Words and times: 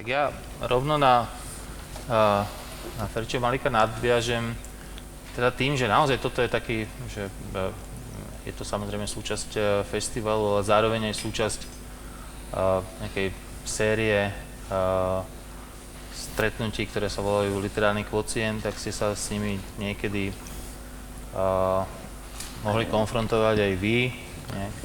Tak 0.00 0.08
ja 0.08 0.32
rovno 0.64 0.96
na, 0.96 1.28
na 2.96 3.04
Ferčo 3.12 3.36
Malika 3.36 3.68
nadviažem 3.68 4.56
teda 5.36 5.52
tým, 5.52 5.76
že 5.76 5.92
naozaj 5.92 6.16
toto 6.24 6.40
je 6.40 6.48
taký, 6.48 6.88
že 7.12 7.28
uh, 7.28 7.68
je 8.48 8.52
to 8.56 8.64
samozrejme 8.64 9.04
súčasť 9.04 9.50
uh, 9.60 9.64
festivalu, 9.84 10.56
ale 10.56 10.64
zároveň 10.64 11.12
aj 11.12 11.20
súčasť 11.20 11.60
uh, 11.60 12.80
nejakej 13.04 13.28
série 13.68 14.32
stretnutí, 16.16 16.88
ktoré 16.88 17.12
sa 17.12 17.20
volajú 17.20 17.60
literárny 17.60 18.08
kvocient, 18.08 18.64
tak 18.64 18.80
ste 18.80 18.96
sa 18.96 19.12
s 19.12 19.28
nimi 19.28 19.60
niekedy 19.76 20.32
mohli 22.64 22.88
konfrontovať 22.88 23.56
aj 23.68 23.72
vy, 23.76 24.16
nejak, 24.48 24.78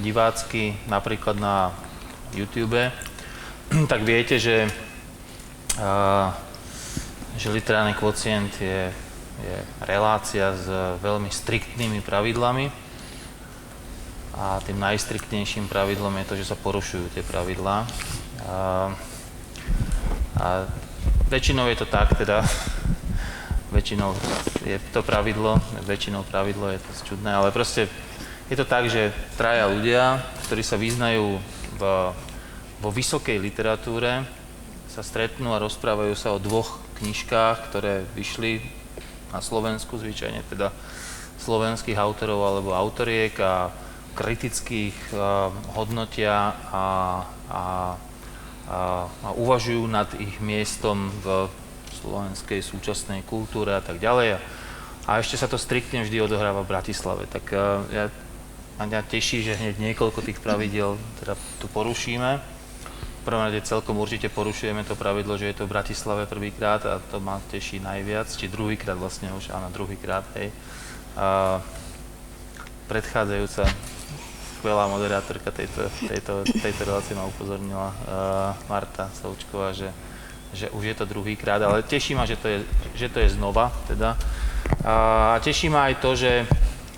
divácky, 0.00 0.72
napríklad 0.88 1.36
na 1.36 1.74
YouTube, 2.32 2.78
tak 3.92 4.02
viete, 4.02 4.34
že, 4.38 4.66
uh, 5.78 6.28
že 7.38 7.54
literárny 7.54 7.94
kvocient 7.94 8.50
je, 8.58 8.90
je 9.40 9.56
relácia 9.86 10.50
s 10.54 10.66
veľmi 10.98 11.30
striktnými 11.30 12.02
pravidlami 12.02 12.66
a 14.34 14.58
tým 14.66 14.78
najstriktnejším 14.80 15.70
pravidlom 15.70 16.16
je 16.18 16.26
to, 16.26 16.34
že 16.38 16.48
sa 16.50 16.56
porušujú 16.58 17.14
tie 17.14 17.22
pravidlá. 17.22 17.86
Uh, 18.42 18.90
a 20.40 20.66
väčšinou 21.30 21.70
je 21.70 21.78
to 21.78 21.86
tak, 21.86 22.10
teda 22.18 22.42
väčšinou 23.76 24.18
je 24.66 24.82
to 24.90 25.06
pravidlo, 25.06 25.62
väčšinou 25.86 26.26
pravidlo 26.26 26.74
je 26.74 26.80
to 26.82 26.90
čudné, 27.14 27.30
ale 27.30 27.54
proste 27.54 27.86
je 28.50 28.56
to 28.58 28.66
tak, 28.66 28.90
že 28.90 29.14
traja 29.38 29.70
ľudia, 29.70 30.26
ktorí 30.50 30.66
sa 30.66 30.74
vyznajú 30.74 31.38
v, 31.78 31.82
vo 32.80 32.88
vysokej 32.88 33.36
literatúre, 33.36 34.24
sa 34.90 35.06
stretnú 35.06 35.54
a 35.54 35.62
rozprávajú 35.62 36.14
sa 36.18 36.34
o 36.34 36.42
dvoch 36.42 36.82
knižkách, 36.98 37.70
ktoré 37.70 38.02
vyšli 38.18 38.58
na 39.30 39.38
Slovensku 39.38 39.94
zvyčajne, 40.00 40.42
teda 40.50 40.74
slovenských 41.38 41.96
autorov 41.96 42.40
alebo 42.42 42.74
autoriek 42.74 43.32
a 43.38 43.70
kritických 44.18 45.14
uh, 45.14 45.54
hodnotia 45.78 46.34
a, 46.34 46.52
a, 46.74 46.84
a, 47.48 47.62
a 49.06 49.28
uvažujú 49.38 49.86
nad 49.86 50.10
ich 50.18 50.42
miestom 50.42 51.14
v 51.22 51.46
slovenskej 52.02 52.60
súčasnej 52.60 53.22
kultúre 53.22 53.78
a 53.78 53.82
tak 53.84 54.02
ďalej. 54.02 54.42
A 55.06 55.10
ešte 55.22 55.38
sa 55.38 55.46
to 55.46 55.56
striktne 55.56 56.02
vždy 56.02 56.20
odohráva 56.20 56.66
v 56.66 56.72
Bratislave. 56.74 57.24
Tak 57.30 57.44
uh, 57.54 57.86
ja 57.94 58.04
a 58.80 58.88
mňa 58.88 59.04
teší, 59.12 59.44
že 59.44 59.60
hneď 59.60 59.76
niekoľko 59.76 60.24
tých 60.24 60.40
pravidel 60.40 60.96
teda 61.20 61.36
tu 61.60 61.68
porušíme. 61.68 62.59
Prvom 63.20 63.44
rade 63.44 63.60
celkom 63.60 64.00
určite 64.00 64.32
porušujeme 64.32 64.80
to 64.88 64.96
pravidlo, 64.96 65.36
že 65.36 65.52
je 65.52 65.56
to 65.60 65.68
v 65.68 65.76
Bratislave 65.76 66.24
prvýkrát 66.24 66.80
a 66.88 66.98
to 67.12 67.20
ma 67.20 67.36
teší 67.52 67.76
najviac, 67.84 68.32
či 68.32 68.48
druhýkrát 68.48 68.96
vlastne 68.96 69.28
už, 69.36 69.52
áno, 69.52 69.68
druhýkrát, 69.68 70.24
hej. 70.40 70.48
A 71.20 71.60
predchádzajúca 72.88 73.68
skvelá 74.58 74.88
moderátorka 74.88 75.52
tejto, 75.52 75.88
tejto, 76.04 76.44
tejto 76.48 76.82
relácie 76.84 77.16
ma 77.16 77.28
upozornila, 77.28 77.92
uh, 77.92 77.96
Marta 78.68 79.08
Součková, 79.16 79.72
že, 79.72 79.92
že 80.56 80.72
už 80.72 80.84
je 80.84 80.94
to 80.96 81.04
druhýkrát, 81.04 81.60
ale 81.60 81.84
teší 81.84 82.16
ma, 82.16 82.24
že 82.24 82.36
to 82.36 82.48
je, 82.48 82.58
že 82.96 83.08
to 83.08 83.20
je 83.20 83.36
znova, 83.36 83.72
teda. 83.88 84.16
A 84.84 85.36
teší 85.44 85.68
ma 85.68 85.88
aj 85.88 85.94
to, 86.00 86.12
že 86.16 86.44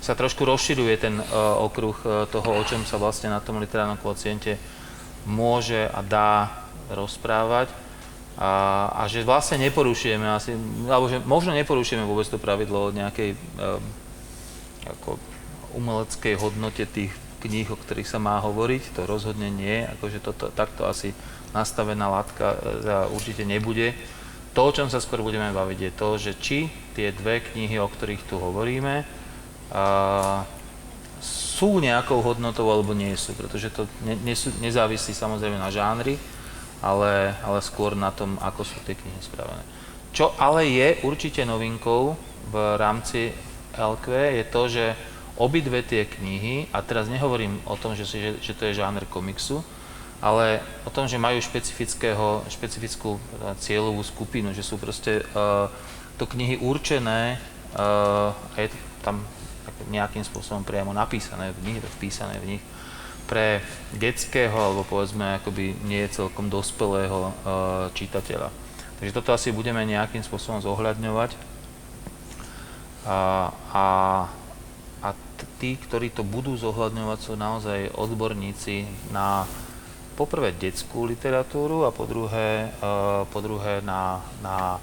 sa 0.03 0.15
trošku 0.15 0.43
rozširuje 0.43 0.95
ten 0.99 1.15
uh, 1.19 1.23
okruh 1.63 1.95
uh, 2.03 2.27
toho, 2.27 2.51
o 2.51 2.63
čom 2.67 2.83
sa 2.83 2.99
vlastne 2.99 3.31
na 3.31 3.39
tom 3.39 3.59
literárnom 3.59 3.95
kvociente 3.95 4.59
môže 5.27 5.87
a 5.89 5.99
dá 6.03 6.31
rozprávať. 6.91 7.71
A, 8.33 8.89
a 8.97 9.05
že 9.05 9.21
vlastne 9.21 9.61
neporušujeme 9.61 10.25
asi, 10.25 10.57
alebo 10.89 11.05
že 11.05 11.21
možno 11.21 11.53
neporušujeme 11.53 12.01
vôbec 12.01 12.25
to 12.25 12.41
pravidlo 12.41 12.89
od 12.89 12.97
nejakej 12.97 13.37
um, 13.37 13.77
ako 14.89 15.21
umeleckej 15.77 16.33
hodnote 16.41 16.83
tých 16.89 17.13
kníh, 17.45 17.69
o 17.69 17.77
ktorých 17.77 18.09
sa 18.09 18.17
má 18.17 18.41
hovoriť, 18.41 18.97
to 18.97 19.05
rozhodne 19.05 19.53
nie, 19.53 19.85
akože 19.85 20.17
toto, 20.23 20.49
takto 20.49 20.89
asi 20.89 21.13
nastavená 21.53 22.09
látka 22.09 22.57
uh, 22.57 23.13
určite 23.13 23.45
nebude. 23.45 23.93
To, 24.57 24.69
o 24.69 24.73
čom 24.73 24.89
sa 24.89 24.97
skôr 24.97 25.21
budeme 25.21 25.53
baviť, 25.53 25.79
je 25.81 25.91
to, 25.93 26.09
že 26.17 26.31
či 26.41 26.59
tie 26.97 27.13
dve 27.13 27.41
knihy, 27.41 27.77
o 27.77 27.89
ktorých 27.89 28.25
tu 28.29 28.37
hovoríme, 28.37 29.05
sú 31.53 31.77
nejakou 31.77 32.17
hodnotou 32.25 32.65
alebo 32.65 32.97
nie 32.97 33.13
sú, 33.13 33.37
pretože 33.37 33.69
to 33.69 33.85
ne, 34.01 34.17
ne, 34.25 34.33
nezávisí 34.57 35.13
samozrejme 35.13 35.61
na 35.61 35.69
žánri, 35.69 36.17
ale, 36.81 37.37
ale 37.45 37.59
skôr 37.61 37.93
na 37.93 38.09
tom, 38.09 38.41
ako 38.41 38.65
sú 38.65 38.75
tie 38.81 38.97
knihy 38.97 39.21
spravené. 39.21 39.61
Čo 40.09 40.33
ale 40.41 40.65
je 40.65 40.97
určite 41.05 41.45
novinkou 41.45 42.17
v 42.49 42.55
rámci 42.81 43.33
LQ 43.77 44.05
je 44.41 44.45
to, 44.49 44.61
že 44.69 44.85
obidve 45.37 45.81
tie 45.81 46.05
knihy, 46.05 46.69
a 46.73 46.85
teraz 46.85 47.09
nehovorím 47.09 47.57
o 47.65 47.73
tom, 47.77 47.97
že, 47.97 48.05
že, 48.05 48.37
že 48.37 48.53
to 48.53 48.69
je 48.69 48.77
žáner 48.77 49.05
komiksu, 49.09 49.65
ale 50.21 50.61
o 50.85 50.93
tom, 50.93 51.09
že 51.09 51.17
majú 51.17 51.41
špecifického, 51.41 52.45
špecifickú 52.47 53.17
e, 53.17 53.21
cieľovú 53.59 54.05
skupinu, 54.05 54.53
že 54.55 54.63
sú 54.63 54.79
proste 54.79 55.25
uh, 55.35 55.67
to 56.15 56.23
knihy 56.29 56.61
určené 56.63 57.35
uh, 57.75 58.31
a 58.31 58.55
je 58.61 58.71
tam 59.03 59.19
nejakým 59.91 60.23
spôsobom 60.23 60.63
priamo 60.63 60.95
napísané 60.95 61.51
v 61.57 61.73
nich, 61.73 61.79
vpísané 61.99 62.39
v 62.39 62.57
nich 62.57 62.63
pre 63.23 63.63
detského 63.95 64.53
alebo 64.53 64.83
povedzme 64.83 65.39
akoby 65.39 65.73
nie 65.87 66.03
celkom 66.11 66.51
dospelého 66.51 67.31
uh, 67.31 67.33
čitateľa. 67.95 68.51
Takže 68.99 69.15
toto 69.15 69.33
asi 69.35 69.51
budeme 69.55 69.83
nejakým 69.83 70.23
spôsobom 70.23 70.63
zohľadňovať. 70.63 71.35
A, 73.03 73.51
a, 73.75 73.87
a 75.03 75.09
tí, 75.59 75.75
ktorí 75.75 76.07
to 76.11 76.23
budú 76.23 76.55
zohľadňovať, 76.55 77.19
sú 77.19 77.33
naozaj 77.35 77.91
odborníci 77.99 78.87
na 79.11 79.43
poprvé 80.15 80.55
detskú 80.55 81.03
literatúru 81.03 81.83
a 81.83 81.91
po 81.91 82.07
druhé, 82.07 82.71
uh, 82.79 83.27
po 83.27 83.43
druhé 83.43 83.83
na, 83.83 84.23
na 84.39 84.79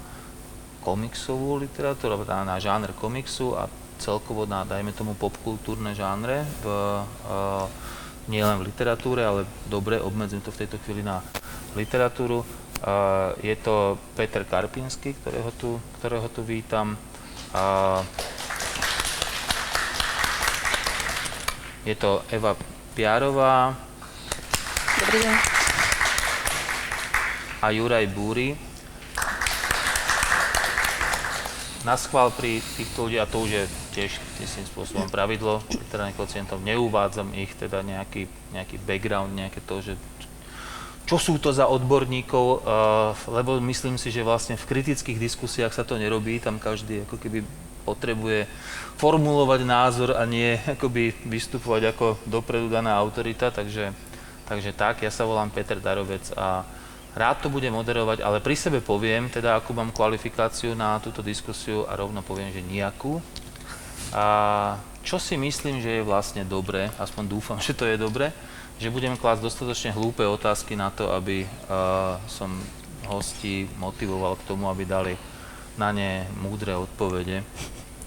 komiksovú 0.85 1.61
literatúru, 1.61 2.13
alebo 2.17 2.25
na, 2.29 2.45
na 2.45 2.57
žáner 2.61 2.93
komiksu 2.93 3.57
a 3.57 3.69
celkovo 4.01 4.49
na, 4.49 4.65
dajme 4.65 4.97
tomu, 4.97 5.13
popkultúrne 5.13 5.93
žánre, 5.93 6.41
v, 6.65 6.65
uh, 6.65 7.69
nielen 8.25 8.57
v 8.57 8.73
literatúre, 8.73 9.21
ale 9.21 9.45
dobre, 9.69 10.01
obmedzím 10.01 10.41
to 10.41 10.49
v 10.49 10.65
tejto 10.65 10.81
chvíli 10.81 11.05
na 11.05 11.21
literatúru. 11.77 12.41
Uh, 12.81 13.37
je 13.45 13.53
to 13.61 14.01
Peter 14.17 14.41
Karpinsky, 14.41 15.13
ktorého 15.21 15.53
tu, 15.53 15.77
ktorého 16.01 16.25
tu 16.33 16.41
vítam. 16.41 16.97
Uh, 17.53 18.01
je 21.85 21.93
to 21.93 22.25
Eva 22.33 22.57
Piarová. 22.97 23.77
Dobrý 24.97 25.21
deň. 25.21 25.37
A 27.61 27.69
Juraj 27.69 28.09
Búry 28.09 28.57
na 31.85 31.97
schvál 31.97 32.29
pri 32.33 32.61
týchto 32.77 33.05
ľudí, 33.09 33.17
a 33.17 33.29
to 33.29 33.45
už 33.45 33.51
je 33.53 33.63
tiež 33.91 34.17
istým 34.39 34.65
spôsobom 34.65 35.11
pravidlo 35.11 35.59
literárnych 35.67 36.17
kocientov, 36.17 36.63
neuvádzam 36.63 37.35
ich 37.35 37.51
teda 37.59 37.83
nejaký, 37.83 38.25
nejaký 38.55 38.79
background, 38.81 39.35
nejaké 39.35 39.59
to, 39.63 39.83
že 39.83 39.93
čo 41.05 41.19
sú 41.19 41.35
to 41.43 41.51
za 41.51 41.67
odborníkov, 41.67 42.45
uh, 42.63 43.11
lebo 43.27 43.59
myslím 43.59 43.99
si, 43.99 44.13
že 44.13 44.23
vlastne 44.23 44.55
v 44.55 44.63
kritických 44.63 45.19
diskusiách 45.19 45.75
sa 45.75 45.83
to 45.83 45.99
nerobí, 45.99 46.39
tam 46.39 46.55
každý 46.55 47.03
ako 47.03 47.19
keby 47.19 47.43
potrebuje 47.83 48.47
formulovať 48.95 49.61
názor 49.67 50.09
a 50.15 50.23
nie 50.23 50.55
akoby 50.55 51.11
vystupovať 51.27 51.91
ako 51.91 52.07
dopredu 52.29 52.71
daná 52.71 52.95
autorita, 52.95 53.51
takže, 53.51 53.91
takže 54.47 54.71
tak, 54.71 55.03
ja 55.03 55.11
sa 55.11 55.27
volám 55.27 55.51
Peter 55.51 55.81
Darovec 55.81 56.31
a 56.37 56.63
Rád 57.11 57.43
to 57.43 57.47
budem 57.51 57.75
moderovať, 57.75 58.23
ale 58.23 58.39
pri 58.39 58.55
sebe 58.55 58.79
poviem, 58.79 59.27
teda 59.27 59.59
akú 59.59 59.75
mám 59.75 59.91
kvalifikáciu 59.91 60.71
na 60.79 60.95
túto 61.03 61.19
diskusiu 61.19 61.83
a 61.83 61.99
rovno 61.99 62.23
poviem, 62.23 62.55
že 62.55 62.63
nejakú. 62.63 63.19
A 64.11 64.25
čo 65.01 65.17
si 65.17 65.37
myslím, 65.37 65.81
že 65.81 66.01
je 66.01 66.07
vlastne 66.07 66.45
dobré, 66.45 66.89
aspoň 67.01 67.23
dúfam, 67.25 67.57
že 67.57 67.73
to 67.73 67.89
je 67.89 67.97
dobré, 67.97 68.29
že 68.81 68.93
budem 68.93 69.17
klásť 69.17 69.45
dostatočne 69.45 69.93
hlúpe 69.93 70.25
otázky 70.25 70.73
na 70.73 70.89
to, 70.89 71.13
aby 71.13 71.45
uh, 71.45 72.17
som 72.25 72.49
hostí 73.05 73.69
motivoval 73.77 74.37
k 74.37 74.47
tomu, 74.49 74.69
aby 74.69 74.85
dali 74.85 75.13
na 75.77 75.93
ne 75.93 76.25
múdre 76.41 76.73
odpovede. 76.77 77.41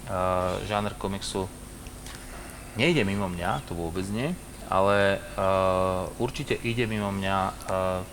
Uh, 0.05 0.58
žáner 0.67 0.94
komiksu 0.99 1.49
nejde 2.76 3.06
mimo 3.06 3.31
mňa, 3.31 3.64
to 3.70 3.73
vôbec 3.75 4.05
nie, 4.11 4.35
ale 4.70 5.23
uh, 5.38 6.11
určite 6.19 6.58
ide 6.62 6.87
mimo 6.90 7.11
mňa, 7.14 7.38
uh, 7.38 7.52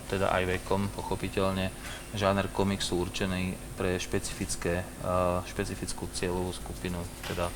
teda 0.10 0.30
aj 0.30 0.62
vekom, 0.62 0.90
pochopiteľne, 0.94 1.74
žáner 2.14 2.52
komiksu 2.52 3.00
určený 3.02 3.56
pre 3.80 3.98
špecifické, 3.98 4.86
uh, 5.02 5.42
špecifickú 5.48 6.12
cieľovú 6.14 6.54
skupinu, 6.54 7.00
teda 7.26 7.50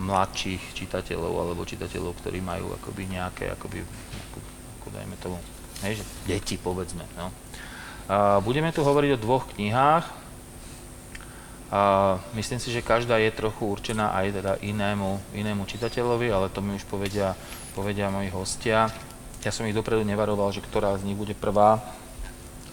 mladších 0.00 0.72
čitateľov 0.72 1.44
alebo 1.44 1.68
čitateľov, 1.68 2.16
ktorí 2.24 2.40
majú 2.40 2.72
akoby 2.80 3.12
nejaké, 3.12 3.52
akoby, 3.52 3.84
ako, 3.84 4.38
ako 4.80 4.86
dajme 4.96 5.16
tomu, 5.20 5.36
hej, 5.84 6.00
že 6.00 6.04
deti 6.24 6.56
povedzme, 6.56 7.04
no. 7.20 7.28
Budeme 8.42 8.74
tu 8.74 8.82
hovoriť 8.82 9.10
o 9.14 9.22
dvoch 9.22 9.46
knihách. 9.54 10.02
Myslím 12.34 12.58
si, 12.58 12.74
že 12.74 12.82
každá 12.82 13.22
je 13.22 13.30
trochu 13.30 13.62
určená 13.62 14.10
aj 14.10 14.26
teda 14.34 14.52
inému, 14.58 15.22
inému 15.30 15.62
čitateľovi, 15.70 16.26
ale 16.34 16.50
to 16.50 16.58
mi 16.58 16.74
už 16.74 16.82
povedia, 16.90 17.38
povedia 17.78 18.10
moji 18.10 18.26
hostia. 18.34 18.90
Ja 19.46 19.54
som 19.54 19.62
ich 19.70 19.78
dopredu 19.78 20.02
nevaroval, 20.02 20.50
že 20.50 20.64
ktorá 20.64 20.98
z 20.98 21.06
nich 21.06 21.14
bude 21.14 21.38
prvá. 21.38 21.78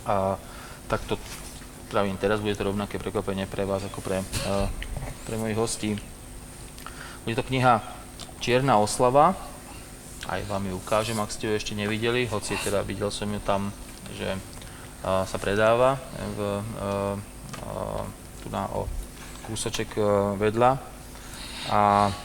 A 0.09 0.41
tak 0.89 1.05
to 1.05 1.21
pravím, 1.93 2.17
teraz 2.17 2.41
bude 2.41 2.57
to 2.57 2.73
rovnaké 2.73 2.97
prekvapenie 2.97 3.45
pre 3.45 3.61
vás 3.61 3.85
ako 3.85 4.01
pre, 4.01 4.25
pre 5.29 5.35
mojich 5.37 5.59
hostí. 5.59 5.91
Bude 7.27 7.43
to 7.43 7.51
kniha 7.51 7.83
Čierna 8.39 8.79
oslava, 8.79 9.35
aj 10.31 10.47
vám 10.47 10.63
ju 10.63 10.79
ukážem, 10.79 11.19
ak 11.19 11.27
ste 11.27 11.51
ju 11.51 11.59
ešte 11.59 11.75
nevideli, 11.75 12.23
hoci 12.23 12.55
teda 12.55 12.87
videl 12.87 13.11
som 13.11 13.27
ju 13.27 13.43
tam, 13.43 13.75
že 14.15 14.31
sa 15.03 15.35
predáva 15.35 15.99
v, 16.15 16.63
tu 18.39 18.47
na 18.47 18.71
o 18.71 18.87
kúsoček 19.43 19.91
vedľa. 20.39 20.79
A 21.67 22.15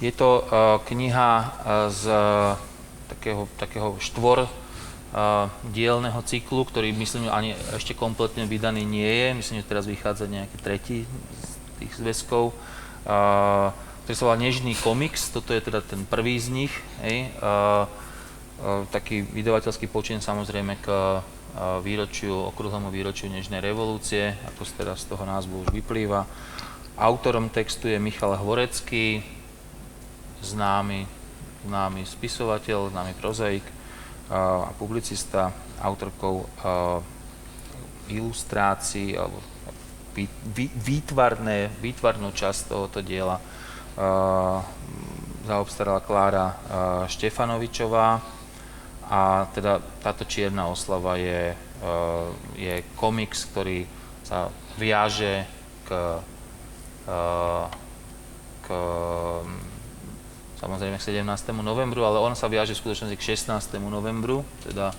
je 0.00 0.08
to 0.08 0.48
kniha 0.88 1.30
z 1.92 2.02
takého, 3.12 3.44
takého 3.60 4.00
štvor 4.00 4.48
dielného 5.68 6.24
cyklu, 6.24 6.64
ktorý 6.64 6.96
myslím 6.96 7.28
ani 7.28 7.52
ešte 7.76 7.92
kompletne 7.92 8.48
vydaný 8.48 8.88
nie 8.88 9.04
je. 9.04 9.28
Myslím, 9.36 9.60
že 9.60 9.68
teraz 9.68 9.84
vychádza 9.84 10.32
nejaký 10.32 10.56
tretí 10.64 11.04
z 11.44 11.50
tých 11.84 11.92
zväzkov. 12.00 12.56
Ktorý 13.06 14.14
sa 14.18 14.26
volá 14.26 14.38
Nežný 14.38 14.74
komiks, 14.74 15.30
toto 15.30 15.54
je 15.54 15.62
teda 15.62 15.78
ten 15.78 16.02
prvý 16.02 16.42
z 16.42 16.50
nich. 16.50 16.74
Hej. 17.06 17.30
taký 18.90 19.22
vydavateľský 19.22 19.86
počin 19.88 20.24
samozrejme 20.24 20.80
k 20.80 20.86
výročiu, 21.80 22.52
okrúhlemu 22.52 22.92
výročiu 22.92 23.32
Nežnej 23.32 23.64
revolúcie, 23.64 24.36
ako 24.52 24.64
teda 24.76 24.92
z 24.96 25.04
toho 25.08 25.24
názvu 25.24 25.64
už 25.64 25.68
vyplýva. 25.72 26.28
Autorom 26.96 27.52
textu 27.52 27.88
je 27.88 28.00
Michal 28.00 28.36
Hvorecký, 28.36 29.20
známy, 30.40 31.04
známy 31.68 32.02
spisovateľ, 32.08 32.92
známy 32.92 33.12
prozaik 33.20 33.64
a 34.32 34.72
publicista, 34.76 35.52
autorkou 35.80 36.48
ilustrácií 38.08 39.16
alebo 39.16 39.40
výtvarné, 40.80 41.68
výtvarnú 41.78 42.32
časť 42.32 42.72
tohoto 42.72 43.04
diela 43.04 43.36
zaobstarala 45.44 46.04
Klára 46.04 46.46
Štefanovičová, 47.08 48.36
a 49.06 49.46
teda 49.54 49.78
táto 50.02 50.26
čierna 50.26 50.66
oslava 50.66 51.14
je, 51.14 51.54
eh, 51.54 52.26
je 52.58 52.74
komiks, 52.98 53.46
ktorý 53.54 53.86
sa 54.26 54.50
viaže 54.74 55.46
k, 55.86 55.90
eh, 57.06 57.66
k 58.66 58.68
samozrejme 60.58 60.98
k 60.98 61.06
17. 61.06 61.62
novembru, 61.62 62.02
ale 62.02 62.18
on 62.18 62.34
sa 62.34 62.50
viaže 62.50 62.74
v 62.74 62.82
skutočnosti 62.82 63.14
k 63.14 63.22
16. 63.22 63.86
novembru, 63.86 64.42
teda 64.66 64.90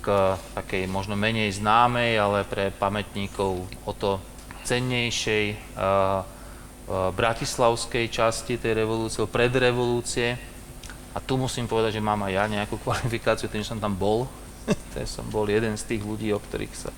k 0.00 0.38
takej 0.54 0.86
možno 0.86 1.18
menej 1.18 1.50
známej, 1.50 2.22
ale 2.22 2.46
pre 2.46 2.70
pamätníkov 2.70 3.66
o 3.84 3.92
to 3.92 4.22
cennejšej 4.70 5.46
uh, 5.74 6.22
uh, 6.22 7.10
bratislavskej 7.10 8.06
časti 8.06 8.54
tej 8.54 8.86
revolúcie, 8.86 9.26
predrevolúcie, 9.26 10.38
a 11.10 11.18
tu 11.18 11.34
musím 11.34 11.66
povedať, 11.66 11.98
že 11.98 12.06
mám 12.06 12.22
aj 12.22 12.32
ja 12.32 12.44
nejakú 12.46 12.78
kvalifikáciu, 12.86 13.50
tým, 13.50 13.66
že 13.66 13.74
som 13.74 13.82
tam 13.82 13.98
bol. 13.98 14.30
to 14.94 15.02
som 15.06 15.26
bol 15.26 15.46
jeden 15.50 15.74
z 15.74 15.82
tých 15.90 16.02
ľudí, 16.06 16.30
o 16.30 16.38
ktorých 16.38 16.74
sa 16.76 16.94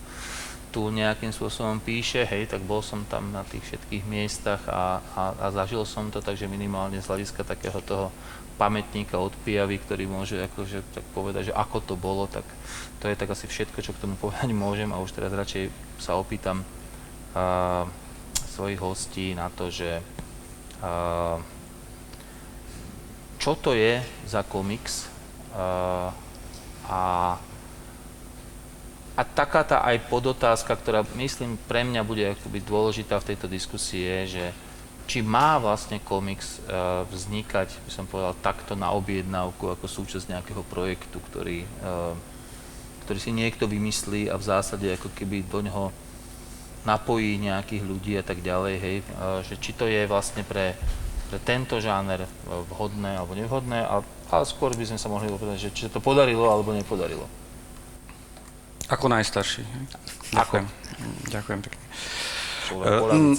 tu 0.73 0.89
nejakým 0.89 1.37
spôsobom 1.37 1.85
píše, 1.85 2.25
hej, 2.25 2.49
tak 2.49 2.65
bol 2.65 2.81
som 2.81 3.05
tam 3.05 3.29
na 3.29 3.45
tých 3.45 3.61
všetkých 3.61 4.09
miestach 4.09 4.65
a, 4.73 5.05
a, 5.13 5.23
a 5.37 5.47
zažil 5.53 5.85
som 5.85 6.09
to, 6.09 6.25
takže 6.25 6.49
minimálne 6.49 6.97
z 6.97 7.13
hľadiska 7.13 7.45
takého 7.45 7.77
toho 7.85 8.09
pamätníka 8.57 9.21
od 9.21 9.37
Pijavy, 9.45 9.77
ktorý 9.85 10.09
môže 10.09 10.41
akože, 10.49 10.81
tak 10.97 11.05
povedať, 11.13 11.53
že 11.53 11.57
ako 11.57 11.79
to 11.85 11.93
bolo, 11.93 12.25
tak 12.25 12.49
to 13.05 13.13
je 13.13 13.21
tak 13.21 13.29
asi 13.29 13.45
všetko, 13.45 13.85
čo 13.85 13.93
k 13.93 14.01
tomu 14.01 14.17
povedať 14.25 14.49
môžem 14.57 14.89
a 14.97 15.01
už 15.05 15.13
teraz 15.13 15.37
radšej 15.37 15.69
sa 16.01 16.17
opýtam 16.17 16.65
svojich 18.53 18.81
hostí 18.81 19.33
na 19.33 19.49
to, 19.49 19.73
že 19.73 20.05
čo 23.41 23.53
to 23.59 23.73
je 23.73 23.99
za 24.29 24.45
komiks 24.45 25.09
a, 25.57 26.13
a 29.17 29.23
taká 29.37 29.63
tá 29.63 29.85
aj 29.85 30.09
podotázka, 30.09 30.73
ktorá 30.73 31.05
myslím 31.21 31.61
pre 31.69 31.85
mňa 31.85 32.03
bude 32.03 32.25
akoby 32.33 32.65
dôležitá 32.65 33.21
v 33.21 33.35
tejto 33.35 33.47
diskusii 33.47 34.03
je, 34.03 34.21
že 34.39 34.45
či 35.05 35.21
má 35.21 35.59
vlastne 35.59 35.99
komiks 36.01 36.63
uh, 36.65 37.05
vznikať, 37.11 37.69
by 37.85 37.91
som 37.91 38.07
povedal, 38.07 38.39
takto 38.39 38.79
na 38.79 38.95
objednávku 38.95 39.75
ako 39.75 39.85
súčasť 39.85 40.33
nejakého 40.33 40.63
projektu, 40.65 41.19
ktorý, 41.19 41.67
uh, 41.83 42.15
ktorý 43.05 43.19
si 43.19 43.35
niekto 43.35 43.67
vymyslí 43.69 44.31
a 44.31 44.39
v 44.39 44.47
zásade 44.47 44.87
ako 44.95 45.11
keby 45.13 45.45
do 45.45 45.61
ňoho 45.67 45.93
napojí 46.83 47.39
nejakých 47.39 47.83
ľudí 47.87 48.13
a 48.19 48.25
tak 48.27 48.43
ďalej, 48.43 48.75
hej, 48.79 48.97
že 49.47 49.55
či 49.63 49.71
to 49.75 49.87
je 49.87 50.07
vlastne 50.07 50.43
pre 50.43 50.75
pre 51.33 51.41
tento 51.41 51.81
žáner 51.81 52.29
vhodné 52.45 53.17
alebo 53.17 53.33
nevhodné, 53.33 53.81
a, 53.89 54.05
ale 54.05 54.45
skôr 54.45 54.77
by 54.77 54.85
sme 54.85 55.01
sa 55.01 55.09
mohli 55.09 55.33
povedať, 55.33 55.65
že 55.65 55.71
či 55.73 55.89
to 55.89 55.97
podarilo 55.97 56.45
alebo 56.45 56.77
nepodarilo. 56.77 57.25
Ako 58.93 59.09
najstarší. 59.09 59.65
Ďakujem. 60.37 60.69
Ako? 60.69 61.33
Ďakujem 61.33 61.59
pekne. 61.65 61.85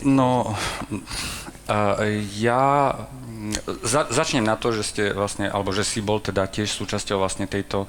No, 0.10 0.58
ja 2.40 2.96
za, 3.84 4.08
začnem 4.08 4.44
na 4.44 4.56
to, 4.56 4.72
že 4.72 4.84
ste 4.84 5.04
vlastne, 5.12 5.52
alebo 5.52 5.76
že 5.76 5.84
si 5.84 6.00
bol 6.00 6.20
teda 6.24 6.48
tiež 6.48 6.72
súčasťou 6.72 7.20
vlastne 7.20 7.46
tejto 7.46 7.86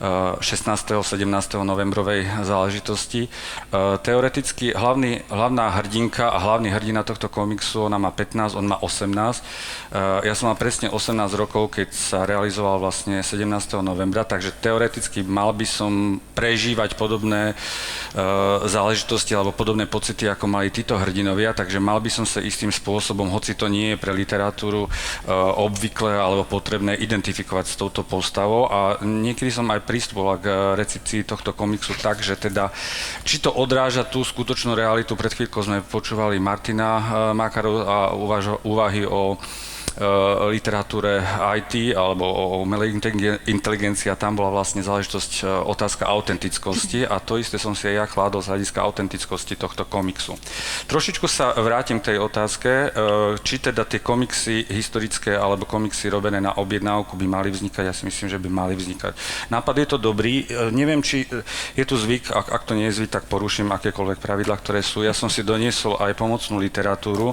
16. 0.00 0.96
Eh, 0.96 1.04
17. 1.04 1.64
novembrovej 1.64 2.24
záležitosti. 2.44 3.28
Eh, 3.28 3.96
teoreticky 4.00 4.72
hlavný, 4.72 5.24
hlavná 5.28 5.72
hrdinka 5.80 6.32
a 6.32 6.38
hlavný 6.40 6.72
hrdina 6.72 7.04
tohto 7.04 7.28
komiksu, 7.28 7.88
ona 7.88 8.00
má 8.00 8.10
15, 8.12 8.56
on 8.56 8.66
má 8.66 8.76
18. 8.80 9.44
Eh, 9.92 10.28
ja 10.28 10.34
som 10.34 10.48
mal 10.52 10.58
presne 10.58 10.88
18 10.88 11.36
rokov, 11.36 11.76
keď 11.76 11.88
sa 11.92 12.24
realizoval 12.24 12.80
vlastne 12.80 13.20
17. 13.20 13.84
novembra, 13.84 14.24
takže 14.24 14.52
teoreticky 14.64 15.20
mal 15.20 15.52
by 15.52 15.66
som 15.68 16.20
prežívať 16.32 16.96
podobné 16.96 17.56
záležitosti 18.64 19.36
alebo 19.36 19.52
podobné 19.52 19.84
pocity, 19.84 20.24
ako 20.24 20.48
mali 20.48 20.72
títo 20.72 20.96
hrdinovia, 20.96 21.52
takže 21.52 21.76
mal 21.76 22.00
by 22.00 22.08
som 22.08 22.24
sa 22.24 22.40
istým 22.40 22.72
spôsobom, 22.72 23.15
hoci 23.24 23.56
to 23.56 23.72
nie 23.72 23.96
je 23.96 23.96
pre 23.96 24.12
literatúru 24.12 24.92
Eh, 25.26 25.32
obvyklé 25.34 26.14
alebo 26.14 26.46
potrebné 26.46 26.94
identifikovať 27.02 27.66
s 27.66 27.74
touto 27.74 28.06
postavou. 28.06 28.70
A 28.70 29.02
niekedy 29.02 29.50
som 29.50 29.66
aj 29.74 29.82
pristupoval 29.82 30.38
k 30.38 30.46
recepcii 30.78 31.26
tohto 31.26 31.50
komiksu 31.50 31.98
tak, 31.98 32.22
že 32.22 32.38
teda 32.38 32.70
či 33.26 33.42
to 33.42 33.50
odráža 33.50 34.06
tú 34.06 34.22
skutočnú 34.22 34.78
realitu, 34.78 35.18
pred 35.18 35.34
chvíľkou 35.34 35.66
sme 35.66 35.82
počúvali 35.82 36.38
Martina 36.38 36.90
eh, 36.94 37.04
Makarov 37.34 37.76
a 37.82 37.96
úvahy 38.62 39.02
o 39.02 39.34
literatúre 40.52 41.24
IT 41.56 41.96
alebo 41.96 42.28
o 42.28 42.60
umelej 42.60 42.92
inteligencii 43.48 44.12
a 44.12 44.16
tam 44.16 44.36
bola 44.36 44.52
vlastne 44.52 44.84
záležitosť 44.84 45.32
eh, 45.40 45.48
otázka 45.48 46.04
autentickosti 46.04 47.08
a 47.08 47.16
to 47.16 47.40
isté 47.40 47.56
som 47.56 47.72
si 47.72 47.88
aj 47.88 47.94
ja 47.96 48.04
chládol 48.04 48.44
z 48.44 48.50
hľadiska 48.52 48.78
autentickosti 48.84 49.56
tohto 49.56 49.88
komiksu. 49.88 50.36
Trošičku 50.90 51.24
sa 51.24 51.56
vrátim 51.56 52.00
k 52.04 52.12
tej 52.12 52.18
otázke, 52.20 52.70
eh, 52.70 52.90
či 53.40 53.56
teda 53.56 53.88
tie 53.88 54.04
komiksy 54.04 54.68
historické 54.68 55.32
alebo 55.32 55.64
komiksy 55.64 56.12
robené 56.12 56.44
na 56.44 56.52
objednávku 56.60 57.16
by 57.16 57.26
mali 57.26 57.48
vznikať, 57.48 57.84
ja 57.88 57.94
si 57.96 58.04
myslím, 58.04 58.28
že 58.28 58.38
by 58.42 58.48
mali 58.52 58.74
vznikať. 58.76 59.16
Nápad 59.48 59.74
je 59.80 59.88
to 59.88 59.98
dobrý, 59.98 60.44
neviem, 60.72 61.00
či 61.00 61.24
je 61.72 61.84
tu 61.88 61.96
zvyk, 61.96 62.34
ak, 62.34 62.46
ak 62.52 62.62
to 62.68 62.76
nie 62.76 62.92
je 62.92 63.00
zvyk, 63.00 63.10
tak 63.10 63.24
poruším 63.30 63.72
akékoľvek 63.72 64.18
pravidla, 64.20 64.58
ktoré 64.60 64.84
sú. 64.84 65.00
Ja 65.06 65.16
som 65.16 65.32
si 65.32 65.46
doniesol 65.46 65.96
aj 65.96 66.18
pomocnú 66.18 66.60
literatúru 66.60 67.32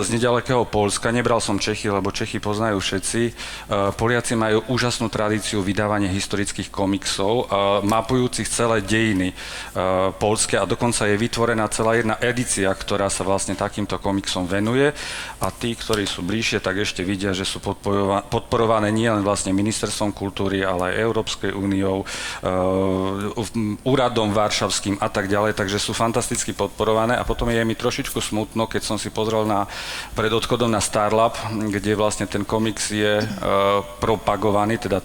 z 0.00 0.08
nedalekého 0.14 0.62
Polska, 0.68 1.10
nebral 1.10 1.39
Vybral 1.40 1.56
som 1.56 1.64
Čechy, 1.72 1.88
lebo 1.88 2.12
Čechy 2.12 2.36
poznajú 2.36 2.76
všetci. 2.84 3.20
E, 3.24 3.32
Poliaci 3.96 4.36
majú 4.36 4.60
úžasnú 4.76 5.08
tradíciu 5.08 5.64
vydávania 5.64 6.12
historických 6.12 6.68
komiksov, 6.68 7.32
e, 7.32 7.44
mapujúcich 7.88 8.44
celé 8.44 8.84
dejiny 8.84 9.32
e, 9.32 9.34
polské 10.20 10.60
a 10.60 10.68
dokonca 10.68 11.08
je 11.08 11.16
vytvorená 11.16 11.64
celá 11.72 11.96
jedna 11.96 12.20
edícia, 12.20 12.68
ktorá 12.68 13.08
sa 13.08 13.24
vlastne 13.24 13.56
takýmto 13.56 13.96
komiksom 13.96 14.44
venuje. 14.44 14.92
A 15.40 15.48
tí, 15.48 15.72
ktorí 15.72 16.04
sú 16.04 16.20
bližšie, 16.20 16.60
tak 16.60 16.76
ešte 16.76 17.00
vidia, 17.08 17.32
že 17.32 17.48
sú 17.48 17.56
podporované 18.28 18.92
nielen 18.92 19.24
vlastne 19.24 19.56
ministerstvom 19.56 20.12
kultúry, 20.12 20.60
ale 20.60 20.92
aj 20.92 21.00
Európskej 21.00 21.56
úniou, 21.56 22.04
úradom 23.88 24.28
varšavským 24.36 25.00
a 25.00 25.08
tak 25.08 25.32
ďalej, 25.32 25.56
takže 25.56 25.80
sú 25.80 25.96
fantasticky 25.96 26.52
podporované. 26.52 27.16
A 27.16 27.24
potom 27.24 27.48
je 27.48 27.64
mi 27.64 27.72
trošičku 27.72 28.20
smutno, 28.20 28.68
keď 28.68 28.82
som 28.84 29.00
si 29.00 29.08
pozrel 29.08 29.48
na, 29.48 29.64
pred 30.12 30.28
odchodom 30.28 30.68
na 30.68 30.84
Starlab, 30.84 31.29
kde 31.70 31.92
vlastne 31.98 32.26
ten 32.26 32.44
komiks 32.44 32.90
je 32.92 33.20
uh, 33.20 33.26
propagovaný, 33.98 34.78
teda 34.78 35.00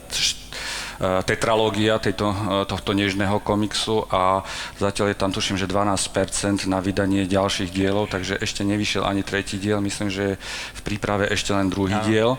tetralógia 1.27 1.99
tejto, 1.99 2.31
e, 2.31 2.35
tohto 2.65 2.95
nežného 2.95 3.39
komiksu 3.43 4.07
a 4.07 4.43
zatiaľ 4.79 5.11
je 5.11 5.19
tam 5.19 5.31
tuším, 5.31 5.59
že 5.59 5.67
12% 5.67 6.67
na 6.71 6.79
vydanie 6.79 7.27
ďalších 7.27 7.71
dielov, 7.71 8.07
takže 8.07 8.39
ešte 8.39 8.63
nevyšiel 8.63 9.03
ani 9.03 9.23
tretí 9.23 9.59
diel, 9.59 9.83
myslím, 9.83 10.07
že 10.07 10.23
je 10.23 10.35
v 10.75 10.81
príprave 10.87 11.27
ešte 11.27 11.51
len 11.51 11.67
druhý 11.67 11.99
Áno. 11.99 12.07
diel. 12.07 12.31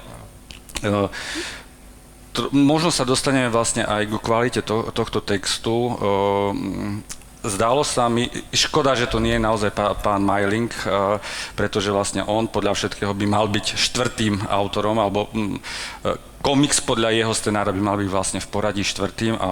E, 0.81 0.89
tr- 2.33 2.51
možno 2.53 2.89
sa 2.89 3.05
dostaneme 3.05 3.53
vlastne 3.53 3.85
aj 3.85 4.09
ku 4.09 4.19
kvalite 4.21 4.65
to, 4.65 4.89
tohto 4.93 5.21
textu. 5.21 5.93
Zdalo 7.47 7.87
sa 7.87 8.11
mi, 8.11 8.27
škoda, 8.51 8.99
že 8.99 9.07
to 9.07 9.23
nie 9.23 9.39
je 9.39 9.47
naozaj 9.47 9.71
pá, 9.71 9.95
pán 9.95 10.23
Majling, 10.27 10.71
eh, 10.71 11.23
pretože 11.55 11.95
vlastne 11.95 12.27
on 12.27 12.51
podľa 12.51 12.75
všetkého 12.75 13.15
by 13.15 13.27
mal 13.31 13.47
byť 13.47 13.67
štvrtým 13.79 14.51
autorom, 14.51 14.99
alebo 14.99 15.31
mm, 15.31 15.57
eh, 16.11 16.36
komiks 16.47 16.79
podľa 16.79 17.11
jeho 17.11 17.35
scenára 17.35 17.75
by 17.75 17.83
mal 17.83 17.99
byť 17.99 18.07
vlastne 18.07 18.39
v 18.39 18.47
poradí 18.47 18.87
štvrtým 18.87 19.35
a 19.35 19.49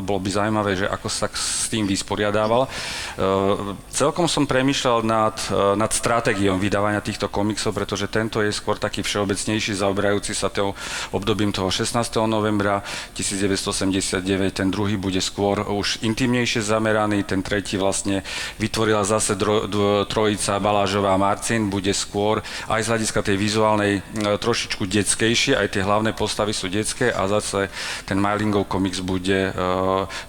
bolo 0.00 0.16
by 0.16 0.32
zaujímavé, 0.32 0.80
že 0.80 0.88
ako 0.88 1.08
sa 1.12 1.28
s 1.28 1.68
tým 1.68 1.84
vysporiadával. 1.84 2.64
Eh, 2.64 3.76
Celkom 3.92 4.24
som 4.24 4.48
premýšľal 4.48 5.04
nad, 5.04 5.36
eh, 5.36 5.76
nad 5.76 5.92
stratégiou 5.92 6.56
vydávania 6.56 7.04
týchto 7.04 7.28
komiksov, 7.28 7.76
pretože 7.76 8.08
tento 8.08 8.40
je 8.40 8.48
skôr 8.48 8.80
taký 8.80 9.04
všeobecnejší, 9.04 9.76
zaoberajúci 9.76 10.32
sa 10.32 10.48
toho 10.48 10.72
obdobím 11.12 11.52
toho 11.52 11.68
16. 11.68 12.24
novembra 12.24 12.80
1989, 13.12 14.56
ten 14.56 14.72
druhý 14.72 14.96
bude 14.96 15.20
skôr 15.20 15.60
už 15.68 16.00
intimnejšie 16.00 16.64
zameraný, 16.64 17.28
ten 17.28 17.44
tretí 17.44 17.76
vlastne 17.76 18.24
vytvorila 18.56 19.04
zase 19.04 19.36
dro, 19.36 19.68
dvo- 19.68 20.08
trojica 20.08 20.56
Balážová 20.56 21.12
a 21.12 21.20
Marcin, 21.20 21.68
bude 21.68 21.92
skôr 21.92 22.40
aj 22.72 22.80
z 22.86 22.88
hľadiska 22.88 23.20
tej 23.20 23.36
vizuálnej 23.36 23.92
e, 23.98 24.00
trošičku 24.38 24.86
detskejšie, 24.86 25.58
aj 25.58 25.74
tie 25.74 25.82
hlavné 25.82 26.14
postavy 26.14 26.37
sú 26.54 26.70
detské 26.70 27.10
a 27.10 27.26
zase 27.26 27.66
ten 28.06 28.20
Mylingov 28.20 28.70
komiks 28.70 29.02
bude 29.02 29.50
e, 29.50 29.52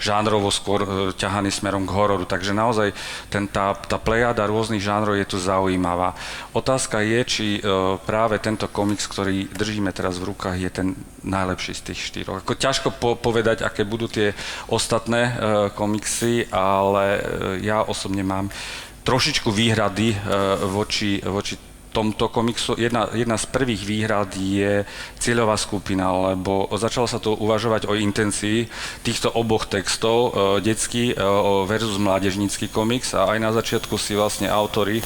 žánrovo 0.02 0.50
skôr 0.50 0.82
e, 0.82 0.88
ťahaný 1.14 1.54
smerom 1.54 1.86
k 1.86 1.94
hororu, 1.94 2.26
takže 2.26 2.56
naozaj 2.56 2.96
ten, 3.30 3.46
tá, 3.46 3.78
tá 3.78 4.02
plejada 4.02 4.50
rôznych 4.50 4.82
žánrov 4.82 5.14
je 5.20 5.28
tu 5.30 5.38
zaujímavá. 5.38 6.18
Otázka 6.56 7.06
je, 7.06 7.20
či 7.28 7.48
e, 7.58 7.62
práve 8.02 8.42
tento 8.42 8.66
komiks, 8.66 9.06
ktorý 9.06 9.52
držíme 9.54 9.94
teraz 9.94 10.18
v 10.18 10.34
rukách, 10.34 10.58
je 10.58 10.72
ten 10.72 10.88
najlepší 11.22 11.78
z 11.78 11.94
tých 11.94 12.00
štyroch. 12.10 12.42
Ako 12.42 12.58
ťažko 12.58 12.90
po, 12.98 13.14
povedať, 13.20 13.62
aké 13.62 13.84
budú 13.84 14.08
tie 14.08 14.32
ostatné 14.72 15.36
komiksy, 15.76 16.48
ale 16.48 17.20
ja 17.60 17.84
osobne 17.84 18.24
mám 18.24 18.48
trošičku 19.04 19.52
výhrady 19.52 20.16
voči, 20.72 21.20
voči 21.20 21.69
tomto 21.90 22.30
komiksu. 22.30 22.78
Jedna, 22.78 23.10
jedna 23.14 23.38
z 23.38 23.46
prvých 23.50 23.84
výhrad 23.86 24.30
je 24.38 24.86
cieľová 25.18 25.58
skupina, 25.58 26.34
lebo 26.34 26.70
začalo 26.78 27.10
sa 27.10 27.18
tu 27.18 27.34
uvažovať 27.34 27.90
o 27.90 27.98
intencii 27.98 28.70
týchto 29.02 29.34
oboch 29.34 29.66
textov, 29.66 30.32
e, 30.32 30.62
detský 30.62 31.12
e, 31.12 31.16
versus 31.66 31.98
mládežnícky 31.98 32.70
komiks 32.70 33.18
a 33.18 33.34
aj 33.34 33.40
na 33.42 33.52
začiatku 33.52 33.98
si 33.98 34.14
vlastne 34.14 34.48
autory, 34.48 35.02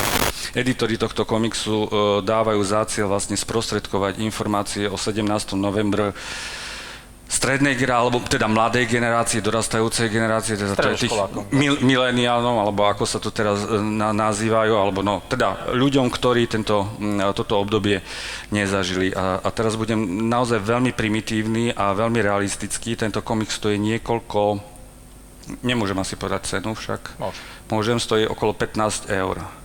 editori 0.52 1.00
tohto 1.00 1.24
komiksu 1.24 1.76
e, 1.84 1.88
dávajú 2.28 2.62
za 2.64 2.84
cieľ 2.88 3.16
vlastne 3.16 3.40
sprostredkovať 3.40 4.20
informácie 4.20 4.86
o 4.92 5.00
17. 5.00 5.56
novembr 5.56 6.12
strednej 7.28 7.74
alebo 7.88 8.22
teda 8.24 8.46
mladej 8.46 8.86
generácie, 8.86 9.42
dorastajúcej 9.42 10.12
generácie, 10.12 10.60
teda 10.60 10.76
tých 10.94 11.12
mil, 11.50 11.80
mileniálnom, 11.82 12.62
alebo 12.62 12.86
ako 12.86 13.04
sa 13.08 13.18
to 13.18 13.32
teraz 13.32 13.64
e, 13.64 13.80
na, 13.80 14.14
nazývajú, 14.14 14.74
alebo 14.76 15.02
no, 15.02 15.24
teda 15.26 15.74
ľuďom, 15.74 16.12
ktorí 16.12 16.46
tento, 16.46 16.88
toto 17.34 17.58
obdobie 17.58 18.04
nezažili. 18.52 19.16
A, 19.16 19.42
a 19.42 19.50
teraz 19.50 19.80
budem 19.80 20.30
naozaj 20.30 20.62
veľmi 20.62 20.92
primitívny 20.94 21.74
a 21.74 21.96
veľmi 21.96 22.20
realistický. 22.22 22.94
Tento 23.00 23.24
komiks 23.26 23.58
stojí 23.58 23.80
niekoľko, 23.82 24.62
nemôžem 25.66 25.98
asi 25.98 26.20
povedať 26.20 26.60
cenu 26.60 26.76
však, 26.76 27.18
Môže. 27.20 27.40
môžem, 27.72 27.98
stojí 27.98 28.28
okolo 28.28 28.54
15 28.54 29.10
eur. 29.10 29.63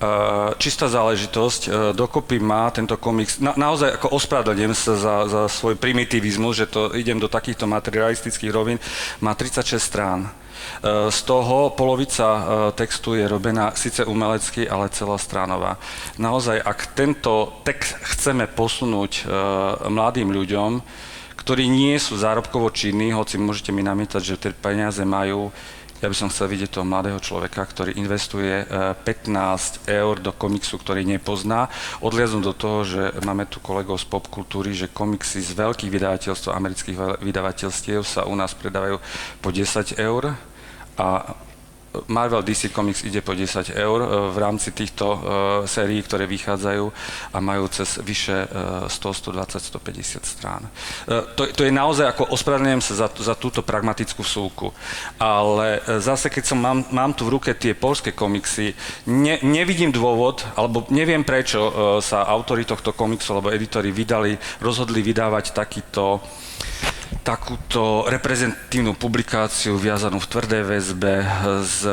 Uh, 0.00 0.56
čistá 0.56 0.88
záležitosť, 0.88 1.62
uh, 1.68 1.72
dokopy 1.92 2.40
má 2.40 2.72
tento 2.72 2.96
komiks, 2.96 3.36
na, 3.36 3.52
naozaj 3.52 4.00
ako 4.00 4.16
ospravedlňujem 4.16 4.72
sa 4.72 4.96
za, 4.96 5.16
za 5.28 5.42
svoj 5.52 5.76
primitivizmus, 5.76 6.56
že 6.56 6.72
to 6.72 6.96
idem 6.96 7.20
do 7.20 7.28
takýchto 7.28 7.68
materialistických 7.68 8.48
rovín, 8.48 8.80
má 9.20 9.36
36 9.36 9.76
strán. 9.76 10.20
Uh, 10.24 11.12
Z 11.12 11.28
toho 11.28 11.76
polovica 11.76 12.26
textu 12.72 13.12
je 13.12 13.28
robená 13.28 13.76
síce 13.76 14.00
umelecky, 14.00 14.64
ale 14.64 14.88
celostránová. 14.88 15.76
Naozaj, 16.16 16.64
ak 16.64 16.96
tento 16.96 17.60
text 17.68 18.00
chceme 18.00 18.48
posunúť 18.48 19.28
mladým 19.84 20.32
ľuďom, 20.32 20.80
ktorí 21.40 21.72
nie 21.72 21.96
sú 21.96 22.20
zárobkovo 22.20 22.68
činní, 22.68 23.16
hoci 23.16 23.40
môžete 23.40 23.72
mi 23.72 23.80
namietať, 23.80 24.22
že 24.22 24.36
tie 24.36 24.52
peniaze 24.52 25.00
majú, 25.04 25.48
ja 26.00 26.08
by 26.08 26.16
som 26.16 26.32
chcel 26.32 26.48
vidieť 26.48 26.80
toho 26.80 26.88
mladého 26.88 27.20
človeka, 27.20 27.60
ktorý 27.60 27.96
investuje 28.00 28.64
e, 28.64 28.96
15 29.04 29.84
eur 29.84 30.14
do 30.16 30.32
komiksu, 30.32 30.80
ktorý 30.80 31.04
nepozná. 31.04 31.68
Odliadnúť 32.00 32.44
do 32.44 32.54
toho, 32.56 32.78
že 32.88 33.02
máme 33.20 33.44
tu 33.44 33.60
kolegov 33.60 34.00
z 34.00 34.08
popkultúry, 34.08 34.72
že 34.72 34.88
komiksy 34.88 35.44
z 35.44 35.52
veľkých 35.52 35.92
vydavateľstv, 35.92 36.48
amerických 36.56 36.96
vydavateľstiev 37.20 38.00
sa 38.00 38.24
u 38.24 38.32
nás 38.32 38.56
predávajú 38.56 38.96
po 39.44 39.48
10 39.52 40.00
eur 40.00 40.32
a 40.96 41.08
Marvel 42.06 42.42
DC 42.42 42.70
Comics 42.70 43.02
ide 43.02 43.18
po 43.18 43.34
10 43.34 43.74
eur 43.74 43.98
e, 43.98 44.08
v 44.30 44.38
rámci 44.38 44.70
týchto 44.70 45.06
e, 45.10 45.18
sérií, 45.66 45.98
ktoré 46.06 46.30
vychádzajú 46.30 46.86
a 47.34 47.38
majú 47.42 47.66
cez 47.66 47.98
vyše 47.98 48.46
e, 48.46 48.86
100, 48.86 49.34
120, 49.34 49.58
150 49.58 50.22
strán. 50.22 50.62
E, 50.66 51.34
to, 51.34 51.50
to 51.50 51.66
je 51.66 51.72
naozaj 51.74 52.14
ako 52.14 52.30
ospravedlňujem 52.30 52.82
sa 52.82 52.94
za, 52.94 53.08
za 53.10 53.34
túto 53.34 53.66
pragmatickú 53.66 54.22
súku. 54.22 54.70
Ale 55.18 55.82
zase, 55.98 56.30
keď 56.30 56.44
som 56.54 56.58
mám, 56.62 56.86
mám 56.94 57.10
tu 57.10 57.26
v 57.26 57.34
ruke 57.34 57.50
tie 57.58 57.74
polské 57.74 58.14
komiksy, 58.14 58.70
ne, 59.10 59.42
nevidím 59.42 59.90
dôvod, 59.90 60.46
alebo 60.54 60.86
neviem 60.94 61.26
prečo 61.26 61.98
sa 61.98 62.22
autori 62.30 62.62
tohto 62.62 62.94
komiksu 62.94 63.34
alebo 63.34 63.50
editori 63.50 63.90
vydali, 63.90 64.38
rozhodli 64.62 65.02
vydávať 65.02 65.50
takýto 65.50 66.22
takúto 67.20 68.08
reprezentatívnu 68.08 68.96
publikáciu 68.96 69.76
viazanú 69.76 70.18
v 70.18 70.30
tvrdej 70.30 70.62
väzbe 70.64 71.12
s 71.62 71.84
e, 71.84 71.92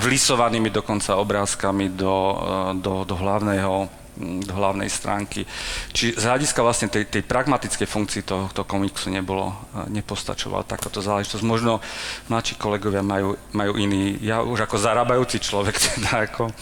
vlisovanými 0.00 0.72
dokonca 0.72 1.20
obrázkami 1.20 1.92
do, 1.92 2.16
e, 2.16 2.36
do, 2.80 3.04
do 3.04 3.14
hlavného 3.18 4.02
do 4.22 4.52
hlavnej 4.52 4.92
stránky. 4.92 5.48
Či 5.90 6.12
z 6.12 6.24
hľadiska 6.28 6.60
vlastne 6.60 6.92
tej, 6.92 7.08
tej 7.08 7.24
pragmatickej 7.24 7.88
funkcii 7.88 8.22
tohto 8.28 8.68
komiksu 8.68 9.08
nebolo, 9.08 9.56
nepostačovala 9.88 10.68
takáto 10.68 11.00
záležitosť. 11.00 11.40
Možno 11.40 11.80
mladší 12.28 12.60
kolegovia 12.60 13.00
majú, 13.00 13.40
majú 13.56 13.72
iný, 13.80 14.20
ja 14.20 14.44
už 14.44 14.68
ako 14.68 14.76
zarábajúci 14.76 15.40
človek, 15.40 15.74
teda 15.96 16.28
ako 16.28 16.52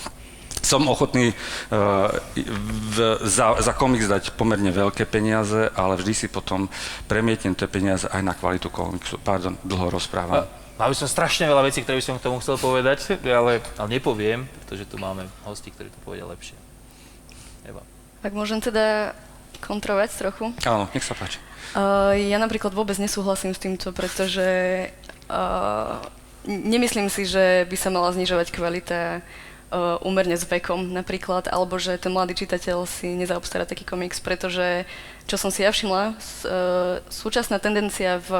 som 0.60 0.84
ochotný 0.88 1.32
uh, 1.32 2.12
v, 2.92 2.96
za, 3.24 3.56
za 3.58 3.72
komiks 3.72 4.06
dať 4.06 4.36
pomerne 4.36 4.68
veľké 4.68 5.08
peniaze, 5.08 5.72
ale 5.72 5.96
vždy 5.96 6.12
si 6.14 6.26
potom 6.28 6.68
premietnem 7.08 7.56
tie 7.56 7.66
peniaze 7.66 8.06
aj 8.08 8.22
na 8.22 8.36
kvalitu 8.36 8.68
komiksu. 8.68 9.16
Pardon, 9.20 9.56
dlho 9.64 9.88
rozprávam. 9.88 10.44
Mal 10.80 10.88
by 10.88 10.96
som 10.96 11.12
strašne 11.12 11.44
veľa 11.44 11.68
vecí, 11.68 11.84
ktoré 11.84 12.00
by 12.00 12.04
som 12.04 12.16
k 12.16 12.24
tomu 12.24 12.40
chcel 12.40 12.56
povedať, 12.56 13.20
ale, 13.28 13.60
ale 13.76 13.88
nepoviem, 13.92 14.48
pretože 14.64 14.88
tu 14.88 14.96
máme 14.96 15.28
hosti, 15.44 15.68
ktorí 15.68 15.92
to 15.92 16.00
povedia 16.00 16.24
lepšie. 16.24 16.56
Eva. 17.68 17.84
Ak 18.24 18.32
môžem 18.32 18.64
teda 18.64 19.12
kontrovať 19.60 20.08
trochu. 20.16 20.56
Áno, 20.64 20.88
nech 20.96 21.04
sa 21.04 21.12
páči. 21.12 21.36
Uh, 21.76 22.16
ja 22.16 22.40
napríklad 22.40 22.72
vôbec 22.72 22.96
nesúhlasím 22.96 23.52
s 23.52 23.60
týmto, 23.60 23.92
pretože 23.92 24.88
uh, 25.28 26.00
nemyslím 26.48 27.12
si, 27.12 27.28
že 27.28 27.68
by 27.68 27.76
sa 27.76 27.92
mala 27.92 28.08
znižovať 28.16 28.48
kvalita 28.48 29.20
uh, 29.20 29.49
úmerne 30.02 30.34
s 30.34 30.42
vekom 30.42 30.90
napríklad, 30.90 31.46
alebo 31.46 31.78
že 31.78 31.94
ten 31.94 32.10
mladý 32.10 32.34
čitateľ 32.34 32.90
si 32.90 33.14
nezaobstará 33.14 33.62
taký 33.62 33.86
komiks, 33.86 34.18
pretože 34.18 34.82
čo 35.30 35.38
som 35.38 35.54
si 35.54 35.62
ja 35.62 35.70
všimla, 35.70 36.18
s, 36.18 36.42
uh, 36.42 36.98
súčasná 37.06 37.62
tendencia 37.62 38.18
v 38.18 38.30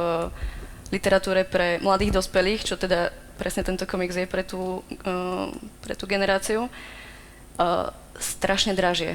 literatúre 0.91 1.47
pre 1.47 1.79
mladých 1.79 2.19
dospelých, 2.19 2.67
čo 2.67 2.75
teda 2.75 3.15
presne 3.39 3.63
tento 3.63 3.87
komiks 3.87 4.19
je 4.19 4.27
pre 4.27 4.43
tú, 4.43 4.83
uh, 5.07 5.47
pre 5.87 5.95
tú 5.95 6.11
generáciu, 6.11 6.67
uh, 6.67 7.89
strašne 8.19 8.75
dražie. 8.75 9.15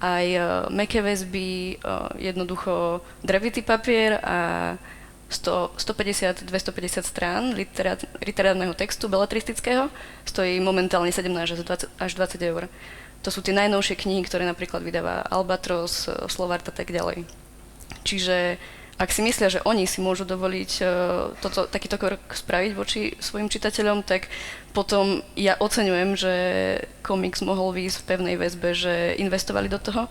Aj 0.00 0.24
uh, 0.24 0.72
meké 0.72 1.04
väzby, 1.04 1.84
uh, 1.84 2.16
jednoducho 2.16 3.04
drevitý 3.20 3.60
papier 3.60 4.16
a 4.24 4.38
100, 5.30 5.78
150, 5.78 6.42
250 6.42 7.06
strán 7.06 7.54
literárneho 8.18 8.74
textu 8.74 9.06
beletristického 9.06 9.86
stojí 10.26 10.58
momentálne 10.58 11.14
17 11.14 11.30
až 11.30 11.62
20, 11.62 11.86
až 12.02 12.10
20 12.18 12.50
eur. 12.50 12.66
To 13.22 13.30
sú 13.30 13.38
tie 13.38 13.54
najnovšie 13.54 13.94
knihy, 13.94 14.26
ktoré 14.26 14.42
napríklad 14.42 14.82
vydáva 14.82 15.22
Albatros, 15.30 16.10
uh, 16.10 16.26
Slovart 16.26 16.66
a 16.66 16.74
tak 16.74 16.90
ďalej. 16.90 17.28
Čiže 18.02 18.58
ak 19.00 19.14
si 19.14 19.22
myslia, 19.22 19.48
že 19.48 19.64
oni 19.64 19.86
si 19.86 20.02
môžu 20.02 20.26
dovoliť 20.26 20.72
uh, 20.82 20.88
toto, 21.38 21.70
takýto 21.70 21.94
krok 21.94 22.20
spraviť 22.26 22.72
voči 22.74 23.14
svojim 23.22 23.46
čitateľom, 23.46 24.02
tak 24.02 24.26
potom 24.74 25.22
ja 25.38 25.54
oceňujem, 25.62 26.10
že 26.18 26.34
komiks 27.06 27.44
mohol 27.46 27.70
výjsť 27.70 28.02
v 28.02 28.08
pevnej 28.08 28.36
väzbe, 28.40 28.74
že 28.74 29.14
investovali 29.20 29.70
do 29.70 29.78
toho. 29.78 30.10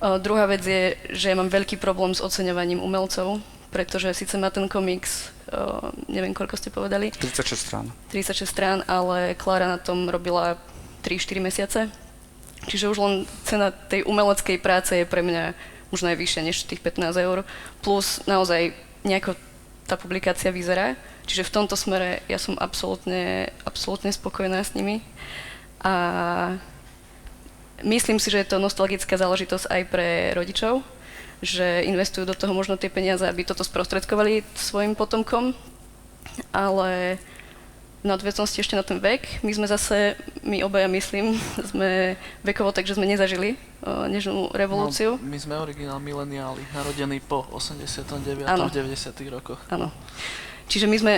Uh, 0.00 0.16
druhá 0.16 0.48
vec 0.48 0.64
je, 0.64 0.96
že 1.12 1.28
ja 1.28 1.36
mám 1.36 1.52
veľký 1.52 1.76
problém 1.76 2.16
s 2.16 2.24
oceňovaním 2.24 2.80
umelcov, 2.80 3.42
pretože 3.76 4.08
síce 4.16 4.40
má 4.40 4.48
ten 4.48 4.64
komiks, 4.72 5.28
uh, 5.52 5.92
neviem 6.08 6.32
koľko 6.32 6.56
ste 6.56 6.72
povedali, 6.72 7.12
36 7.12 7.52
strán. 7.60 7.84
36 8.08 8.48
strán, 8.48 8.80
ale 8.88 9.36
Klára 9.36 9.68
na 9.68 9.76
tom 9.76 10.08
robila 10.08 10.56
3-4 11.04 11.44
mesiace. 11.44 11.80
Čiže 12.64 12.88
už 12.88 12.98
len 13.04 13.14
cena 13.44 13.68
tej 13.68 14.08
umeleckej 14.08 14.56
práce 14.64 14.96
je 14.96 15.04
pre 15.04 15.20
mňa 15.20 15.52
možno 15.92 16.08
aj 16.08 16.16
vyššia 16.16 16.42
než 16.48 16.64
tých 16.64 16.80
15 16.80 17.12
eur. 17.20 17.44
Plus 17.84 18.24
naozaj 18.24 18.72
nejako 19.04 19.36
tá 19.84 20.00
publikácia 20.00 20.48
vyzerá. 20.48 20.96
Čiže 21.28 21.46
v 21.46 21.54
tomto 21.54 21.76
smere 21.76 22.24
ja 22.32 22.40
som 22.40 22.56
absolútne, 22.56 23.52
absolútne 23.68 24.08
spokojná 24.08 24.64
s 24.64 24.72
nimi. 24.72 25.04
A 25.84 26.56
myslím 27.84 28.16
si, 28.16 28.32
že 28.32 28.42
je 28.42 28.50
to 28.50 28.62
nostalgická 28.62 29.14
záležitosť 29.14 29.68
aj 29.68 29.82
pre 29.86 30.08
rodičov, 30.32 30.82
že 31.44 31.84
investujú 31.84 32.24
do 32.24 32.36
toho 32.36 32.52
možno 32.56 32.80
tie 32.80 32.88
peniaze, 32.88 33.24
aby 33.24 33.44
toto 33.44 33.64
sprostredkovali 33.64 34.44
svojim 34.56 34.96
potomkom. 34.96 35.52
Ale 36.52 37.20
nadväznosti 38.06 38.62
ešte 38.62 38.78
na 38.78 38.86
ten 38.86 39.02
vek. 39.02 39.42
My 39.42 39.52
sme 39.52 39.66
zase, 39.66 40.14
my 40.46 40.62
obaja 40.62 40.86
myslím, 40.86 41.34
sme 41.74 42.14
vekovo 42.46 42.70
tak, 42.70 42.86
že 42.86 42.94
sme 42.94 43.10
nezažili 43.10 43.58
uh, 43.82 44.06
nežnú 44.06 44.54
revolúciu. 44.54 45.18
No, 45.18 45.26
my 45.26 45.38
sme 45.42 45.58
originál 45.58 45.98
mileniáli, 45.98 46.62
narodení 46.70 47.18
po 47.18 47.44
89. 47.50 48.46
Áno. 48.46 48.70
v 48.70 48.86
90. 48.86 49.34
rokoch. 49.34 49.60
Áno. 49.68 49.90
Čiže 50.66 50.90
my 50.90 50.98
sme, 50.98 51.14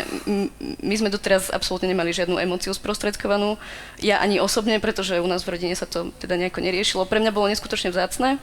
my 0.84 0.94
sme 1.00 1.08
doteraz 1.08 1.48
absolútne 1.48 1.88
nemali 1.88 2.12
žiadnu 2.12 2.36
emóciu 2.36 2.68
sprostredkovanú. 2.76 3.56
Ja 3.96 4.20
ani 4.20 4.44
osobne, 4.44 4.76
pretože 4.76 5.24
u 5.24 5.24
nás 5.24 5.40
v 5.40 5.56
rodine 5.56 5.72
sa 5.72 5.88
to 5.88 6.12
teda 6.20 6.36
nejako 6.36 6.60
neriešilo. 6.60 7.08
Pre 7.08 7.16
mňa 7.16 7.32
bolo 7.32 7.48
neskutočne 7.48 7.88
vzácne. 7.88 8.36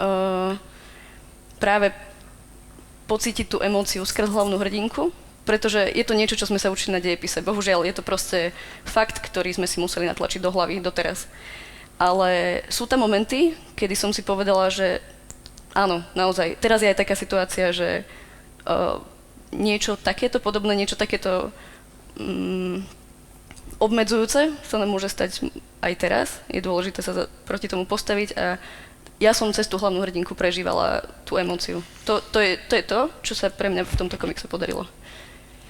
Uh, 0.00 0.56
práve 1.58 1.92
pocítiť 3.10 3.46
tú 3.48 3.58
emóciu 3.58 4.04
skrz 4.04 4.30
hlavnú 4.30 4.56
hrdinku, 4.60 5.10
pretože 5.48 5.80
je 5.80 6.04
to 6.04 6.12
niečo, 6.12 6.36
čo 6.36 6.44
sme 6.44 6.60
sa 6.60 6.68
učili 6.68 6.92
na 6.92 7.00
dejepise. 7.00 7.40
Bohužiaľ, 7.40 7.88
je 7.88 7.96
to 7.96 8.04
proste 8.04 8.52
fakt, 8.84 9.24
ktorý 9.24 9.56
sme 9.56 9.64
si 9.64 9.80
museli 9.80 10.04
natlačiť 10.04 10.44
do 10.44 10.52
hlavy 10.52 10.84
doteraz. 10.84 11.24
Ale 11.96 12.62
sú 12.68 12.84
tam 12.84 13.02
momenty, 13.02 13.56
kedy 13.74 13.96
som 13.96 14.12
si 14.12 14.20
povedala, 14.20 14.68
že 14.68 15.00
áno, 15.72 16.04
naozaj, 16.12 16.60
teraz 16.60 16.84
je 16.84 16.92
aj 16.92 17.00
taká 17.00 17.16
situácia, 17.16 17.72
že 17.72 18.04
uh, 18.68 19.00
niečo 19.50 19.96
takéto 19.96 20.36
podobné, 20.36 20.76
niečo 20.76 21.00
takéto 21.00 21.48
um, 22.20 22.84
obmedzujúce 23.80 24.52
sa 24.52 24.76
nám 24.76 24.90
môže 24.92 25.08
stať 25.08 25.48
aj 25.80 25.92
teraz. 25.96 26.28
Je 26.52 26.60
dôležité 26.60 27.00
sa 27.00 27.14
za, 27.14 27.24
proti 27.46 27.70
tomu 27.70 27.88
postaviť 27.88 28.36
a 28.36 28.60
ja 29.18 29.34
som 29.34 29.50
cez 29.50 29.66
tú 29.66 29.78
hlavnú 29.78 29.98
hrdinku 30.02 30.34
prežívala 30.38 31.02
tú 31.26 31.38
emóciu. 31.38 31.82
To, 32.06 32.22
to, 32.22 32.38
je, 32.38 32.54
to 32.70 32.72
je 32.78 32.84
to, 32.86 33.00
čo 33.26 33.34
sa 33.34 33.50
pre 33.50 33.66
mňa 33.66 33.82
v 33.82 33.98
tomto 33.98 34.14
komikse 34.14 34.46
podarilo. 34.46 34.86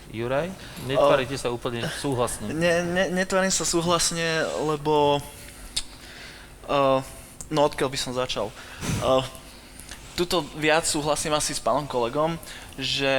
Juraj, 0.09 0.49
netvárite 0.88 1.37
sa 1.37 1.52
úplne 1.52 1.85
súhlasne. 2.00 2.52
Ne, 2.52 2.81
ne, 2.85 3.05
netvarím 3.12 3.52
sa 3.52 3.69
súhlasne, 3.69 4.45
lebo... 4.64 5.21
Uh, 6.69 7.00
no 7.49 7.64
odkiaľ 7.64 7.88
by 7.88 7.99
som 8.00 8.12
začal? 8.17 8.52
Uh, 9.00 9.25
tuto 10.17 10.45
viac 10.57 10.85
súhlasím 10.85 11.33
asi 11.37 11.57
s 11.57 11.61
pánom 11.61 11.88
kolegom, 11.88 12.37
že 12.76 13.11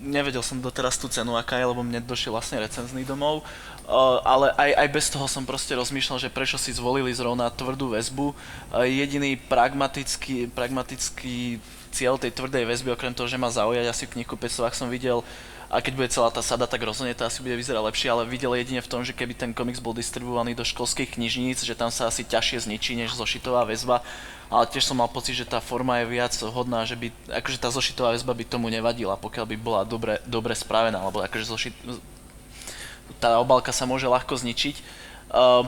nevedel 0.00 0.40
som 0.44 0.60
doteraz 0.60 0.96
tú 0.96 1.08
cenu, 1.12 1.36
aká 1.36 1.60
je, 1.60 1.68
lebo 1.68 1.84
mne 1.84 2.04
došiel 2.04 2.32
vlastne 2.32 2.60
recenzný 2.60 3.04
domov, 3.04 3.44
uh, 3.86 4.20
ale 4.26 4.52
aj, 4.58 4.70
aj 4.76 4.88
bez 4.90 5.06
toho 5.08 5.26
som 5.30 5.48
proste 5.48 5.72
rozmýšľal, 5.72 6.18
že 6.20 6.30
prečo 6.30 6.58
si 6.58 6.74
zvolili 6.74 7.14
zrovna 7.14 7.48
tvrdú 7.48 7.94
väzbu. 7.94 8.26
Uh, 8.30 8.84
jediný 8.84 9.38
pragmatický, 9.38 10.50
pragmatický 10.52 11.62
cieľ 11.94 12.20
tej 12.20 12.34
tvrdej 12.36 12.68
väzby, 12.68 12.92
okrem 12.92 13.16
toho, 13.16 13.30
že 13.30 13.40
ma 13.40 13.48
zaujať 13.48 13.86
asi 13.88 14.04
v 14.04 14.20
knihkupectvách 14.20 14.74
som 14.76 14.92
videl 14.92 15.24
a 15.66 15.82
keď 15.82 15.92
bude 15.98 16.08
celá 16.14 16.30
tá 16.30 16.38
sada 16.46 16.62
tak 16.70 16.78
rozhodne, 16.86 17.14
to 17.14 17.26
asi 17.26 17.42
bude 17.42 17.58
vyzerať 17.58 17.82
lepšie, 17.82 18.06
ale 18.06 18.22
videl 18.22 18.54
jedine 18.54 18.78
v 18.78 18.90
tom, 18.90 19.02
že 19.02 19.10
keby 19.10 19.34
ten 19.34 19.50
komiks 19.50 19.82
bol 19.82 19.90
distribuovaný 19.90 20.54
do 20.54 20.62
školských 20.62 21.18
knižníc, 21.18 21.66
že 21.66 21.74
tam 21.74 21.90
sa 21.90 22.06
asi 22.06 22.22
ťažšie 22.22 22.70
zničí 22.70 22.94
než 22.94 23.18
zošitová 23.18 23.66
väzba, 23.66 23.98
ale 24.46 24.70
tiež 24.70 24.86
som 24.86 25.02
mal 25.02 25.10
pocit, 25.10 25.34
že 25.34 25.42
tá 25.42 25.58
forma 25.58 25.98
je 25.98 26.06
viac 26.06 26.30
hodná, 26.38 26.86
že 26.86 26.94
by, 26.94 27.10
akože 27.42 27.58
tá 27.58 27.66
zošitová 27.66 28.14
väzba 28.14 28.30
by 28.30 28.46
tomu 28.46 28.70
nevadila, 28.70 29.18
pokiaľ 29.18 29.46
by 29.50 29.56
bola 29.58 29.82
dobre, 29.82 30.22
dobre 30.22 30.54
spravená, 30.54 31.02
lebo 31.02 31.18
akože 31.26 31.44
zošit, 31.50 31.74
tá 33.18 33.40
obálka 33.40 33.72
sa 33.72 33.88
môže 33.88 34.08
ľahko 34.08 34.36
zničiť. 34.36 34.76
Uh, 35.32 35.66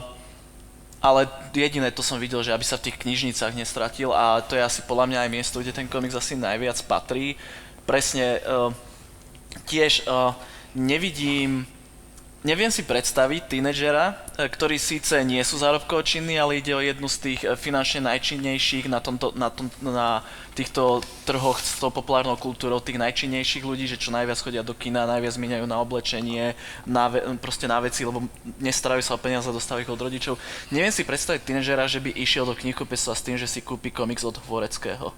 ale 0.99 1.31
jediné 1.55 1.95
to 1.95 2.03
som 2.03 2.19
videl, 2.19 2.43
že 2.43 2.51
aby 2.51 2.63
sa 2.63 2.75
v 2.75 2.91
tých 2.91 2.99
knižnicách 2.99 3.55
nestratil 3.55 4.11
a 4.11 4.43
to 4.43 4.59
je 4.59 4.63
asi 4.63 4.83
podľa 4.83 5.07
mňa 5.07 5.19
aj 5.23 5.29
miesto, 5.31 5.57
kde 5.63 5.71
ten 5.71 5.87
komiks 5.87 6.15
asi 6.15 6.35
najviac 6.35 6.75
patrí. 6.91 7.39
Presne 7.87 8.43
uh, 8.43 8.69
tiež 9.65 10.03
uh, 10.05 10.35
nevidím, 10.75 11.63
neviem 12.41 12.71
si 12.71 12.87
predstaviť 12.87 13.51
tínedžera, 13.51 14.15
uh, 14.15 14.47
ktorí 14.47 14.79
síce 14.79 15.19
nie 15.27 15.41
sú 15.43 15.59
zárobkovo 15.59 16.01
ale 16.03 16.59
ide 16.59 16.71
o 16.71 16.81
jednu 16.81 17.07
z 17.11 17.17
tých 17.17 17.41
uh, 17.43 17.59
finančne 17.59 18.07
najčinnejších 18.07 18.87
na, 18.87 19.03
tomto, 19.03 19.35
na, 19.35 19.51
tom, 19.51 19.67
na 19.83 20.23
týchto 20.55 20.99
trhoch 21.23 21.59
s 21.59 21.79
tou 21.79 21.91
populárnou 21.91 22.35
kultúrou, 22.35 22.83
tých 22.83 22.99
najčinnejších 22.99 23.63
ľudí, 23.63 23.87
že 23.87 23.99
čo 23.99 24.11
najviac 24.11 24.39
chodia 24.39 24.63
do 24.63 24.75
kina, 24.75 25.07
najviac 25.07 25.35
míňajú 25.39 25.65
na 25.67 25.77
oblečenie, 25.79 26.55
na 26.83 27.07
proste 27.39 27.67
na 27.67 27.79
veci, 27.79 28.03
lebo 28.03 28.27
nestarajú 28.59 29.03
sa 29.03 29.15
o 29.15 29.21
peniaze 29.21 29.47
dostávajú 29.47 29.87
ich 29.87 29.93
od 29.93 30.03
rodičov. 30.03 30.35
Neviem 30.71 30.91
si 30.91 31.07
predstaviť 31.07 31.47
tínedžera, 31.47 31.87
že 31.87 32.03
by 32.03 32.11
išiel 32.11 32.43
do 32.43 32.55
knihkupectva 32.55 33.13
s 33.15 33.23
tým, 33.23 33.39
že 33.39 33.47
si 33.47 33.63
kúpi 33.63 33.91
komiks 33.91 34.27
od 34.27 34.35
Hvoreckého. 34.43 35.15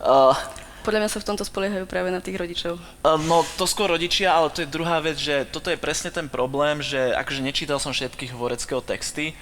Uh, 0.00 0.34
Podľa 0.80 1.00
mňa 1.04 1.10
sa 1.12 1.20
v 1.20 1.28
tomto 1.28 1.44
spoliehajú 1.44 1.84
práve 1.84 2.08
na 2.08 2.24
tých 2.24 2.40
rodičov. 2.40 2.80
Uh, 3.04 3.20
No 3.20 3.44
to 3.60 3.68
skôr 3.68 3.92
rodičia, 3.92 4.32
ale 4.32 4.48
to 4.48 4.64
je 4.64 4.72
druhá 4.72 4.96
vec, 5.04 5.20
že 5.20 5.44
toto 5.52 5.68
je 5.68 5.76
presne 5.76 6.08
ten 6.08 6.26
problém, 6.26 6.80
že 6.80 7.12
akože 7.14 7.44
nečítal 7.44 7.76
som 7.76 7.92
všetkých 7.92 8.32
Hvoreckého 8.32 8.80
texty, 8.80 9.36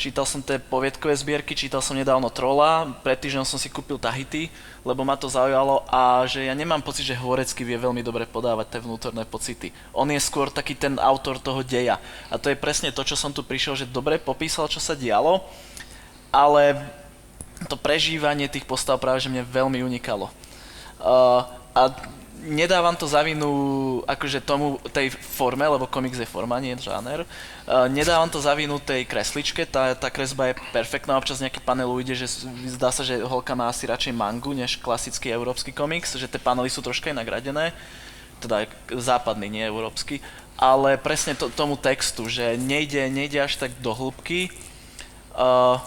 čítal 0.00 0.24
som 0.24 0.40
tie 0.40 0.56
poviedkové 0.56 1.12
zbierky, 1.12 1.52
čítal 1.58 1.82
som 1.82 1.98
nedávno 1.98 2.30
Trola, 2.30 2.86
pred 3.02 3.18
týždňom 3.18 3.44
som 3.44 3.58
si 3.60 3.68
kúpil 3.68 3.98
Tahiti, 3.98 4.48
lebo 4.86 5.02
ma 5.04 5.18
to 5.18 5.28
zaujalo 5.28 5.84
a 5.90 6.24
že 6.24 6.46
ja 6.46 6.54
nemám 6.54 6.80
pocit, 6.80 7.04
že 7.04 7.18
Hvorecký 7.18 7.66
vie 7.66 7.76
veľmi 7.76 8.00
dobre 8.00 8.24
podávať 8.24 8.78
tie 8.78 8.80
vnútorné 8.80 9.26
pocity. 9.28 9.74
On 9.92 10.06
je 10.08 10.22
skôr 10.22 10.48
taký 10.48 10.78
ten 10.78 10.96
autor 11.02 11.36
toho 11.42 11.60
deja 11.66 12.00
a 12.32 12.40
to 12.40 12.48
je 12.48 12.56
presne 12.56 12.94
to, 12.94 13.02
čo 13.04 13.18
som 13.18 13.34
tu 13.34 13.44
prišiel, 13.44 13.76
že 13.76 13.90
dobre 13.90 14.16
popísal, 14.16 14.70
čo 14.70 14.78
sa 14.78 14.96
dialo, 14.96 15.44
ale 16.30 16.78
to 17.66 17.74
prežívanie 17.74 18.46
tých 18.46 18.64
postav 18.64 19.02
práve, 19.02 19.18
že 19.18 19.28
mne 19.28 19.42
veľmi 19.42 19.82
unikalo. 19.82 20.30
Uh, 20.98 21.46
a 21.74 21.94
nedávam 22.42 22.94
to 22.94 23.06
za 23.06 23.22
vinu 23.22 23.50
akože 24.06 24.40
tomu, 24.40 24.78
tej 24.94 25.10
forme, 25.10 25.66
lebo 25.66 25.86
komiks 25.90 26.18
je 26.18 26.26
forma, 26.26 26.58
nie 26.62 26.74
žáner. 26.78 27.26
Uh, 27.66 27.90
nedávam 27.90 28.30
to 28.30 28.38
za 28.38 28.54
vinu 28.54 28.78
tej 28.78 29.04
kresličke, 29.04 29.66
tá, 29.66 29.94
tá 29.94 30.10
kresba 30.10 30.50
je 30.50 30.54
perfektná, 30.70 31.18
občas 31.18 31.42
nejaký 31.42 31.58
panel 31.62 31.90
ujde, 31.90 32.14
že 32.14 32.46
zdá 32.78 32.94
sa, 32.94 33.02
že 33.02 33.18
holka 33.22 33.54
má 33.58 33.66
asi 33.70 33.86
radšej 33.90 34.14
mangu, 34.14 34.54
než 34.54 34.78
klasický 34.78 35.34
európsky 35.34 35.74
komiks, 35.74 36.14
že 36.14 36.30
tie 36.30 36.40
panely 36.40 36.70
sú 36.70 36.82
troška 36.82 37.10
inak 37.10 37.26
radené, 37.26 37.74
teda 38.38 38.70
západný, 38.94 39.50
nie 39.50 39.64
európsky, 39.66 40.22
ale 40.58 40.98
presne 40.98 41.34
to, 41.34 41.50
tomu 41.50 41.78
textu, 41.78 42.26
že 42.30 42.58
nejde, 42.58 43.10
nejde 43.10 43.42
až 43.42 43.58
tak 43.58 43.74
do 43.82 43.94
hĺbky, 43.94 44.50
uh, 45.34 45.78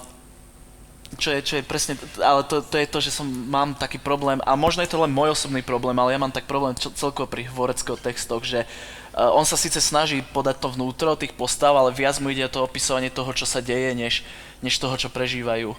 čo 1.20 1.30
je, 1.36 1.40
čo 1.44 1.54
je 1.60 1.64
presne, 1.68 2.00
ale 2.24 2.48
to, 2.48 2.64
to 2.64 2.76
je 2.80 2.88
to, 2.88 3.00
že 3.04 3.12
som, 3.12 3.28
mám 3.28 3.76
taký 3.76 4.00
problém, 4.00 4.40
a 4.48 4.56
možno 4.56 4.80
je 4.84 4.92
to 4.92 5.02
len 5.04 5.12
môj 5.12 5.36
osobný 5.36 5.60
problém, 5.60 5.96
ale 6.00 6.16
ja 6.16 6.20
mám 6.22 6.32
tak 6.32 6.48
problém 6.48 6.72
čo, 6.78 6.94
celkovo 6.96 7.28
pri 7.28 7.52
Hvoreckého 7.52 8.00
textoch, 8.00 8.44
že 8.48 8.64
uh, 8.64 9.32
on 9.36 9.44
sa 9.44 9.60
síce 9.60 9.84
snaží 9.84 10.24
podať 10.32 10.64
to 10.64 10.68
vnútro 10.72 11.20
tých 11.20 11.36
postav, 11.36 11.76
ale 11.76 11.92
viac 11.92 12.16
mu 12.24 12.32
ide 12.32 12.48
to 12.48 12.64
opisovanie 12.64 13.12
toho, 13.12 13.32
čo 13.36 13.44
sa 13.44 13.60
deje, 13.60 13.92
než, 13.92 14.24
než 14.64 14.80
toho, 14.80 14.96
čo 14.96 15.12
prežívajú. 15.12 15.76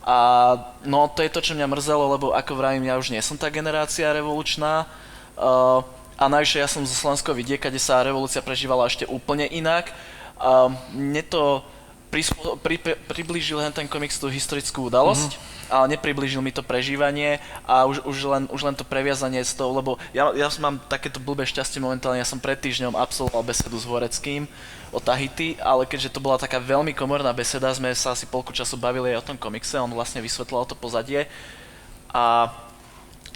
A 0.00 0.16
no 0.88 1.12
to 1.12 1.20
je 1.20 1.32
to, 1.32 1.44
čo 1.44 1.52
mňa 1.52 1.68
mrzelo, 1.68 2.16
lebo 2.16 2.32
ako 2.32 2.56
vravím, 2.56 2.88
ja 2.88 2.96
už 2.96 3.12
nie 3.12 3.20
som 3.20 3.36
tá 3.36 3.52
generácia 3.52 4.08
revolučná, 4.16 4.88
uh, 5.36 5.84
a 6.20 6.28
najvyššie 6.28 6.60
ja 6.60 6.68
som 6.68 6.84
zo 6.84 6.92
Slovenského 6.92 7.32
vidieka, 7.32 7.72
kde 7.72 7.80
sa 7.80 8.04
revolúcia 8.04 8.44
prežívala 8.44 8.84
ešte 8.84 9.08
úplne 9.08 9.48
inak. 9.48 9.88
Uh, 10.36 10.68
mne 10.92 11.24
to 11.24 11.64
prispo, 12.10 12.58
pri, 12.58 12.76
pri, 12.76 12.98
priblížil 13.06 13.62
len 13.62 13.70
ten 13.70 13.86
komiks 13.86 14.18
tú 14.18 14.26
historickú 14.26 14.90
udalosť, 14.90 15.30
mm-hmm. 15.38 15.70
ale 15.70 15.86
nepriblížil 15.96 16.42
mi 16.42 16.50
to 16.50 16.60
prežívanie 16.60 17.38
a 17.62 17.86
už, 17.86 18.02
už, 18.02 18.18
len, 18.26 18.44
už 18.50 18.60
len 18.66 18.74
to 18.74 18.82
previazanie 18.82 19.38
s 19.40 19.54
tou, 19.54 19.70
lebo 19.70 19.96
ja, 20.10 20.34
ja 20.34 20.50
mám 20.58 20.82
takéto 20.90 21.22
blbé 21.22 21.46
šťastie 21.46 21.78
momentálne, 21.78 22.18
ja 22.18 22.26
som 22.26 22.42
pred 22.42 22.58
týždňom 22.58 22.98
absolvoval 22.98 23.46
besedu 23.46 23.78
s 23.78 23.86
Horeckým 23.86 24.50
o 24.90 24.98
Tahiti, 24.98 25.54
ale 25.62 25.86
keďže 25.86 26.18
to 26.18 26.20
bola 26.20 26.36
taká 26.36 26.58
veľmi 26.58 26.90
komorná 26.90 27.30
beseda, 27.30 27.70
sme 27.70 27.94
sa 27.94 28.12
asi 28.12 28.26
polku 28.26 28.50
času 28.50 28.74
bavili 28.74 29.14
aj 29.14 29.22
o 29.22 29.26
tom 29.32 29.38
komikse, 29.38 29.78
on 29.78 29.94
vlastne 29.94 30.18
vysvetlal 30.18 30.66
to 30.66 30.74
pozadie 30.74 31.30
a 32.10 32.50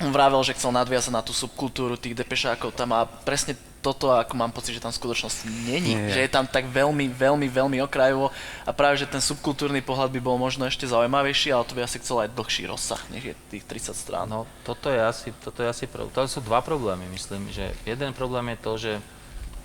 on 0.02 0.10
vravel, 0.10 0.42
že 0.42 0.58
chcel 0.58 0.74
nadviazať 0.74 1.14
na 1.14 1.22
tú 1.22 1.30
subkultúru 1.30 1.94
tých 1.94 2.18
depešákov 2.18 2.74
tam 2.74 2.90
a 2.90 3.06
presne 3.06 3.54
toto 3.85 4.16
ako 4.16 4.33
mám 4.40 4.49
pocit, 4.49 4.73
že 4.73 4.81
tam 4.81 4.88
v 4.88 4.97
skutočnosti 4.97 5.44
není. 5.68 5.92
Nie. 5.92 6.09
Že 6.16 6.20
je 6.25 6.31
tam 6.33 6.49
tak 6.49 6.64
veľmi, 6.73 7.12
veľmi, 7.12 7.44
veľmi 7.53 7.85
okrajovo 7.85 8.33
a 8.64 8.73
práve, 8.73 9.05
že 9.05 9.05
ten 9.05 9.20
subkultúrny 9.20 9.85
pohľad 9.85 10.09
by 10.09 10.20
bol 10.25 10.40
možno 10.40 10.64
ešte 10.64 10.88
zaujímavejší, 10.88 11.53
ale 11.53 11.68
to 11.68 11.77
by 11.77 11.85
asi 11.85 12.01
chcel 12.01 12.25
aj 12.25 12.33
dlhší 12.33 12.64
rozsah, 12.64 13.05
než 13.12 13.23
je 13.29 13.35
tých 13.53 13.68
30 13.68 13.92
strán. 13.92 14.25
No, 14.25 14.49
toto 14.64 14.88
je 14.88 14.97
asi, 14.97 15.37
toto 15.44 15.61
je 15.61 15.68
asi 15.68 15.85
pro, 15.85 16.09
to 16.09 16.25
sú 16.25 16.40
dva 16.40 16.64
problémy, 16.64 17.05
myslím, 17.12 17.53
že 17.53 17.77
jeden 17.85 18.16
problém 18.16 18.57
je 18.57 18.59
to, 18.64 18.73
že 18.81 18.92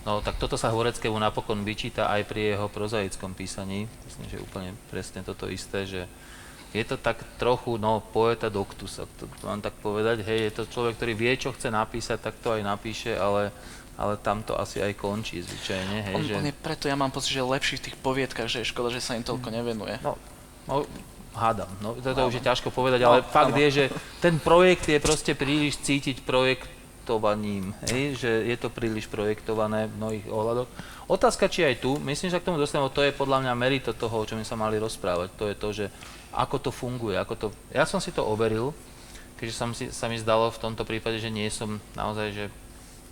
no 0.04 0.20
tak 0.20 0.36
toto 0.36 0.60
sa 0.60 0.68
Horeckému 0.68 1.16
napokon 1.16 1.64
vyčíta 1.64 2.12
aj 2.12 2.28
pri 2.28 2.60
jeho 2.60 2.68
prozaickom 2.68 3.32
písaní, 3.32 3.88
myslím, 4.04 4.28
že 4.28 4.44
úplne 4.44 4.76
presne 4.92 5.24
toto 5.24 5.48
isté, 5.48 5.88
že 5.88 6.04
je 6.70 6.84
to 6.86 7.02
tak 7.02 7.26
trochu, 7.42 7.82
no, 7.82 7.98
poeta 8.14 8.46
doctus, 8.46 9.02
ak 9.02 9.10
to 9.18 9.26
mám 9.42 9.58
tak 9.58 9.74
povedať, 9.82 10.22
hej, 10.22 10.52
je 10.52 10.54
to 10.54 10.64
človek, 10.70 11.02
ktorý 11.02 11.14
vie, 11.18 11.34
čo 11.34 11.50
chce 11.50 11.74
napísať, 11.74 12.22
tak 12.22 12.38
to 12.46 12.54
aj 12.54 12.62
napíše, 12.62 13.18
ale, 13.18 13.50
ale 14.00 14.16
tam 14.16 14.40
to 14.48 14.56
asi 14.56 14.80
aj 14.80 14.96
končí 14.96 15.44
zvyčajne, 15.44 15.98
hej, 16.08 16.16
On, 16.16 16.24
že... 16.24 16.34
on 16.40 16.48
je 16.48 16.56
preto, 16.56 16.88
ja 16.88 16.96
mám 16.96 17.12
pocit, 17.12 17.36
že 17.36 17.44
je 17.44 17.52
lepší 17.52 17.76
v 17.84 17.84
tých 17.92 17.98
poviedkach, 18.00 18.48
že 18.48 18.64
je 18.64 18.72
škoda, 18.72 18.88
že 18.88 19.04
sa 19.04 19.20
im 19.20 19.28
toľko 19.28 19.52
nevenuje. 19.52 20.00
No, 20.00 20.16
no 20.72 20.88
hádam, 21.36 21.68
no 21.84 22.00
to, 22.00 22.16
to 22.16 22.24
už 22.32 22.40
je 22.40 22.48
ťažko 22.48 22.72
povedať, 22.72 23.04
ale 23.04 23.20
No, 23.20 23.28
fakt 23.28 23.52
áno. 23.52 23.60
je, 23.60 23.68
že 23.68 23.86
ten 24.24 24.40
projekt 24.40 24.88
je 24.88 25.04
proste 25.04 25.36
príliš 25.36 25.84
cítiť 25.84 26.24
projektovaním, 26.24 27.76
hej? 27.92 28.16
že 28.16 28.32
je 28.48 28.56
to 28.56 28.72
príliš 28.72 29.12
projektované 29.12 29.92
v 29.92 29.94
mnohých 30.00 30.26
ohľadoch. 30.32 30.70
Otázka, 31.12 31.52
či 31.52 31.68
aj 31.68 31.84
tu, 31.84 32.00
myslím, 32.00 32.32
že 32.32 32.40
k 32.40 32.48
tomu 32.48 32.56
dostaneme, 32.56 32.88
to 32.96 33.04
je 33.04 33.12
podľa 33.12 33.44
mňa 33.44 33.54
merito 33.60 33.92
toho, 33.92 34.24
o 34.24 34.28
čom 34.28 34.40
sa 34.48 34.56
mali 34.56 34.80
rozprávať, 34.80 35.28
to 35.36 35.46
je 35.52 35.56
to, 35.60 35.70
že 35.76 35.86
ako 36.32 36.56
to 36.62 36.72
funguje, 36.72 37.20
ako 37.20 37.34
to, 37.36 37.48
ja 37.76 37.84
som 37.84 38.00
si 38.00 38.16
to 38.16 38.24
overil, 38.24 38.72
keďže 39.42 39.56
sa, 39.56 39.66
si, 39.76 39.86
sa 39.92 40.06
mi 40.08 40.16
zdalo 40.22 40.54
v 40.54 40.62
tomto 40.62 40.86
prípade, 40.86 41.18
že 41.20 41.34
nie 41.34 41.50
som 41.50 41.82
naozaj, 41.98 42.28
že 42.32 42.46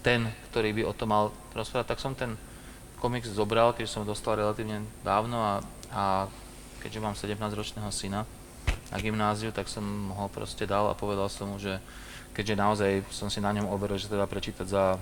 ten, 0.01 0.29
ktorý 0.51 0.73
by 0.73 0.83
o 0.85 0.93
tom 0.93 1.09
mal 1.09 1.25
rozprávať, 1.51 1.87
tak 1.93 1.99
som 1.99 2.13
ten 2.13 2.37
komiks 2.97 3.29
zobral, 3.29 3.73
keďže 3.73 3.93
som 3.93 4.01
ho 4.03 4.09
dostal 4.09 4.37
relatívne 4.37 4.81
dávno 5.05 5.37
a, 5.37 5.53
a 5.93 6.03
keďže 6.81 7.03
mám 7.03 7.13
17-ročného 7.13 7.89
syna 7.93 8.25
na 8.89 8.97
gymnáziu, 8.97 9.51
tak 9.51 9.67
som 9.67 9.83
ho 10.15 10.25
proste 10.31 10.65
dal 10.65 10.89
a 10.89 10.97
povedal 10.97 11.27
som 11.29 11.51
mu, 11.51 11.57
že 11.59 11.77
keďže 12.33 12.55
naozaj 12.55 12.91
som 13.09 13.27
si 13.27 13.41
na 13.41 13.51
ňom 13.53 13.69
overil, 13.69 13.97
že 13.99 14.09
teda 14.09 14.25
prečítať 14.25 14.65
za 14.65 14.97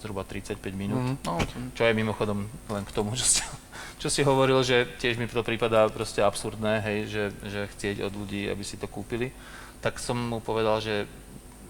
zhruba 0.00 0.20
35 0.24 0.60
minút, 0.76 1.00
Mhm. 1.00 1.16
No, 1.24 1.40
čo 1.72 1.82
je 1.88 1.96
mimochodom 1.96 2.44
len 2.68 2.84
k 2.84 2.92
tomu, 2.92 3.16
čo 3.16 3.24
si, 3.24 3.40
čo 4.02 4.08
si 4.12 4.20
hovoril, 4.20 4.60
že 4.60 4.84
tiež 5.00 5.16
mi 5.16 5.24
to 5.24 5.40
prípada 5.40 5.88
proste 5.88 6.20
absurdné, 6.20 6.84
hej, 6.84 6.98
že, 7.08 7.24
že 7.48 7.60
chcieť 7.72 8.04
od 8.04 8.12
ľudí, 8.12 8.48
aby 8.52 8.60
si 8.60 8.76
to 8.76 8.84
kúpili, 8.84 9.32
tak 9.80 9.96
som 10.00 10.16
mu 10.16 10.40
povedal, 10.40 10.80
že 10.80 11.08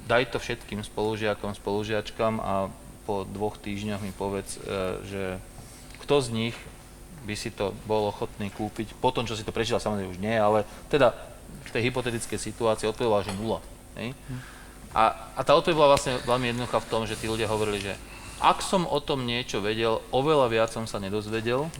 daj 0.04 0.32
to 0.32 0.38
všetkým 0.38 0.84
spolužiakom, 0.84 1.56
spolužiačkam 1.56 2.40
a 2.40 2.68
po 3.04 3.28
dvoch 3.28 3.60
týždňoch 3.60 4.00
mi 4.00 4.12
povedz, 4.12 4.56
e, 4.56 4.60
že 5.04 5.22
kto 6.04 6.14
z 6.20 6.28
nich 6.32 6.56
by 7.24 7.34
si 7.36 7.48
to 7.52 7.72
bol 7.88 8.12
ochotný 8.12 8.52
kúpiť, 8.52 8.92
po 9.00 9.12
tom, 9.12 9.24
čo 9.24 9.36
si 9.36 9.44
to 9.44 9.52
prečítal, 9.52 9.80
samozrejme 9.80 10.12
už 10.12 10.20
nie, 10.20 10.36
ale 10.36 10.68
teda 10.92 11.16
v 11.64 11.70
tej 11.72 11.88
hypotetickej 11.88 12.36
situácii 12.36 12.88
odpovedal, 12.88 13.24
že 13.24 13.36
nula. 13.36 13.64
Hej? 13.96 14.12
A, 14.92 15.32
a 15.34 15.40
tá 15.40 15.56
odpoveď 15.56 15.76
bola 15.76 15.96
vlastne 15.96 16.20
veľmi 16.22 16.52
jednoduchá 16.52 16.78
v 16.84 16.90
tom, 16.92 17.02
že 17.08 17.16
tí 17.16 17.26
ľudia 17.26 17.48
hovorili, 17.48 17.80
že 17.80 17.96
ak 18.44 18.60
som 18.60 18.84
o 18.84 18.98
tom 19.00 19.24
niečo 19.24 19.64
vedel, 19.64 20.04
oveľa 20.12 20.46
viac 20.52 20.70
som 20.70 20.84
sa 20.84 21.00
nedozvedel. 21.00 21.72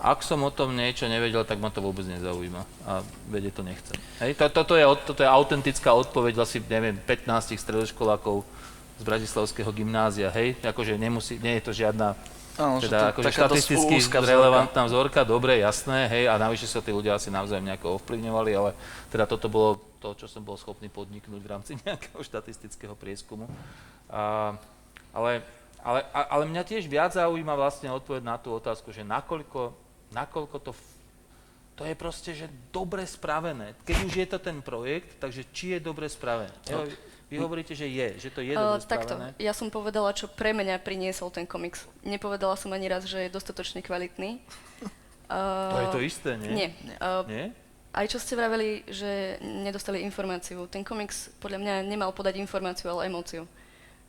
Ak 0.00 0.24
som 0.24 0.40
o 0.40 0.48
tom 0.48 0.72
niečo 0.72 1.04
nevedel, 1.04 1.44
tak 1.44 1.60
ma 1.60 1.68
to 1.68 1.84
vôbec 1.84 2.08
nezaujíma 2.08 2.62
a 2.88 3.04
vedieť 3.28 3.52
to 3.60 3.62
nechcem. 3.62 3.96
Hej, 4.24 4.32
to, 4.40 4.48
toto, 4.48 4.74
je, 4.74 4.84
toto 5.04 5.20
je 5.20 5.28
autentická 5.28 5.92
odpoveď 5.92 6.40
asi, 6.40 6.64
neviem, 6.64 6.96
15 6.96 7.52
stredoškolákov 7.60 8.42
z 8.96 9.02
Bratislavského 9.04 9.68
gymnázia, 9.72 10.32
hej, 10.32 10.56
akože 10.60 10.96
nemusí, 10.96 11.36
nie 11.40 11.60
je 11.60 11.64
to 11.68 11.72
žiadna 11.76 12.16
áno, 12.60 12.80
teda 12.84 13.12
to, 13.12 13.20
akože 13.20 13.32
štatisticky 13.32 13.96
relevantná 14.20 14.84
vzorka, 14.84 15.24
dobre, 15.24 15.60
jasné, 15.60 16.08
hej, 16.08 16.24
a 16.28 16.36
navyše 16.36 16.68
sa 16.68 16.84
tí 16.84 16.92
ľudia 16.92 17.16
asi 17.16 17.32
navzájom 17.32 17.64
nejako 17.64 18.00
ovplyvňovali, 18.00 18.50
ale 18.52 18.70
teda 19.08 19.24
toto 19.24 19.48
bolo 19.48 19.80
to, 20.00 20.16
čo 20.16 20.26
som 20.28 20.44
bol 20.44 20.56
schopný 20.56 20.88
podniknúť 20.88 21.40
v 21.40 21.48
rámci 21.48 21.70
nejakého 21.84 22.20
štatistického 22.20 22.92
prieskumu. 22.96 23.48
A, 24.08 24.56
ale, 25.12 25.44
ale, 25.80 26.00
ale 26.12 26.42
mňa 26.44 26.62
tiež 26.64 26.84
viac 26.88 27.16
zaujíma 27.16 27.56
vlastne 27.56 27.88
odpoveď 27.92 28.22
na 28.24 28.36
tú 28.36 28.52
otázku, 28.52 28.92
že 28.92 29.04
nakoľko, 29.04 29.72
nakoľko 30.10 30.56
to, 30.60 30.72
to 31.74 31.82
je 31.86 31.94
proste, 31.94 32.30
že 32.34 32.46
dobre 32.70 33.06
spravené. 33.06 33.72
Keď 33.82 33.96
už 34.04 34.14
je 34.14 34.28
to 34.28 34.38
ten 34.38 34.58
projekt, 34.60 35.16
takže 35.16 35.46
či 35.54 35.76
je 35.76 35.80
dobre 35.80 36.10
spravené. 36.10 36.52
No. 36.68 36.84
Jo, 36.84 36.92
Vy 37.30 37.38
hovoríte, 37.38 37.78
že 37.78 37.86
je, 37.86 38.26
že 38.26 38.28
to 38.34 38.42
je 38.42 38.58
Uh, 38.58 38.74
dobre 38.74 38.90
takto, 38.90 39.14
spravené. 39.14 39.38
ja 39.38 39.54
som 39.54 39.70
povedala, 39.70 40.10
čo 40.10 40.26
pre 40.26 40.50
mňa 40.50 40.82
priniesol 40.82 41.30
ten 41.30 41.46
komiks. 41.46 41.86
Nepovedala 42.02 42.58
som 42.58 42.74
ani 42.74 42.90
raz, 42.90 43.06
že 43.06 43.22
je 43.22 43.30
dostatočne 43.30 43.86
kvalitný. 43.86 44.42
Uh, 45.30 45.70
To 45.74 45.78
je 45.78 45.88
to 45.94 46.02
isté, 46.02 46.30
nie? 46.34 46.50
Nie. 46.50 46.68
Uh, 46.98 47.22
Nie? 47.30 47.54
aj 47.94 48.06
čo 48.10 48.18
ste 48.18 48.34
vraveli, 48.34 48.82
že 48.90 49.38
nedostali 49.42 50.02
informáciu. 50.02 50.66
Ten 50.66 50.82
komiks 50.82 51.30
podľa 51.38 51.62
mňa 51.62 51.74
nemal 51.86 52.10
podať 52.10 52.42
informáciu, 52.42 52.90
ale 52.90 53.06
emóciu. 53.06 53.46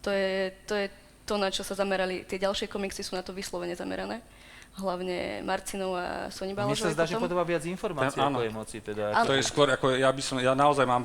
To 0.01 0.09
je, 0.09 0.49
to 0.65 0.73
je 0.73 0.89
to, 1.29 1.37
na 1.37 1.53
čo 1.53 1.61
sa 1.61 1.77
zamerali. 1.77 2.25
Tie 2.25 2.41
ďalšie 2.41 2.65
komiksy 2.65 3.05
sú 3.05 3.13
na 3.13 3.21
to 3.21 3.37
vyslovene 3.37 3.77
zamerané. 3.77 4.25
Hlavne 4.71 5.43
Marcinov 5.43 5.99
a 5.99 6.31
Soni 6.31 6.55
Mne 6.55 6.79
sa 6.79 6.95
zdá, 6.95 7.03
že 7.03 7.19
podobá 7.19 7.43
viac 7.43 7.67
informácií 7.67 8.23
ako 8.23 8.39
emócií. 8.39 8.79
Teda, 8.79 9.11
Áno. 9.11 9.27
To 9.27 9.35
je 9.35 9.43
skôr, 9.43 9.67
ako 9.67 9.99
ja 9.99 10.07
by 10.07 10.21
som, 10.23 10.39
ja 10.39 10.55
naozaj 10.55 10.87
mám 10.87 11.03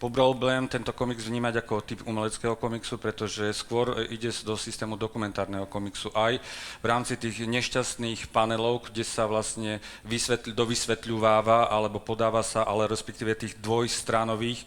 problém 0.00 0.64
tento 0.64 0.96
komiks 0.96 1.28
vnímať 1.28 1.60
ako 1.60 1.74
typ 1.84 2.00
umeleckého 2.08 2.56
komiksu, 2.56 2.96
pretože 2.96 3.52
skôr 3.52 4.08
ide 4.08 4.32
do 4.48 4.56
systému 4.56 4.96
dokumentárneho 4.96 5.68
komiksu 5.68 6.08
aj 6.16 6.40
v 6.80 6.84
rámci 6.88 7.20
tých 7.20 7.44
nešťastných 7.44 8.32
panelov, 8.32 8.88
kde 8.88 9.04
sa 9.04 9.28
vlastne 9.28 9.84
vysvetl, 10.08 10.56
dovysvetľuváva 10.56 11.68
alebo 11.68 12.00
podáva 12.00 12.40
sa, 12.40 12.64
ale 12.64 12.88
respektíve 12.88 13.36
tých 13.36 13.60
dvojstranových 13.60 14.64
e, 14.64 14.66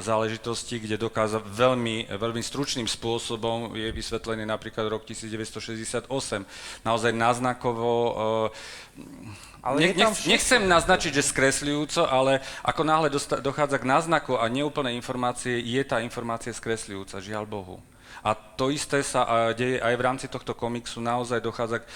záležitostí, 0.00 0.80
kde 0.80 0.96
dokáza 0.96 1.36
veľmi, 1.36 2.08
veľmi 2.16 2.40
stručným 2.40 2.88
spôsobom 2.88 3.76
je 3.76 3.92
vysvetlený 3.92 4.48
napríklad 4.48 4.88
rok 4.88 5.04
1968. 5.04 6.08
Naozaj 6.80 7.12
náznakovo 7.42 7.90
e, 7.90 9.00
Ale 9.62 9.76
nech, 9.78 9.94
všetko. 9.98 10.30
nechcem 10.30 10.62
naznačiť, 10.66 11.12
že 11.14 11.22
skresľujúco, 11.22 12.06
ale 12.06 12.42
ako 12.62 12.82
náhle 12.82 13.08
dosta- 13.10 13.42
dochádza 13.42 13.78
k 13.82 13.86
náznaku 13.86 14.38
a 14.38 14.46
neúplnej 14.46 14.94
informácie, 14.94 15.58
je 15.58 15.82
tá 15.82 15.98
informácia 16.02 16.54
skresľujúca, 16.54 17.18
žiaľ 17.18 17.46
Bohu. 17.46 17.76
A 18.22 18.34
to 18.34 18.70
isté 18.70 19.02
sa 19.02 19.50
deje 19.52 19.82
aj 19.82 19.94
v 19.98 20.04
rámci 20.04 20.26
tohto 20.30 20.54
komiksu, 20.54 21.02
naozaj 21.02 21.42
dochádza 21.42 21.82
k, 21.82 21.86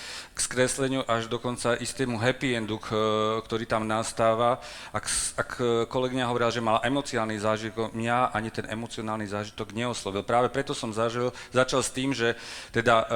skresleniu 0.41 1.05
až 1.07 1.29
dokonca 1.31 1.79
istému 1.79 2.19
happy 2.19 2.57
endu, 2.57 2.81
ktorý 3.45 3.65
tam 3.69 3.87
nastáva. 3.87 4.59
Ak, 4.91 5.05
ak 5.37 5.51
e, 5.61 5.65
kolegyňa 5.87 6.27
hovorila, 6.27 6.51
že 6.51 6.65
mala 6.65 6.81
emocionálny 6.81 7.37
zážitok, 7.37 7.93
mňa 7.93 8.33
ani 8.33 8.49
ten 8.49 8.67
emocionálny 8.67 9.29
zážitok 9.29 9.77
neoslovil. 9.77 10.25
Práve 10.25 10.49
preto 10.49 10.73
som 10.73 10.97
zažil, 10.97 11.29
začal 11.53 11.85
s 11.85 11.93
tým, 11.93 12.17
že 12.17 12.35
teda 12.73 13.05
e, 13.05 13.07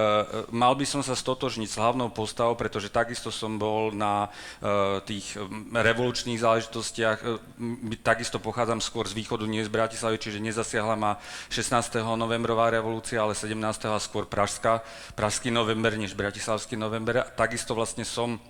mal 0.52 0.76
by 0.76 0.84
som 0.84 1.00
sa 1.00 1.16
stotožniť 1.16 1.68
s 1.72 1.80
hlavnou 1.80 2.12
postavou, 2.12 2.52
pretože 2.54 2.92
takisto 2.92 3.32
som 3.32 3.56
bol 3.56 3.88
na 3.96 4.28
e, 4.60 5.00
tých 5.08 5.40
revolučných 5.72 6.40
záležitostiach, 6.44 7.18
e, 7.24 7.96
takisto 8.04 8.36
pochádzam 8.36 8.84
skôr 8.84 9.08
z 9.08 9.16
východu, 9.16 9.48
nie 9.48 9.64
z 9.64 9.72
Bratislavy, 9.72 10.20
čiže 10.20 10.44
nezasiahla 10.44 10.94
ma 10.94 11.16
16. 11.48 12.04
novembrová 12.20 12.68
revolúcia, 12.68 12.99
ale 13.16 13.32
17. 13.32 13.56
a 13.88 13.96
skôr 13.96 14.28
pražská, 14.28 14.84
pražský 15.16 15.48
november 15.48 15.96
než 15.96 16.12
bratislavský 16.12 16.76
november. 16.76 17.24
Takisto 17.32 17.72
vlastne 17.72 18.04
som 18.04 18.36
e, 18.36 18.40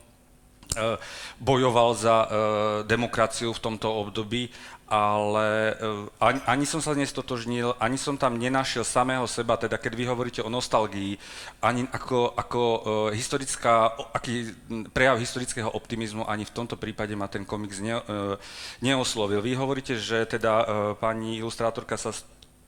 bojoval 1.38 1.94
za 1.94 2.16
e, 2.16 2.28
demokraciu 2.90 3.54
v 3.54 3.62
tomto 3.62 3.86
období, 3.92 4.50
ale 4.90 5.48
e, 5.70 5.74
ani, 6.18 6.40
ani 6.50 6.64
som 6.66 6.82
sa 6.82 6.98
nestotožnil, 6.98 7.78
ani 7.78 7.94
som 7.94 8.18
tam 8.18 8.34
nenašiel 8.34 8.82
samého 8.82 9.28
seba, 9.30 9.54
teda 9.54 9.78
keď 9.78 9.92
vy 9.94 10.04
hovoríte 10.10 10.42
o 10.42 10.50
nostalgii, 10.50 11.14
ani 11.62 11.86
ako, 11.86 12.34
ako 12.34 12.60
historická, 13.14 13.94
aký 14.10 14.50
prejav 14.90 15.22
historického 15.22 15.70
optimizmu, 15.70 16.26
ani 16.26 16.42
v 16.42 16.54
tomto 16.56 16.74
prípade 16.74 17.14
ma 17.14 17.30
ten 17.30 17.46
komiks 17.46 17.78
ne, 17.78 18.02
neoslovil. 18.82 19.38
Vy 19.44 19.54
hovoríte, 19.54 19.94
že 19.94 20.26
teda 20.26 20.66
pani 20.98 21.38
ilustrátorka 21.38 21.94
sa 21.94 22.10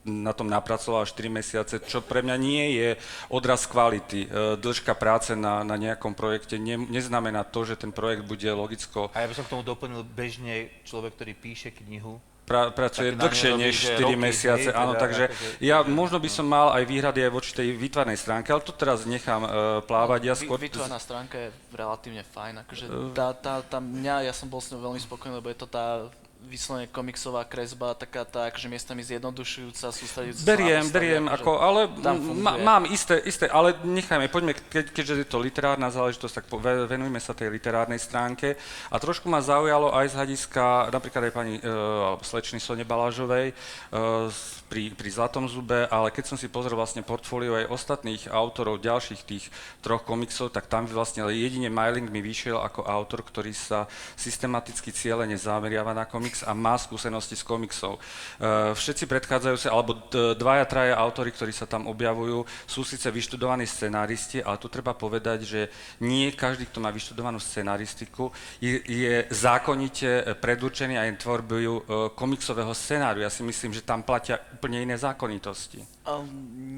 na 0.05 0.31
tom 0.31 0.47
napracovala 0.47 1.05
4 1.05 1.15
mesiace, 1.29 1.79
čo 1.79 1.99
pre 1.99 2.21
mňa 2.21 2.37
nie 2.37 2.65
je 2.75 2.89
odraz 3.29 3.65
kvality. 3.65 4.21
E, 4.23 4.29
Dĺžka 4.57 4.93
práce 4.93 5.33
na, 5.33 5.63
na 5.63 5.75
nejakom 5.75 6.11
projekte 6.13 6.57
ne, 6.57 6.75
neznamená 6.77 7.45
to, 7.45 7.63
že 7.63 7.77
ten 7.77 7.91
projekt 7.91 8.23
bude 8.23 8.47
logicko 8.47 9.09
A 9.11 9.23
ja 9.23 9.27
by 9.27 9.35
som 9.35 9.45
k 9.45 9.51
tomu 9.51 9.63
doplnil 9.63 10.03
bežne 10.03 10.53
človek, 10.83 11.15
ktorý 11.15 11.33
píše 11.33 11.71
knihu. 11.73 12.19
pra, 12.43 12.69
pracuje 12.69 13.15
dlhšie 13.15 13.51
robí, 13.51 13.63
než 13.63 13.75
že 13.79 13.95
4 13.95 14.03
roky, 14.03 14.17
mesiace, 14.19 14.69
hej, 14.69 14.75
áno, 14.75 14.93
teda 14.93 15.01
takže 15.01 15.25
akože- 15.25 15.57
ja 15.63 15.77
možno 15.83 16.19
by 16.19 16.29
som 16.29 16.45
mal 16.45 16.75
aj 16.75 16.83
výhrady 16.85 17.21
aj 17.23 17.31
voči 17.31 17.51
tej 17.55 17.69
výtvarnej 17.73 18.19
stránke, 18.19 18.51
ale 18.51 18.61
to 18.61 18.75
teraz 18.75 19.07
nechám 19.07 19.41
e, 19.41 19.49
plávať. 19.81 20.21
Ja 20.25 20.35
skôr... 20.35 20.59
Vytvorná 20.59 20.99
stránka 20.99 21.39
je 21.39 21.49
relatívne 21.71 22.27
fajn, 22.27 22.67
akože 22.67 22.85
Eh. 22.85 23.15
tá, 23.15 23.31
tá, 23.33 23.63
tá 23.63 23.79
mňa, 23.79 24.27
ja 24.27 24.35
som 24.35 24.51
bol 24.51 24.59
s 24.59 24.69
ňou 24.69 24.83
veľmi 24.83 24.99
spokojný, 24.99 25.39
lebo 25.39 25.49
je 25.49 25.57
to 25.57 25.71
tá 25.71 26.11
vyslovene 26.49 26.91
komiksová 26.91 27.47
kresba, 27.47 27.95
taká 27.95 28.27
tá, 28.27 28.51
akože 28.51 28.69
miestami 28.69 29.03
zjednodušujúca, 29.07 29.95
sústredujúca 29.95 30.41
sa 30.43 30.49
Beriem, 30.49 30.83
postavy, 30.83 30.95
beriem, 30.95 31.25
ako, 31.29 31.51
ale 31.59 31.81
tam 32.03 32.17
m- 32.17 32.23
funguje. 32.23 32.43
ma, 32.43 32.53
mám 32.59 32.85
isté, 32.89 33.21
isté, 33.25 33.47
ale 33.49 33.75
nechajme, 33.85 34.27
poďme, 34.29 34.53
ke, 34.55 34.87
keďže 34.89 35.23
je 35.23 35.29
to 35.29 35.39
literárna 35.41 35.89
záležitosť, 35.89 36.35
tak 36.41 36.45
po- 36.49 36.61
ve- 36.63 36.87
venujme 36.89 37.21
sa 37.21 37.37
tej 37.37 37.53
literárnej 37.53 38.01
stránke. 38.01 38.57
A 38.89 38.97
trošku 38.99 39.29
ma 39.29 39.45
zaujalo 39.45 39.93
aj 39.95 40.13
z 40.13 40.17
hľadiska, 40.19 40.89
napríklad 40.89 41.29
aj 41.29 41.35
pani 41.35 41.55
uh, 41.61 42.17
slečny 42.25 42.59
Sone 42.59 42.85
Balážovej 42.85 43.53
uh, 43.93 44.29
pri, 44.73 44.89
pri 44.97 45.09
Zlatom 45.13 45.45
zube, 45.53 45.85
ale 45.93 46.09
keď 46.09 46.33
som 46.33 46.37
si 46.41 46.49
pozrel 46.49 46.73
vlastne 46.73 47.05
portfólio 47.05 47.61
aj 47.61 47.69
ostatných 47.69 48.33
autorov 48.33 48.81
ďalších 48.81 49.21
tých 49.29 49.53
troch 49.85 50.01
komiksov, 50.01 50.49
tak 50.49 50.65
tam 50.65 50.89
vlastne 50.89 51.29
jedine 51.29 51.69
Mailing 51.69 52.09
mi 52.09 52.25
vyšiel 52.25 52.57
ako 52.57 52.89
autor, 52.89 53.21
ktorý 53.21 53.53
sa 53.53 53.85
systematicky 54.17 54.89
cieľene 54.89 55.37
zameriava 55.37 55.93
na 55.93 56.09
komiks 56.09 56.32
a 56.41 56.57
má 56.57 56.81
skúsenosti 56.81 57.37
s 57.37 57.45
komiksov. 57.45 58.01
Uh, 58.41 58.73
všetci 58.73 59.05
predchádzajúce, 59.05 59.69
alebo 59.69 60.09
dvaja, 60.41 60.65
traja 60.65 60.97
autory, 60.97 61.29
ktorí 61.37 61.53
sa 61.53 61.69
tam 61.69 61.85
objavujú, 61.85 62.49
sú 62.65 62.81
síce 62.81 63.13
vyštudovaní 63.13 63.69
scenáristi, 63.69 64.41
ale 64.41 64.57
tu 64.57 64.73
treba 64.73 64.97
povedať, 64.97 65.39
že 65.45 65.61
nie 66.01 66.33
každý, 66.33 66.65
kto 66.65 66.81
má 66.81 66.89
vyštudovanú 66.89 67.37
scenaristiku, 67.37 68.33
je, 68.57 68.81
je 68.89 69.29
zákonite 69.29 70.41
predurčený 70.41 70.97
aj 70.97 71.21
tvorbujú 71.21 71.73
uh, 71.77 71.83
komiksového 72.17 72.73
scenáru. 72.73 73.21
Ja 73.21 73.29
si 73.29 73.45
myslím, 73.45 73.77
že 73.77 73.85
tam 73.85 74.01
platia 74.01 74.41
úplne 74.57 74.81
iné 74.81 74.97
zákonitosti. 74.97 75.85
Um, 76.03 76.27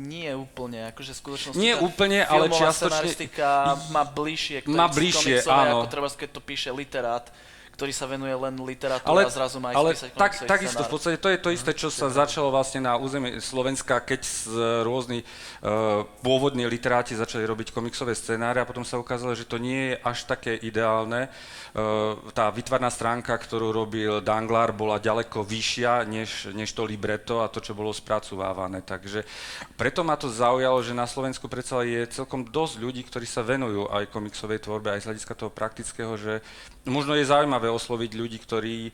nie 0.04 0.28
úplne, 0.36 0.92
akože 0.92 1.16
skutočnosti 1.16 1.56
Nie 1.56 1.80
úplne, 1.80 2.26
ale 2.26 2.52
čiastočne- 2.52 3.04
scenaristika 3.04 3.76
má 3.88 4.04
bližšie 4.04 4.64
k 4.64 4.66
Má 4.68 4.88
bližšie, 4.88 5.44
áno. 5.48 5.84
ako 5.84 5.86
treba, 5.88 6.08
keď 6.12 6.30
to 6.32 6.42
píše 6.44 6.68
literát, 6.72 7.28
ktorý 7.74 7.90
sa 7.90 8.06
venuje 8.06 8.30
len 8.30 8.54
literatúre 8.62 9.26
Ale, 9.26 9.26
a 9.26 9.34
zrazu 9.34 9.58
má 9.58 9.74
ale 9.74 9.98
písať 9.98 10.14
tak, 10.14 10.32
takisto 10.46 10.86
v 10.86 10.92
podstate 10.94 11.18
to 11.18 11.26
je 11.26 11.38
to 11.42 11.50
isté, 11.50 11.74
čo 11.74 11.90
sa 11.90 12.06
začalo 12.06 12.54
vlastne 12.54 12.86
na 12.86 12.94
území 12.94 13.42
Slovenska, 13.42 13.98
keď 13.98 14.22
z 14.22 14.54
rôzni 14.86 15.26
uh, 15.26 16.06
pôvodní 16.22 16.70
literáti 16.70 17.18
začali 17.18 17.42
robiť 17.42 17.74
komiksové 17.74 18.14
scenáre 18.14 18.62
a 18.62 18.68
potom 18.68 18.86
sa 18.86 19.02
ukázalo, 19.02 19.34
že 19.34 19.42
to 19.42 19.58
nie 19.58 19.90
je 19.90 19.94
až 20.06 20.18
také 20.30 20.54
ideálne. 20.54 21.26
Uh, 21.74 22.14
tá 22.30 22.46
výtvarná 22.54 22.94
stránka, 22.94 23.34
ktorú 23.34 23.74
robil 23.74 24.22
Danglar, 24.22 24.70
bola 24.70 25.02
ďaleko 25.02 25.42
vyššia 25.42 26.06
než, 26.06 26.54
než 26.54 26.70
to 26.70 26.86
libretto 26.86 27.42
a 27.42 27.50
to, 27.50 27.58
čo 27.58 27.74
bolo 27.74 27.90
spracovávané. 27.90 28.86
Takže 28.86 29.26
preto 29.74 30.06
ma 30.06 30.14
to 30.14 30.30
zaujalo, 30.30 30.78
že 30.78 30.94
na 30.94 31.10
Slovensku 31.10 31.50
predsa 31.50 31.82
je 31.82 32.06
celkom 32.06 32.46
dosť 32.46 32.74
ľudí, 32.78 33.02
ktorí 33.02 33.26
sa 33.26 33.42
venujú 33.42 33.90
aj 33.90 34.14
komiksovej 34.14 34.62
tvorbe, 34.62 34.94
aj 34.94 35.02
z 35.02 35.06
hľadiska 35.10 35.34
toho 35.34 35.50
praktického, 35.50 36.14
že 36.14 36.38
možno 36.86 37.16
je 37.16 37.26
zaujímavé 37.26 37.63
osloviť 37.70 38.10
ľudí, 38.16 38.38
ktorí, 38.40 38.92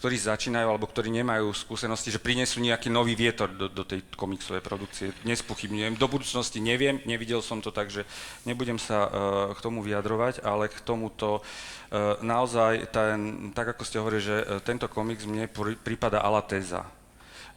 ktorí 0.00 0.16
začínajú 0.16 0.66
alebo 0.68 0.88
ktorí 0.88 1.12
nemajú 1.12 1.52
skúsenosti, 1.52 2.08
že 2.08 2.20
prinesú 2.20 2.60
nejaký 2.60 2.88
nový 2.88 3.12
vietor 3.16 3.52
do, 3.52 3.68
do 3.68 3.84
tej 3.84 4.00
komiksovej 4.16 4.64
produkcie. 4.64 5.12
Nespochybňujem. 5.28 6.00
Do 6.00 6.08
budúcnosti 6.08 6.60
neviem, 6.60 7.00
nevidel 7.04 7.44
som 7.44 7.60
to, 7.60 7.68
takže 7.72 8.08
nebudem 8.48 8.80
sa 8.80 9.06
uh, 9.06 9.10
k 9.52 9.60
tomu 9.60 9.84
vyjadrovať, 9.84 10.40
ale 10.44 10.72
k 10.72 10.80
tomuto 10.80 11.40
uh, 11.40 12.16
naozaj, 12.24 12.88
ten, 12.92 13.52
tak 13.52 13.76
ako 13.76 13.82
ste 13.84 14.00
hovorili, 14.00 14.22
že 14.24 14.36
uh, 14.40 14.60
tento 14.64 14.88
komiks 14.88 15.28
mne 15.28 15.48
prípada 15.84 16.24
ala 16.24 16.40
téza. 16.44 16.84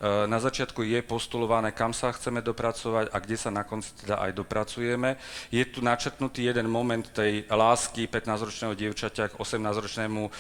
Uh, 0.02 0.26
Na 0.28 0.40
začiatku 0.40 0.82
je 0.84 1.00
postulované, 1.06 1.72
kam 1.72 1.94
sa 1.94 2.12
chceme 2.12 2.42
dopracovať 2.42 3.14
a 3.14 3.18
kde 3.22 3.38
sa 3.38 3.50
na 3.54 3.64
konci 3.64 3.94
teda 4.04 4.20
aj 4.20 4.32
dopracujeme. 4.34 5.16
Je 5.54 5.64
tu 5.66 5.82
načrtnutý 5.86 6.46
jeden 6.50 6.68
moment 6.68 7.06
tej 7.14 7.46
lásky 7.48 8.10
15-ročného 8.10 8.74
dievčaťa 8.74 9.32
k 9.32 9.38
18-ročnému 9.38 10.22
uh, 10.28 10.32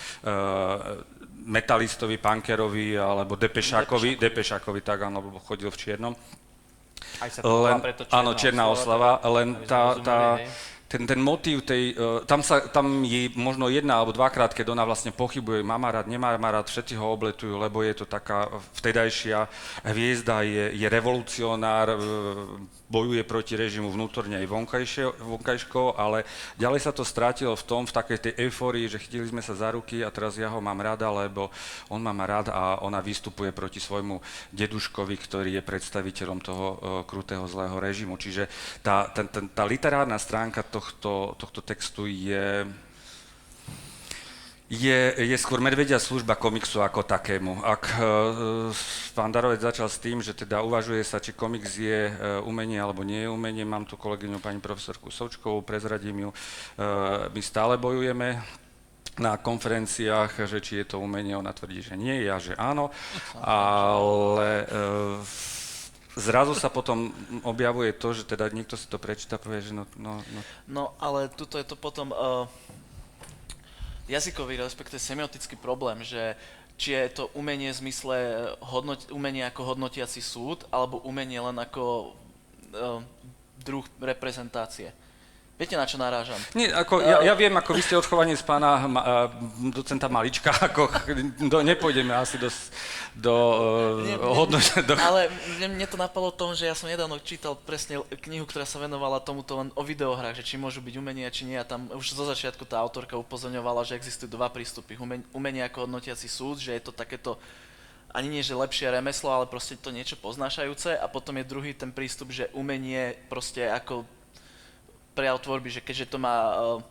metalistovi, 1.43 2.17
punkerovi 2.17 2.95
alebo 2.95 3.35
depešákovi, 3.35 4.15
depešákovi, 4.15 4.79
tak 4.81 5.11
áno, 5.11 5.19
lebo 5.19 5.39
chodil 5.43 5.67
v 5.67 5.77
čiernom. 5.77 6.13
Aj 7.19 7.29
sa 7.29 7.43
Len, 7.43 7.77
preto 7.83 8.07
áno, 8.09 8.31
čierna 8.33 8.71
oslava, 8.71 9.19
len 9.27 9.53
aby 9.53 9.65
sme 9.65 9.67
tá, 9.67 9.81
tá. 9.99 10.19
Ten, 10.93 11.09
ten 11.09 11.17
motív 11.17 11.65
tej, 11.65 11.97
uh, 11.97 12.21
tam, 12.29 12.45
sa, 12.45 12.61
tam 12.69 13.01
je 13.01 13.33
možno 13.33 13.65
jedna 13.65 13.97
alebo 13.97 14.13
dvakrát, 14.13 14.53
keď 14.53 14.77
ona 14.77 14.85
vlastne 14.85 15.09
pochybuje, 15.09 15.65
má 15.65 15.81
ma 15.81 15.89
rád, 15.89 16.05
nemá 16.05 16.37
ma 16.37 16.53
rád, 16.53 16.69
všetci 16.69 16.93
ho 17.01 17.17
obletujú, 17.17 17.57
lebo 17.57 17.81
je 17.81 17.97
to 17.97 18.05
taká 18.05 18.45
vtedajšia 18.77 19.49
hviezda, 19.89 20.45
je, 20.45 20.77
je 20.77 20.85
revolucionár, 20.85 21.97
uh, 21.97 22.61
bojuje 22.93 23.25
proti 23.25 23.57
režimu 23.57 23.89
vnútorne 23.89 24.37
aj 24.37 24.47
vonkajškou, 25.17 25.97
ale 25.97 26.29
ďalej 26.61 26.81
sa 26.85 26.93
to 26.93 27.01
strátilo 27.01 27.57
v 27.57 27.65
tom, 27.65 27.89
v 27.89 27.95
takej 27.97 28.19
tej 28.29 28.33
eufórii, 28.45 28.85
že 28.85 29.01
chytili 29.01 29.25
sme 29.25 29.41
sa 29.41 29.57
za 29.57 29.73
ruky 29.73 30.05
a 30.05 30.13
teraz 30.13 30.37
ja 30.37 30.53
ho 30.53 30.61
mám 30.61 30.77
rada, 30.77 31.09
lebo 31.09 31.49
on 31.89 32.05
má 32.05 32.13
ma 32.13 32.29
rád 32.29 32.53
a 32.53 32.85
ona 32.85 33.01
vystupuje 33.01 33.49
proti 33.49 33.81
svojmu 33.81 34.21
deduškovi, 34.53 35.15
ktorý 35.17 35.57
je 35.57 35.65
predstaviteľom 35.65 36.39
toho 36.45 36.65
uh, 36.69 36.77
krutého 37.09 37.49
zlého 37.49 37.81
režimu. 37.81 38.21
Čiže 38.21 38.45
tá, 38.85 39.09
ten, 39.09 39.25
ten, 39.33 39.49
tá 39.49 39.65
literárna 39.65 40.21
stránka 40.21 40.61
tohto, 40.61 41.33
tohto 41.41 41.65
textu 41.65 42.05
je, 42.05 42.69
je, 44.71 44.99
je 45.19 45.37
skôr 45.37 45.59
medvedia 45.59 45.99
služba 45.99 46.39
komiksu 46.39 46.79
ako 46.79 47.03
takému. 47.03 47.61
Ak 47.61 47.83
uh, 47.99 48.71
pán 49.11 49.29
Darovec 49.29 49.59
začal 49.59 49.91
s 49.91 49.99
tým, 49.99 50.23
že 50.23 50.31
teda 50.31 50.63
uvažuje 50.63 51.03
sa, 51.03 51.19
či 51.19 51.35
komiks 51.35 51.75
je 51.75 52.09
uh, 52.09 52.47
umenie 52.47 52.79
alebo 52.79 53.03
nie 53.03 53.27
je 53.27 53.29
umenie, 53.29 53.67
mám 53.67 53.83
tu 53.83 53.99
kolegyňu 53.99 54.39
pani 54.39 54.63
profesorku 54.63 55.11
Součkovú, 55.11 55.61
prezradím 55.61 56.27
ju, 56.27 56.29
uh, 56.31 57.27
my 57.29 57.41
stále 57.43 57.75
bojujeme 57.75 58.39
na 59.21 59.37
konferenciách, 59.37 60.49
že 60.49 60.57
či 60.57 60.81
je 60.81 60.95
to 60.95 60.97
umenie, 60.97 61.37
ona 61.37 61.53
tvrdí, 61.53 61.85
že 61.85 61.93
nie, 61.93 62.25
ja, 62.25 62.41
že 62.41 62.57
áno, 62.57 62.89
ale 63.37 64.65
uh, 64.65 65.21
zrazu 66.17 66.57
sa 66.57 66.73
potom 66.73 67.13
objavuje 67.45 67.93
to, 67.93 68.13
že 68.17 68.25
teda 68.25 68.49
niekto 68.49 68.73
si 68.73 68.89
to 68.89 68.97
prečíta 68.97 69.37
povie, 69.37 69.61
že 69.61 69.73
no, 69.77 69.85
no, 70.01 70.17
no 70.17 70.41
No, 70.65 70.83
ale 70.97 71.29
tuto 71.29 71.61
je 71.61 71.65
to 71.67 71.77
potom 71.77 72.09
uh, 72.09 72.49
jazykový, 74.07 74.59
respektíve 74.59 74.99
semiotický 74.99 75.55
problém, 75.55 76.03
že 76.03 76.35
či 76.75 76.97
je 76.97 77.21
to 77.21 77.29
umenie 77.37 77.69
v 77.69 77.79
zmysle 77.85 78.17
hodnot, 78.59 79.13
umenie 79.13 79.45
ako 79.45 79.75
hodnotiaci 79.75 80.19
súd, 80.19 80.65
alebo 80.73 80.99
umenie 81.05 81.37
len 81.37 81.57
ako 81.61 82.11
uh, 82.73 82.99
druh 83.61 83.85
reprezentácie. 84.01 84.89
Viete, 85.53 85.77
na 85.77 85.85
čo 85.85 86.01
narážam? 86.01 86.41
Nie, 86.57 86.73
ako, 86.73 86.97
ja, 86.97 87.21
ja 87.21 87.37
viem, 87.37 87.53
ako 87.53 87.77
vy 87.77 87.85
ste 87.85 87.93
odchovanie 87.93 88.33
z 88.33 88.41
pána 88.41 88.89
ma, 88.89 89.01
a, 89.01 89.05
docenta 89.69 90.09
Malička, 90.09 90.49
ako 90.67 90.89
do, 91.45 91.61
nepôjdeme 91.61 92.09
asi 92.09 92.41
do, 92.41 92.49
do, 93.13 93.35
Nie, 94.01 94.17
uh, 94.17 94.33
hodnot, 94.33 94.65
do 94.81 94.97
Ale 94.97 95.29
mne, 95.61 95.77
mne 95.77 95.85
to 95.85 95.93
napadlo 95.93 96.33
tom, 96.33 96.57
že 96.57 96.65
ja 96.65 96.73
som 96.73 96.89
nedávno 96.89 97.21
čítal 97.21 97.53
presne 97.53 98.01
knihu, 98.25 98.49
ktorá 98.49 98.65
sa 98.65 98.81
venovala 98.81 99.21
tomuto 99.21 99.53
len 99.61 99.69
o 99.77 99.85
videohrách, 99.85 100.41
že 100.41 100.43
či 100.43 100.55
môžu 100.57 100.81
byť 100.81 100.95
umenia, 100.97 101.29
či 101.29 101.45
nie. 101.45 101.61
A 101.61 101.69
tam 101.69 101.85
už 101.93 102.17
zo 102.17 102.25
začiatku 102.25 102.65
tá 102.65 102.81
autorka 102.81 103.13
upozorňovala, 103.13 103.85
že 103.85 103.93
existujú 103.93 104.33
dva 104.33 104.49
prístupy. 104.49 104.97
Ume- 104.97 105.21
Umenie 105.37 105.61
ako 105.69 105.85
hodnotiaci 105.85 106.25
súd, 106.25 106.65
že 106.65 106.73
je 106.73 106.81
to 106.81 106.89
takéto 106.89 107.37
ani 108.09 108.29
nie, 108.29 108.45
že 108.45 108.57
lepšie 108.57 108.93
remeslo, 108.93 109.29
ale 109.29 109.45
proste 109.49 109.77
to 109.77 109.89
niečo 109.89 110.17
poznášajúce. 110.17 110.97
A 110.97 111.05
potom 111.05 111.37
je 111.37 111.45
druhý 111.45 111.77
ten 111.77 111.93
prístup, 111.93 112.29
že 112.33 112.49
umenie 112.53 113.17
proste 113.29 113.69
ako 113.69 114.05
prejav 115.13 115.37
tvorby, 115.39 115.69
že 115.69 115.85
keďže 115.85 116.09
to 116.09 116.17
má 116.17 116.37
uh, 116.53 116.81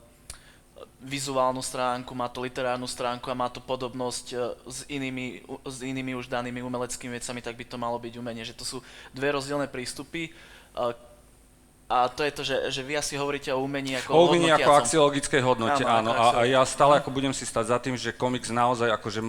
vizuálnu 1.03 1.59
stránku, 1.63 2.15
má 2.15 2.31
to 2.31 2.43
literárnu 2.43 2.87
stránku 2.87 3.27
a 3.31 3.39
má 3.39 3.51
to 3.51 3.59
podobnosť 3.59 4.27
e, 4.33 4.37
s 4.71 4.79
inými, 4.87 5.43
s 5.67 5.83
inými 5.83 6.15
už 6.15 6.31
danými 6.31 6.63
umeleckými 6.63 7.19
vecami, 7.19 7.43
tak 7.43 7.59
by 7.59 7.65
to 7.67 7.75
malo 7.75 7.99
byť 7.99 8.15
umenie. 8.23 8.47
Že 8.47 8.55
to 8.55 8.65
sú 8.65 8.79
dve 9.11 9.35
rozdielne 9.35 9.67
prístupy. 9.67 10.31
e, 10.31 11.12
A 11.93 12.09
to 12.09 12.25
je 12.25 12.33
to, 12.33 12.43
že, 12.43 12.57
že 12.73 12.81
vy 12.81 12.97
asi 12.97 13.21
hovoríte 13.21 13.53
o 13.53 13.61
umení 13.61 14.01
ako 14.01 14.17
o 14.17 14.21
umení 14.33 14.49
ako 14.49 14.81
axiologickej 14.81 15.45
hodnote, 15.45 15.85
Áno, 15.85 16.09
áno. 16.09 16.41
A, 16.41 16.41
a 16.41 16.49
ja 16.49 16.65
stále 16.65 16.97
ako 16.97 17.13
budem 17.13 17.37
si 17.37 17.45
stať 17.45 17.69
za 17.69 17.77
tým, 17.77 18.01
že 18.01 18.17
komiks 18.17 18.49
naozaj 18.49 18.89
akože 18.97 19.21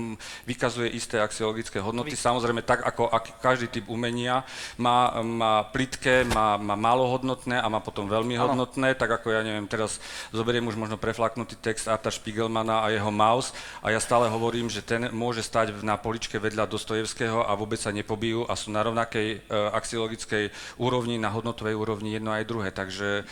vykazuje 0.47 0.87
isté 0.95 1.19
axiologické 1.19 1.83
hodnoty. 1.83 2.15
Vy- 2.15 2.23
Samozrejme, 2.23 2.63
tak 2.63 2.87
ako 2.87 3.11
ak, 3.11 3.43
každý 3.43 3.67
typ 3.67 3.91
umenia 3.91 4.47
má, 4.79 5.19
má 5.19 5.67
plitké, 5.75 6.23
má, 6.23 6.55
má 6.55 6.79
málo 6.79 7.03
hodnotné 7.11 7.59
a 7.59 7.67
má 7.67 7.83
potom 7.83 8.07
veľmi 8.07 8.39
Áno. 8.39 8.55
hodnotné, 8.55 8.95
tak 8.95 9.11
ako 9.11 9.35
ja 9.35 9.43
neviem, 9.43 9.67
teraz 9.67 9.99
zoberiem 10.31 10.63
už 10.63 10.79
možno 10.79 10.95
preflaknutý 10.95 11.59
text 11.59 11.91
Arta 11.91 12.07
Spiegelmana 12.07 12.79
a 12.79 12.95
jeho 12.95 13.11
Maus 13.11 13.51
a 13.83 13.91
ja 13.91 13.99
stále 13.99 14.31
hovorím, 14.31 14.71
že 14.71 14.79
ten 14.79 15.11
môže 15.11 15.43
stať 15.43 15.83
na 15.83 15.99
poličke 15.99 16.39
vedľa 16.39 16.71
Dostojevského 16.71 17.43
a 17.43 17.51
vôbec 17.59 17.83
sa 17.83 17.91
nepobijú 17.91 18.47
a 18.47 18.55
sú 18.55 18.71
na 18.71 18.87
rovnakej 18.87 19.27
e, 19.35 19.37
axiologickej 19.51 20.43
úrovni, 20.79 21.19
na 21.19 21.27
hodnotovej 21.27 21.75
úrovni 21.75 22.15
jedno 22.15 22.31
aj 22.31 22.42
druhé, 22.45 22.71
takže 22.71 23.23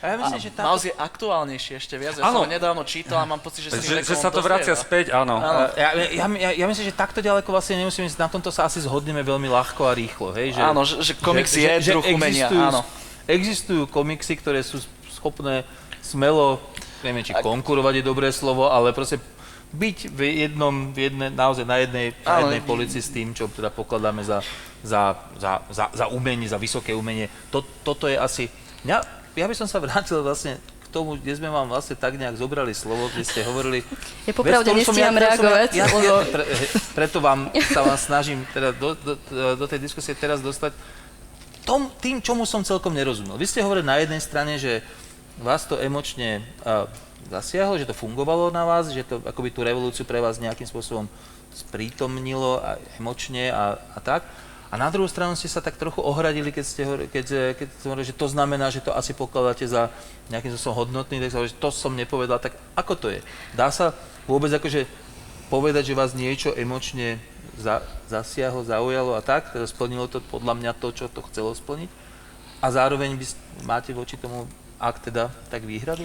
A 0.00 0.04
ja 0.04 0.14
A 0.14 0.20
myslím, 0.24 0.40
že 0.40 0.50
táto... 0.52 0.68
Mouse 0.68 0.84
je 0.88 0.94
aktuálnejší 0.96 1.72
ešte 1.80 1.94
viac. 1.96 2.18
Ja 2.20 2.28
Áno. 2.28 2.40
som 2.40 2.44
ho 2.44 2.50
nedávno 2.50 2.82
čítal 2.84 3.20
a 3.20 3.26
mám 3.28 3.40
pocit, 3.40 3.68
že, 3.68 3.72
s 3.72 3.80
tým 3.80 4.04
že, 4.04 4.04
že 4.04 4.16
sa 4.20 4.28
to 4.28 4.44
vracia 4.44 4.76
dozrieva. 4.76 4.84
späť, 4.84 5.06
áno. 5.16 5.40
Áno. 5.40 5.60
Ja, 5.76 5.88
ja, 5.96 6.26
ja, 6.28 6.50
ja 6.52 6.66
myslím, 6.68 6.84
že 6.88 6.94
takto 6.96 7.24
ďaleko 7.24 7.48
vlastne 7.48 7.80
nemusíme 7.80 8.04
ísť, 8.08 8.20
na 8.20 8.28
tomto 8.28 8.52
sa 8.52 8.68
asi 8.68 8.84
zhodneme 8.84 9.24
veľmi 9.24 9.48
ľahko 9.48 9.88
a 9.88 9.92
rýchlo, 9.96 10.36
hej? 10.36 10.56
Že, 10.56 10.60
Áno, 10.60 10.80
že, 10.84 10.94
že 11.00 11.12
komiks 11.16 11.52
je 11.56 11.68
druh 11.88 12.04
umenia, 12.04 12.48
existujú, 12.48 12.60
áno. 12.60 12.80
Existujú 13.24 13.82
komiksy, 13.88 14.36
ktoré 14.36 14.60
sú 14.60 14.84
schopné 15.08 15.64
smelo, 16.04 16.60
neviem, 17.00 17.24
či 17.24 17.32
konkurovať 17.32 18.00
je 18.00 18.04
dobré 18.04 18.28
slovo, 18.28 18.68
ale 18.68 18.92
proste 18.92 19.16
byť 19.74 19.98
v 20.14 20.20
jednom, 20.46 20.94
v 20.94 21.10
jedne, 21.10 21.26
naozaj 21.34 21.66
na 21.66 21.82
jednej, 21.82 22.14
na 22.22 22.46
jednej 22.46 22.62
polici 22.62 23.02
s 23.02 23.10
tým, 23.10 23.34
čo 23.34 23.50
teda 23.50 23.74
pokladáme 23.74 24.22
za, 24.22 24.38
za, 24.84 25.16
za, 25.40 25.64
za, 25.72 25.88
za 25.90 26.06
umenie, 26.12 26.46
za 26.46 26.60
vysoké 26.60 26.92
umenie. 26.92 27.32
To, 27.50 27.64
toto 27.82 28.06
je 28.06 28.20
asi... 28.20 28.52
Ja, 28.84 29.00
ja 29.34 29.48
by 29.48 29.56
som 29.56 29.64
sa 29.64 29.80
vrátil 29.80 30.20
vlastne 30.20 30.60
k 30.60 30.86
tomu, 30.92 31.16
kde 31.16 31.34
sme 31.34 31.48
vám 31.48 31.72
vlastne 31.72 31.96
tak 31.96 32.20
nejak 32.20 32.36
zobrali 32.36 32.76
slovo, 32.76 33.08
kde 33.08 33.24
ste 33.24 33.40
hovorili... 33.42 33.80
Ja 34.28 34.36
popravde 34.36 34.70
nestíham 34.76 35.16
reagovať, 35.16 35.74
Ja, 35.74 35.88
ja, 35.88 36.00
ja, 36.04 36.16
pre, 36.28 36.44
preto 36.92 37.18
vám 37.18 37.48
sa 37.72 37.80
vám 37.82 37.98
snažím 37.98 38.44
teda 38.52 38.76
do, 38.76 38.92
do, 38.94 39.12
do 39.56 39.66
tej 39.66 39.80
diskusie 39.80 40.12
teraz 40.12 40.44
dostať 40.44 40.76
tom, 41.64 41.88
tým, 41.98 42.20
čomu 42.20 42.44
som 42.44 42.60
celkom 42.60 42.92
nerozumel. 42.92 43.40
Vy 43.40 43.48
ste 43.48 43.64
hovorili 43.64 43.88
na 43.88 43.96
jednej 43.96 44.20
strane, 44.20 44.60
že 44.60 44.84
vás 45.40 45.64
to 45.64 45.80
emočne 45.80 46.44
uh, 46.62 46.86
zasiahlo, 47.32 47.80
že 47.80 47.88
to 47.88 47.96
fungovalo 47.96 48.52
na 48.52 48.68
vás, 48.68 48.92
že 48.92 49.02
to 49.02 49.18
akoby 49.24 49.48
tú 49.50 49.64
revolúciu 49.64 50.04
pre 50.04 50.20
vás 50.20 50.36
nejakým 50.36 50.68
spôsobom 50.68 51.08
sprítomnilo 51.50 52.60
a 52.60 52.76
emočne 53.00 53.48
a, 53.50 53.80
a 53.96 53.98
tak. 53.98 54.28
A 54.74 54.78
na 54.80 54.90
druhú 54.90 55.06
stranu 55.06 55.38
ste 55.38 55.46
sa 55.46 55.62
tak 55.62 55.78
trochu 55.78 56.02
ohradili, 56.02 56.50
keď 56.50 56.64
ste, 56.66 56.82
hovorili- 56.82 57.06
keď, 57.06 57.26
eh, 57.30 57.54
keď 57.54 57.68
ste 57.78 58.10
že 58.10 58.14
to 58.18 58.26
znamená, 58.26 58.74
že 58.74 58.82
to 58.82 58.90
asi 58.90 59.14
pokladáte 59.14 59.62
za 59.70 59.86
nejakým 60.34 60.50
spôsobom 60.50 60.82
hodnotný, 60.82 61.22
tak 61.22 61.30
sa 61.30 61.46
že 61.46 61.54
to 61.54 61.70
som 61.70 61.94
nepovedal. 61.94 62.42
Tak 62.42 62.58
ako 62.74 62.98
to 62.98 63.06
je? 63.14 63.22
Dá 63.54 63.70
sa 63.70 63.94
vôbec 64.26 64.50
akože 64.50 64.90
povedať, 65.46 65.94
že 65.94 65.94
vás 65.94 66.10
niečo 66.18 66.50
emočne 66.58 67.22
za, 67.54 67.86
zasiahlo, 68.10 68.66
zaujalo 68.66 69.14
a 69.14 69.22
tak, 69.22 69.54
teda 69.54 69.62
splnilo 69.70 70.10
to 70.10 70.18
podľa 70.18 70.58
mňa 70.58 70.70
to, 70.82 70.90
čo 70.90 71.06
to 71.06 71.22
chcelo 71.30 71.54
splniť? 71.54 71.86
A 72.58 72.66
zároveň 72.74 73.14
by, 73.14 73.26
máte 73.62 73.94
voči 73.94 74.18
tomu, 74.18 74.50
ak 74.82 75.06
teda, 75.06 75.30
tak 75.54 75.62
výhradu? 75.62 76.02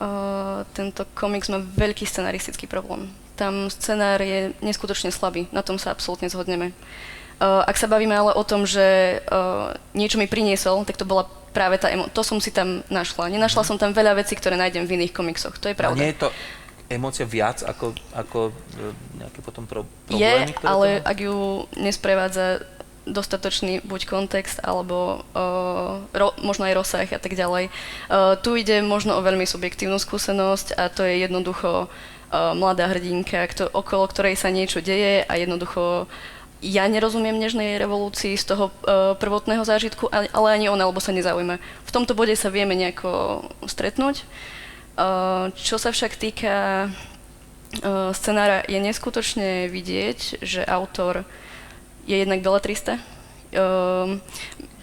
Uh, 0.00 0.64
tento 0.72 1.04
komiks 1.12 1.52
má 1.52 1.60
veľký 1.60 2.08
scenaristický 2.08 2.64
problém. 2.64 3.12
Tam 3.36 3.68
scenár 3.68 4.24
je 4.24 4.56
neskutočne 4.64 5.12
slabý, 5.12 5.52
na 5.52 5.60
tom 5.60 5.76
sa 5.76 5.92
absolútne 5.92 6.32
zhodneme. 6.32 6.72
Uh, 6.72 7.19
ak 7.40 7.76
sa 7.80 7.88
bavíme 7.88 8.12
ale 8.12 8.36
o 8.36 8.44
tom, 8.44 8.68
že 8.68 9.18
uh, 9.32 9.72
niečo 9.96 10.20
mi 10.20 10.28
priniesol, 10.28 10.84
tak 10.84 11.00
to 11.00 11.08
bola 11.08 11.24
práve 11.56 11.80
tá 11.80 11.88
emo- 11.90 12.12
to 12.12 12.20
som 12.20 12.38
si 12.38 12.52
tam 12.52 12.84
našla. 12.92 13.32
Nenašla 13.32 13.64
som 13.64 13.80
tam 13.80 13.96
veľa 13.96 14.20
vecí, 14.20 14.36
ktoré 14.36 14.54
nájdem 14.60 14.86
v 14.86 15.00
iných 15.00 15.16
komiksoch, 15.16 15.58
to 15.58 15.72
je 15.72 15.74
A 15.74 15.80
pravda. 15.80 15.98
nie 15.98 16.12
je 16.12 16.28
to 16.28 16.28
emócia 16.90 17.22
viac 17.22 17.62
ako, 17.62 17.94
ako 18.10 18.50
e, 18.50 18.52
nejaké 19.22 19.38
potom 19.46 19.62
pro, 19.62 19.86
Je, 20.10 20.18
problémy, 20.18 20.52
ktoré 20.58 20.66
ale 20.66 20.88
to 20.98 21.06
ak 21.06 21.18
ju 21.22 21.36
nesprevádza 21.78 22.46
dostatočný 23.08 23.80
buď 23.82 24.06
kontext, 24.06 24.60
alebo 24.60 25.24
uh, 25.32 26.04
ro, 26.12 26.36
možno 26.44 26.68
aj 26.68 26.76
rozsah 26.76 27.08
a 27.08 27.18
tak 27.18 27.32
ďalej. 27.32 27.72
Uh, 28.06 28.36
tu 28.38 28.54
ide 28.54 28.84
možno 28.84 29.16
o 29.18 29.24
veľmi 29.24 29.48
subjektívnu 29.48 29.96
skúsenosť 29.96 30.76
a 30.76 30.92
to 30.92 31.02
je 31.08 31.24
jednoducho 31.24 31.88
uh, 31.88 32.52
mladá 32.54 32.86
hrdinka, 32.92 33.48
kto, 33.50 33.72
okolo 33.72 34.04
ktorej 34.06 34.36
sa 34.36 34.52
niečo 34.52 34.84
deje 34.84 35.24
a 35.26 35.32
jednoducho 35.34 36.06
ja 36.60 36.84
nerozumiem 36.88 37.40
nežnej 37.40 37.80
revolúcii 37.80 38.36
z 38.36 38.44
toho 38.44 38.68
uh, 38.68 39.16
prvotného 39.16 39.64
zážitku, 39.64 40.12
ale 40.12 40.48
ani 40.52 40.68
ona, 40.68 40.84
lebo 40.84 41.00
sa 41.00 41.12
nezaujíma. 41.12 41.56
V 41.88 41.90
tomto 41.92 42.12
bode 42.12 42.36
sa 42.36 42.52
vieme 42.52 42.76
nejako 42.76 43.44
stretnúť. 43.64 44.28
Uh, 45.00 45.48
čo 45.56 45.80
sa 45.80 45.88
však 45.88 46.20
týka 46.20 46.56
uh, 46.88 48.12
scenára, 48.12 48.60
je 48.68 48.76
neskutočne 48.76 49.72
vidieť, 49.72 50.44
že 50.44 50.60
autor 50.68 51.24
je 52.04 52.20
jednak 52.20 52.44
beletrista. 52.44 53.00
Um, 53.56 54.20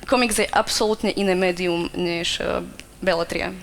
komiks 0.09 0.41
je 0.41 0.49
absolútne 0.49 1.13
iné 1.13 1.37
médium 1.37 1.93
než 1.93 2.41
uh, 2.41 2.65
beletria. 3.05 3.53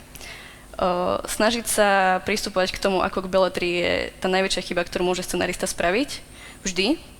Uh, 0.74 1.18
snažiť 1.26 1.66
sa 1.66 1.88
pristupovať 2.22 2.74
k 2.74 2.82
tomu, 2.82 3.02
ako 3.02 3.26
k 3.26 3.32
beletrii 3.32 3.74
je 3.82 3.94
tá 4.22 4.30
najväčšia 4.30 4.70
chyba, 4.70 4.86
ktorú 4.86 5.02
môže 5.02 5.26
scenarista 5.26 5.66
spraviť. 5.66 6.22
Vždy. 6.62 7.13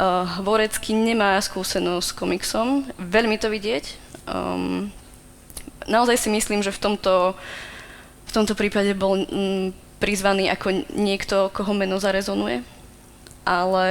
Uh, 0.00 0.24
Hvorecký 0.40 0.96
nemá 0.96 1.36
skúsenosť 1.36 2.08
s 2.08 2.16
komiksom. 2.16 2.88
Veľmi 2.96 3.36
to 3.36 3.52
vidieť. 3.52 3.84
Um, 4.24 4.88
naozaj 5.84 6.16
si 6.16 6.32
myslím, 6.32 6.64
že 6.64 6.72
v 6.72 6.80
tomto, 6.80 7.36
v 8.24 8.32
tomto 8.32 8.56
prípade 8.56 8.96
bol 8.96 9.20
mm, 9.20 9.76
prizvaný 10.00 10.48
ako 10.48 10.88
niekto, 10.96 11.52
koho 11.52 11.76
meno 11.76 12.00
zarezonuje, 12.00 12.64
ale 13.44 13.88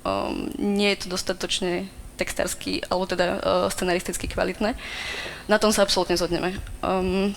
um, 0.00 0.48
nie 0.56 0.96
je 0.96 1.04
to 1.04 1.20
dostatočne 1.20 1.84
textársky, 2.16 2.80
alebo 2.88 3.04
teda 3.04 3.26
uh, 3.36 3.68
scenaristicky 3.68 4.32
kvalitné. 4.32 4.72
Na 5.52 5.60
tom 5.60 5.68
sa 5.68 5.84
absolútne 5.84 6.16
zhodneme. 6.16 6.56
Um, 6.80 7.36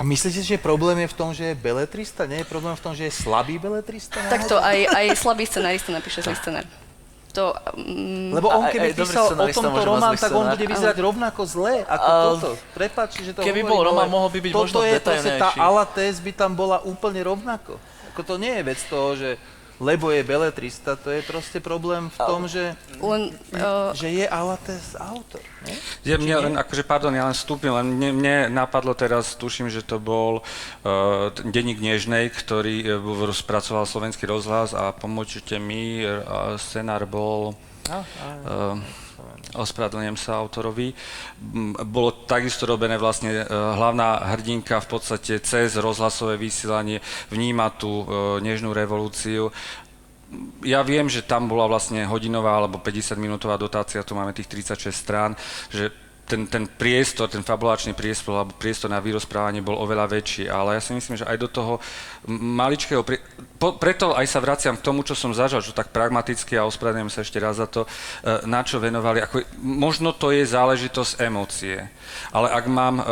A 0.00 0.02
myslíte, 0.08 0.40
že 0.40 0.56
problém 0.56 1.04
je 1.04 1.12
v 1.12 1.18
tom, 1.20 1.36
že 1.36 1.52
je 1.52 1.54
beletrista? 1.60 2.24
Nie 2.24 2.40
je 2.40 2.48
problém 2.48 2.72
v 2.72 2.80
tom, 2.80 2.96
že 2.96 3.04
je 3.08 3.12
slabý 3.12 3.60
beletrista? 3.60 4.24
takto 4.32 4.56
aj, 4.56 4.88
aj 4.88 5.06
slabý 5.20 5.44
scenarista 5.44 5.92
napíše 5.92 6.24
zlý 6.24 6.32
scenár. 6.40 6.64
To, 7.36 7.52
um, 7.76 8.32
Lebo 8.32 8.48
on 8.48 8.64
keby 8.72 8.88
aj 8.88 8.92
dobrý 8.96 9.12
písal 9.12 9.24
o 9.28 9.46
tomto 9.52 9.82
román, 9.84 10.16
tak 10.16 10.32
on 10.32 10.46
bude 10.56 10.64
vyzerať 10.64 10.96
rovnako 11.04 11.42
zle 11.44 11.84
ako 11.84 12.08
A- 12.08 12.22
toto. 12.32 12.50
Prepač, 12.72 13.10
že 13.20 13.36
to 13.36 13.44
Keby 13.44 13.60
hovorím, 13.60 13.72
bol 13.76 13.80
román, 13.84 14.08
mohol 14.08 14.30
by 14.32 14.40
byť 14.40 14.52
toto 14.56 14.64
možno 14.64 14.80
je 14.88 14.98
tá 15.36 15.48
alatés 15.60 16.16
by 16.24 16.32
tam 16.32 16.56
bola 16.56 16.80
úplne 16.88 17.20
rovnako. 17.20 17.76
Ako 18.16 18.24
to 18.24 18.34
nie 18.40 18.56
je 18.56 18.62
vec 18.64 18.80
toho, 18.88 19.08
že 19.12 19.36
lebo 19.76 20.08
je 20.08 20.24
beletrista, 20.24 20.96
to 20.96 21.12
je 21.12 21.20
proste 21.20 21.60
problém 21.60 22.08
v 22.08 22.18
tom, 22.18 22.48
že, 22.48 22.72
len, 23.00 23.32
uh, 23.52 23.92
že 23.92 24.08
je 24.08 24.26
alatés 24.28 24.96
autor. 24.96 25.44
Nie? 25.68 25.76
Ja, 26.04 26.16
mne 26.16 26.34
len, 26.48 26.54
akože, 26.56 26.82
pardon, 26.86 27.12
ja 27.12 27.28
len 27.28 27.36
vstúpim, 27.36 27.72
len 27.72 27.96
mne, 27.96 28.10
mne 28.16 28.36
napadlo 28.48 28.96
teraz, 28.96 29.36
tuším, 29.36 29.68
že 29.68 29.84
to 29.84 30.00
bol 30.00 30.40
uh, 30.40 31.28
Denník 31.44 31.80
Nežnej, 31.80 32.32
ktorý 32.32 33.00
uh, 33.00 33.32
spracoval 33.36 33.84
slovenský 33.84 34.24
rozhlas 34.24 34.72
a 34.72 34.96
pomôžte 34.96 35.60
mi, 35.60 36.00
uh, 36.04 36.56
scenár 36.56 37.04
bol, 37.04 37.52
a, 37.86 38.00
uh, 38.00 39.05
ospravedlňujem 39.56 40.18
sa 40.18 40.38
autorovi, 40.40 40.92
bolo 41.86 42.26
takisto 42.28 42.64
robené 42.64 42.96
vlastne, 43.00 43.44
uh, 43.44 43.76
hlavná 43.76 44.32
hrdinka 44.36 44.80
v 44.82 44.88
podstate 44.98 45.40
cez 45.40 45.76
rozhlasové 45.76 46.36
vysielanie 46.40 47.00
vníma 47.32 47.74
tú 47.76 48.02
uh, 48.02 48.06
nežnú 48.40 48.72
revolúciu, 48.76 49.50
ja 50.66 50.82
viem, 50.82 51.06
že 51.06 51.22
tam 51.22 51.46
bola 51.46 51.70
vlastne 51.70 52.02
hodinová 52.02 52.58
alebo 52.58 52.82
50-minútová 52.82 53.54
dotácia, 53.54 54.02
tu 54.02 54.18
máme 54.18 54.34
tých 54.34 54.50
36 54.50 54.90
strán, 54.90 55.38
že 55.70 55.94
ten, 56.26 56.50
ten 56.50 56.66
priestor, 56.66 57.30
ten 57.30 57.46
fabulačný 57.46 57.94
priestor 57.94 58.42
alebo 58.42 58.58
priestor 58.58 58.90
na 58.90 58.98
vyrozprávanie 58.98 59.62
bol 59.62 59.78
oveľa 59.78 60.10
väčší, 60.10 60.50
ale 60.50 60.76
ja 60.76 60.82
si 60.82 60.90
myslím, 60.92 61.22
že 61.22 61.24
aj 61.24 61.38
do 61.38 61.48
toho 61.48 61.72
maličkého... 62.28 63.06
Pri... 63.06 63.22
Po, 63.56 63.78
preto 63.78 64.12
aj 64.12 64.26
sa 64.26 64.42
vraciam 64.42 64.74
k 64.74 64.82
tomu, 64.82 65.06
čo 65.06 65.14
som 65.14 65.30
zažal, 65.30 65.62
čo 65.62 65.70
tak 65.70 65.94
pragmaticky 65.94 66.58
a 66.58 66.66
ospravedlňujem 66.66 67.14
sa 67.14 67.22
ešte 67.22 67.38
raz 67.38 67.62
za 67.62 67.70
to, 67.70 67.86
e, 67.86 67.88
na 68.50 68.66
čo 68.66 68.82
venovali. 68.82 69.22
Ako, 69.22 69.46
možno 69.62 70.10
to 70.10 70.34
je 70.34 70.42
záležitosť 70.42 71.22
emócie, 71.22 71.78
ale 72.34 72.48
ak 72.50 72.64
mám 72.66 73.00
e, 73.00 73.04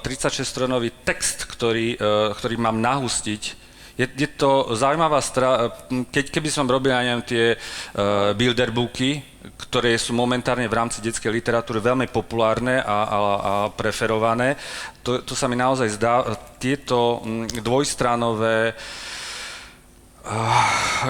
36-stronový 0.00 0.90
text, 1.04 1.44
ktorý, 1.44 1.94
e, 1.94 2.32
ktorý 2.32 2.56
mám 2.56 2.80
nahustiť, 2.80 3.62
je, 3.92 4.08
je 4.08 4.28
to 4.40 4.72
zaujímavá 4.72 5.20
strana, 5.20 5.68
keď, 6.08 6.32
keby 6.32 6.48
som 6.48 6.64
robil, 6.64 6.96
ja 6.96 7.04
neviem, 7.04 7.28
tie 7.28 7.44
uh, 7.52 8.32
builderbooky, 8.32 9.31
ktoré 9.58 9.98
sú 9.98 10.14
momentárne 10.14 10.68
v 10.70 10.78
rámci 10.78 11.02
detskej 11.02 11.32
literatúry 11.32 11.82
veľmi 11.82 12.06
populárne 12.10 12.78
a, 12.78 12.84
a, 12.84 13.18
a 13.18 13.52
preferované, 13.74 14.54
to, 15.02 15.22
to 15.26 15.34
sa 15.34 15.50
mi 15.50 15.56
naozaj 15.58 15.88
zdá, 15.98 16.22
tieto 16.62 17.20
mm, 17.22 17.62
dvojstranové 17.62 18.72
uh, 18.72 18.76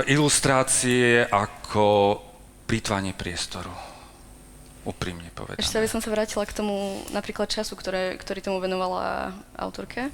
ilustrácie 0.09 1.29
ako 1.29 2.19
plýtvanie 2.65 3.13
priestoru. 3.13 3.93
Úprimne 4.83 5.31
povedané. 5.31 5.63
ešte 5.63 5.79
by 5.79 5.87
som 5.87 6.03
sa 6.03 6.11
vrátila 6.11 6.43
k 6.43 6.59
tomu 6.59 7.07
napríklad 7.15 7.47
času, 7.47 7.79
ktoré, 7.79 8.19
ktorý 8.19 8.43
tomu 8.43 8.59
venovala 8.59 9.31
autorke. 9.55 10.11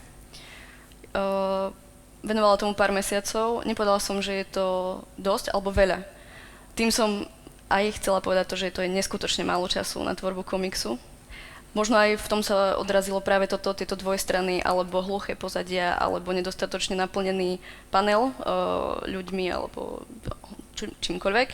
Venovala 2.21 2.61
tomu 2.61 2.77
pár 2.77 2.93
mesiacov. 2.93 3.65
Nepovedala 3.65 3.97
som, 3.97 4.21
že 4.21 4.45
je 4.45 4.47
to 4.61 4.67
dosť 5.17 5.57
alebo 5.57 5.73
veľa. 5.73 6.05
Tým 6.77 6.93
som 6.93 7.25
aj 7.69 8.01
chcela 8.01 8.25
povedať 8.25 8.49
to, 8.49 8.57
že 8.57 8.73
to 8.73 8.81
je 8.85 8.91
neskutočne 8.91 9.45
málo 9.45 9.69
času 9.69 10.01
na 10.01 10.17
tvorbu 10.17 10.45
komiksu. 10.45 10.97
Možno 11.77 12.01
aj 12.01 12.17
v 12.17 12.31
tom 12.33 12.41
sa 12.41 12.81
odrazilo 12.81 13.21
práve 13.21 13.45
toto, 13.45 13.77
tieto 13.77 13.93
dvojstrany, 13.93 14.65
alebo 14.65 15.05
hluché 15.05 15.37
pozadia, 15.37 15.93
alebo 16.01 16.33
nedostatočne 16.33 16.97
naplnený 16.97 17.61
panel 17.93 18.33
uh, 18.41 19.05
ľuďmi, 19.05 19.53
alebo 19.53 20.09
či, 20.73 20.89
čímkoľvek. 20.97 21.49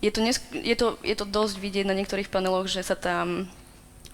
Je 0.00 0.10
to, 0.10 0.24
nesk- 0.24 0.56
je, 0.56 0.72
to, 0.72 0.96
je 1.04 1.12
to 1.12 1.28
dosť 1.28 1.60
vidieť 1.60 1.84
na 1.84 1.92
niektorých 1.92 2.32
paneloch, 2.32 2.72
že 2.72 2.80
sa 2.80 2.96
tam 2.96 3.52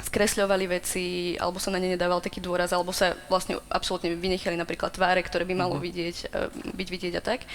skresľovali 0.03 0.67
veci, 0.67 1.39
alebo 1.39 1.63
sa 1.63 1.71
na 1.71 1.79
ne 1.79 1.95
nedával 1.95 2.19
taký 2.19 2.43
dôraz, 2.43 2.75
alebo 2.75 2.91
sa 2.91 3.15
vlastne 3.31 3.63
absolútne 3.71 4.11
vynechali 4.19 4.59
napríklad 4.59 4.91
tváre, 4.91 5.23
ktoré 5.23 5.47
by 5.47 5.55
malo 5.55 5.79
vidieť, 5.79 6.17
e, 6.27 6.51
byť 6.75 6.89
vidieť 6.91 7.15
a 7.15 7.23
tak. 7.23 7.47
E, 7.47 7.49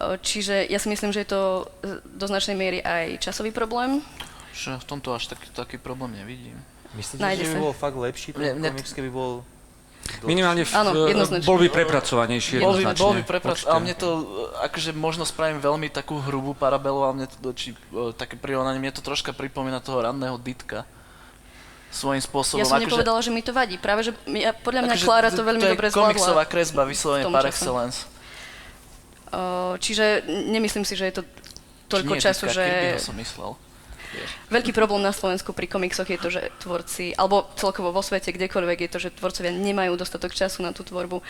Čiže 0.00 0.64
ja 0.64 0.78
si 0.78 0.88
myslím, 0.88 1.12
že 1.12 1.22
je 1.22 1.28
to 1.28 1.42
e, 1.80 2.00
do 2.08 2.24
značnej 2.24 2.56
miery 2.56 2.80
aj 2.80 3.20
časový 3.20 3.52
problém. 3.52 4.00
Že 4.50 4.80
v 4.80 4.86
tomto 4.86 5.12
až 5.12 5.28
taký, 5.28 5.46
taký 5.52 5.76
problém 5.76 6.16
nevidím. 6.16 6.56
Myslíte, 6.92 7.20
Nájde 7.20 7.44
že 7.44 7.46
by 7.46 7.54
sa. 7.54 7.60
bol 7.60 7.72
fakt 7.72 7.96
lepší 7.96 8.28
ten 8.32 8.56
mne- 8.56 8.72
komiks, 8.72 8.92
keby 8.92 9.10
bol 9.10 9.44
Minimálne 10.24 10.66
v, 10.66 10.72
Áno, 10.74 10.90
e, 11.06 11.12
jednoznačne. 11.12 11.46
bol 11.46 11.60
by 11.60 11.68
prepracovanejší 11.70 12.58
Bol 12.58 12.74
by, 12.74 12.84
bol 12.98 13.12
by 13.14 13.22
preprac, 13.22 13.62
ale 13.62 13.78
mne 13.78 13.94
to, 13.94 14.08
akože 14.58 14.90
možno 14.90 15.22
spravím 15.22 15.62
veľmi 15.62 15.86
takú 15.86 16.18
hrubú 16.18 16.50
parabelu, 16.50 16.98
ale 16.98 17.12
mne 17.14 17.26
to, 17.30 17.52
či 17.52 17.76
také 18.16 18.34
prirovnanie, 18.34 18.80
mne 18.80 18.90
to 18.90 19.04
troška 19.04 19.30
pripomína 19.30 19.78
toho 19.78 20.02
ranného 20.02 20.34
Ditka. 20.34 20.82
Svojím 21.90 22.22
spôsobom. 22.22 22.58
Ja 22.58 22.66
som 22.66 22.78
akože- 22.78 22.90
nepovedala, 22.90 23.18
že 23.18 23.30
mi 23.30 23.42
to 23.42 23.50
vadí. 23.50 23.74
Práve, 23.76 24.02
že 24.02 24.12
ja, 24.32 24.50
podľa 24.50 24.80
mňa 24.86 24.94
akože 24.94 25.06
Klára 25.06 25.28
to 25.30 25.42
veľmi 25.42 25.62
je 25.62 25.70
dobre 25.74 25.86
komiksová 25.90 26.42
zvládla. 26.42 26.44
kresba, 26.48 26.82
vyslovene 26.86 27.24
par 27.28 27.44
čase. 27.44 27.50
excellence. 27.52 27.98
Čiže 29.78 30.26
nemyslím 30.26 30.82
si, 30.82 30.98
že 30.98 31.06
je 31.10 31.14
to 31.20 31.22
toľko 31.90 32.14
nie, 32.18 32.22
času, 32.22 32.44
že... 32.50 32.64
Som 32.98 33.18
myslel. 33.18 33.54
Veľký 34.50 34.74
problém 34.74 35.06
na 35.06 35.14
Slovensku 35.14 35.54
pri 35.54 35.70
komiksoch 35.70 36.10
je 36.10 36.18
to, 36.18 36.28
že 36.34 36.50
tvorci, 36.58 37.14
alebo 37.14 37.46
celkovo 37.54 37.94
vo 37.94 38.02
svete, 38.02 38.34
kdekoľvek 38.34 38.78
je 38.86 38.90
to, 38.90 38.98
že 38.98 39.14
tvorcovia 39.14 39.54
nemajú 39.54 39.94
dostatok 39.94 40.34
času 40.34 40.66
na 40.66 40.74
tú 40.74 40.82
tvorbu. 40.82 41.22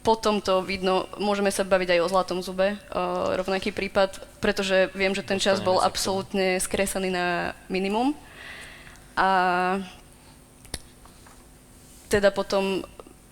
Potom 0.00 0.40
to 0.40 0.64
vidno, 0.64 1.06
môžeme 1.20 1.52
sa 1.52 1.62
baviť 1.62 1.94
aj 1.94 2.00
o 2.02 2.10
Zlatom 2.10 2.40
zube, 2.42 2.74
uh, 2.74 3.36
rovnaký 3.36 3.70
prípad, 3.70 4.18
pretože 4.40 4.90
viem, 4.96 5.12
že 5.14 5.22
ten 5.22 5.38
čas 5.38 5.60
bol 5.60 5.78
absolútne 5.78 6.58
skresaný 6.58 7.12
na 7.12 7.52
minimum. 7.68 8.16
A 9.14 9.78
teda 12.08 12.32
potom 12.32 12.84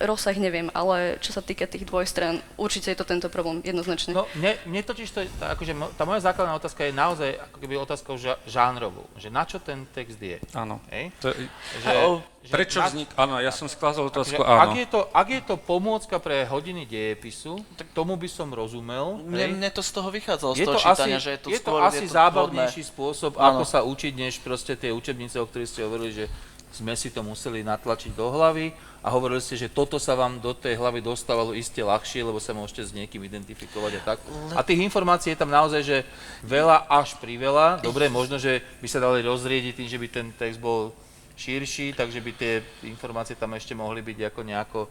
rozsah 0.03 0.33
neviem, 0.33 0.67
ale 0.71 1.17
čo 1.17 1.29
sa 1.29 1.39
týka 1.39 1.63
tých 1.63 1.83
dvojstrán, 1.83 2.39
určite 2.55 2.89
je 2.89 2.97
to 2.97 3.03
tento 3.03 3.27
problém, 3.27 3.61
jednoznačne. 3.61 4.11
No, 4.11 4.25
mne, 4.33 4.57
mne 4.63 4.81
totiž 4.81 5.07
to, 5.07 5.19
je- 5.21 5.31
tá, 5.35 5.51
akože, 5.51 5.71
tá 5.93 6.03
moja 6.03 6.21
základná 6.21 6.53
otázka 6.53 6.83
je 6.83 6.93
naozaj 6.93 7.29
ako 7.39 7.57
keby 7.57 7.73
otázkou 7.77 8.15
ža- 8.15 8.41
žánrovou, 8.45 9.05
že 9.15 9.27
na 9.27 9.43
čo 9.43 9.57
ten 9.57 9.85
text 9.87 10.17
je. 10.17 10.41
Áno. 10.51 10.81
Hej? 10.89 11.13
To, 11.19 11.29
je- 11.29 11.49
Že, 11.81 11.87
A 11.87 11.93
o- 12.03 12.21
že 12.41 12.51
prečo 12.51 12.77
na- 12.77 12.87
vznik... 12.87 13.07
Áno, 13.15 13.37
ja 13.37 13.49
som 13.49 13.65
sklázal 13.65 14.03
Akože, 14.03 14.33
otázku, 14.33 14.41
ak, 14.41 14.59
áno. 14.67 14.73
je 14.75 14.87
to, 14.87 14.99
ak 15.07 15.27
je 15.29 15.41
to 15.41 15.55
pomôcka 15.55 16.17
pre 16.17 16.43
hodiny 16.43 16.83
dejepisu, 16.83 17.61
tak 17.75 17.93
tomu 17.93 18.17
by 18.17 18.25
som 18.25 18.49
rozumel. 18.49 19.21
hej. 19.21 19.29
Mne, 19.29 19.45
mne 19.57 19.69
to 19.69 19.79
z 19.79 19.91
toho 19.91 20.09
vychádzalo, 20.09 20.51
je 20.53 20.63
z 20.63 20.65
to 20.65 20.71
toho 20.71 20.81
asi, 20.81 20.89
čítania, 20.91 21.17
že 21.17 21.29
je 21.31 21.39
to 21.39 21.47
je 21.47 21.59
to 21.59 21.63
skôr 21.63 21.79
asi 21.81 22.03
je 22.03 22.09
to 22.09 22.13
zábavnejší 22.13 22.83
spôsob, 22.83 23.31
Áno. 23.35 23.59
ako 23.59 23.63
sa 23.63 23.79
učiť, 23.81 24.13
než 24.15 24.33
proste 24.39 24.73
tie 24.73 24.89
učebnice, 24.89 25.37
o 25.37 25.45
ktorých 25.45 25.69
ste 25.69 25.81
hovorili, 25.81 26.11
že 26.11 26.25
sme 26.71 26.95
si 26.95 27.11
to 27.11 27.19
museli 27.21 27.61
natlačiť 27.67 28.15
do 28.15 28.31
hlavy 28.31 28.71
a 29.03 29.11
hovorili 29.11 29.43
ste, 29.43 29.59
že 29.59 29.67
toto 29.67 29.99
sa 29.99 30.15
vám 30.15 30.39
do 30.39 30.55
tej 30.55 30.79
hlavy 30.79 31.03
dostávalo 31.03 31.51
iste 31.51 31.83
ľahšie, 31.83 32.23
lebo 32.23 32.39
sa 32.39 32.55
môžete 32.55 32.87
s 32.87 32.95
niekým 32.95 33.19
identifikovať 33.27 33.91
a 33.97 34.01
tak. 34.13 34.17
A 34.55 34.61
tých 34.63 34.79
informácií 34.79 35.35
je 35.35 35.41
tam 35.41 35.51
naozaj, 35.51 35.81
že 35.83 35.97
veľa 36.45 36.87
až 36.87 37.17
priveľa. 37.19 37.83
Dobre, 37.83 38.07
možno, 38.07 38.39
že 38.39 38.63
by 38.79 38.87
sa 38.87 39.03
dali 39.03 39.19
rozriediť 39.25 39.73
tým, 39.75 39.89
že 39.89 39.99
by 39.99 40.07
ten 40.07 40.27
text 40.31 40.61
bol 40.61 40.95
širší, 41.35 41.97
takže 41.97 42.21
by 42.21 42.31
tie 42.37 42.53
informácie 42.85 43.33
tam 43.35 43.57
ešte 43.57 43.73
mohli 43.73 44.05
byť 44.05 44.17
ako 44.31 44.41
nejako 44.45 44.81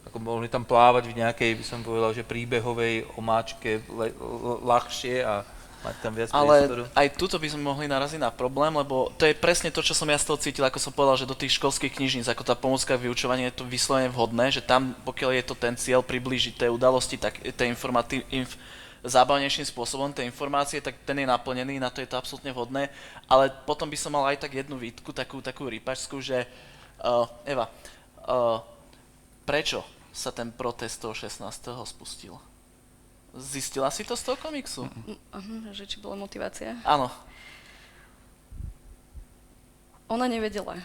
ako 0.00 0.16
mohli 0.16 0.48
tam 0.48 0.64
plávať 0.64 1.12
v 1.12 1.18
nejakej, 1.20 1.60
by 1.60 1.64
som 1.64 1.84
povedal, 1.84 2.16
že 2.16 2.24
príbehovej 2.24 3.04
omáčke 3.20 3.84
le, 3.92 4.16
ľahšie 4.64 5.20
a 5.20 5.44
mať 5.80 5.96
tam 6.04 6.12
viac 6.12 6.28
priestoru. 6.28 6.84
Ale 6.92 6.98
aj 7.00 7.08
tuto 7.16 7.36
by 7.40 7.48
sme 7.48 7.62
mohli 7.64 7.86
naraziť 7.88 8.20
na 8.20 8.28
problém, 8.28 8.72
lebo 8.76 9.08
to 9.16 9.24
je 9.24 9.32
presne 9.32 9.72
to, 9.72 9.80
čo 9.80 9.96
som 9.96 10.08
ja 10.08 10.20
z 10.20 10.28
toho 10.28 10.38
cítil, 10.38 10.64
ako 10.68 10.76
som 10.76 10.92
povedal, 10.92 11.16
že 11.16 11.30
do 11.30 11.36
tých 11.36 11.56
školských 11.56 11.96
knižníc, 11.96 12.28
ako 12.28 12.44
tá 12.44 12.52
pomocka 12.52 12.96
k 12.96 13.08
vyučovaniu 13.08 13.48
je 13.48 13.56
to 13.56 13.64
vyslovene 13.64 14.12
vhodné, 14.12 14.52
že 14.52 14.60
tam, 14.60 14.92
pokiaľ 15.08 15.30
je 15.40 15.44
to 15.44 15.54
ten 15.56 15.74
cieľ 15.80 16.04
priblížiť 16.04 16.60
tej 16.60 16.70
udalosti, 16.70 17.16
tak 17.16 17.40
tie 17.40 17.66
informáty, 17.68 18.20
inf, 18.28 18.54
zábavnejším 19.00 19.64
spôsobom 19.72 20.12
tie 20.12 20.28
informácie, 20.28 20.84
tak 20.84 21.00
ten 21.08 21.16
je 21.16 21.26
naplnený, 21.26 21.80
na 21.80 21.88
to 21.88 22.04
je 22.04 22.08
to 22.08 22.20
absolútne 22.20 22.52
vhodné, 22.52 22.92
ale 23.24 23.48
potom 23.64 23.88
by 23.88 23.96
som 23.96 24.12
mal 24.12 24.28
aj 24.28 24.44
tak 24.44 24.52
jednu 24.52 24.76
výtku, 24.76 25.16
takú, 25.16 25.40
takú 25.40 25.64
rypačskú, 25.72 26.20
že 26.20 26.44
uh, 27.00 27.24
Eva, 27.48 27.72
uh, 28.28 28.60
prečo 29.48 29.80
sa 30.12 30.28
ten 30.28 30.52
protest 30.52 31.00
toho 31.00 31.16
16. 31.16 31.40
spustil? 31.88 32.36
Zistila 33.36 33.90
si 33.94 34.02
to 34.02 34.18
z 34.18 34.22
toho 34.26 34.36
komiksu? 34.36 34.90
Aha, 35.30 35.70
že 35.70 35.86
či 35.86 36.02
bola 36.02 36.18
motivácia? 36.18 36.74
Áno. 36.82 37.06
Ona 40.10 40.26
nevedela. 40.26 40.82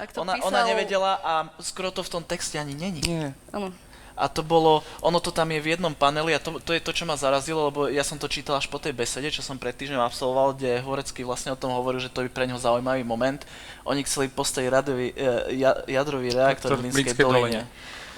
Ak 0.00 0.14
to 0.14 0.24
Ona, 0.24 0.38
písal... 0.38 0.48
ona 0.48 0.60
nevedela 0.64 1.12
a 1.20 1.32
skoro 1.60 1.92
to 1.92 2.00
v 2.00 2.10
tom 2.18 2.22
texte 2.24 2.56
ani 2.56 2.72
není. 2.72 3.02
Nie. 3.04 3.36
Áno. 3.52 3.74
A 4.12 4.28
to 4.28 4.44
bolo, 4.44 4.84
ono 5.00 5.20
to 5.24 5.32
tam 5.32 5.48
je 5.52 5.60
v 5.60 5.72
jednom 5.72 5.92
paneli 5.96 6.36
a 6.36 6.40
to, 6.40 6.60
to 6.60 6.76
je 6.76 6.84
to, 6.84 6.92
čo 6.92 7.08
ma 7.08 7.16
zarazilo, 7.16 7.72
lebo 7.72 7.88
ja 7.88 8.04
som 8.04 8.20
to 8.20 8.28
čítal 8.28 8.60
až 8.60 8.68
po 8.68 8.76
tej 8.76 8.92
besede, 8.92 9.32
čo 9.32 9.40
som 9.40 9.56
pred 9.56 9.72
týždňom 9.72 10.04
absolvoval, 10.04 10.52
kde 10.52 10.84
Horecký 10.84 11.24
vlastne 11.24 11.56
o 11.56 11.58
tom 11.58 11.72
hovoril, 11.72 11.96
že 11.96 12.12
to 12.12 12.20
je 12.24 12.28
pre 12.28 12.44
neho 12.44 12.60
zaujímavý 12.60 13.08
moment. 13.08 13.40
Oni 13.88 14.04
chceli 14.04 14.28
postaviť 14.28 14.68
radový, 14.68 15.16
eh, 15.16 15.56
ja, 15.56 15.80
jadrový 15.88 16.28
reaktor 16.28 16.76
v 16.76 16.92
Línskej 16.92 17.16
Línskej 17.16 17.24
doline. 17.24 17.64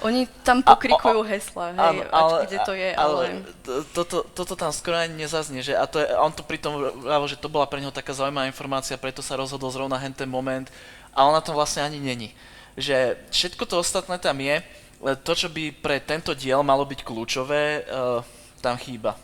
Oni 0.03 0.27
tam 0.43 0.59
A- 0.59 0.75
pokrikujú 0.75 1.23
hesla, 1.23 1.71
hej, 1.71 1.79
Áno, 1.79 2.01
ale, 2.11 2.37
kde 2.43 2.57
to 2.67 2.73
je, 2.75 2.89
ale... 2.91 3.21
to- 3.63 3.83
toto, 3.95 4.17
toto 4.27 4.53
tam 4.59 4.71
skoro 4.75 4.99
ani 4.99 5.15
nezaznie, 5.15 5.63
že 5.63 5.71
a, 5.71 5.87
to 5.87 6.03
je, 6.03 6.07
on 6.19 6.35
to 6.35 6.43
pritom 6.43 6.75
vravel, 6.99 7.27
že 7.31 7.39
to 7.39 7.47
bola 7.47 7.63
pre 7.63 7.79
neho 7.79 7.95
taká 7.95 8.11
zaujímavá 8.11 8.49
informácia, 8.49 8.99
preto 8.99 9.23
sa 9.23 9.39
rozhodol 9.39 9.71
zrovna 9.71 9.95
hen 9.95 10.11
ten 10.11 10.27
moment 10.27 10.67
a 11.15 11.23
ona 11.23 11.39
tam 11.39 11.55
vlastne 11.55 11.87
ani 11.87 12.03
není. 12.03 12.35
Že 12.75 13.15
všetko 13.31 13.63
to 13.63 13.79
ostatné 13.79 14.19
tam 14.19 14.35
je, 14.43 14.59
ale 14.99 15.15
to, 15.15 15.31
čo 15.31 15.47
by 15.47 15.71
pre 15.71 16.03
tento 16.03 16.35
diel 16.35 16.59
malo 16.59 16.83
byť 16.83 16.99
kľúčové, 17.05 17.87
uh, 17.87 18.19
tam 18.59 18.75
chýba. 18.75 19.15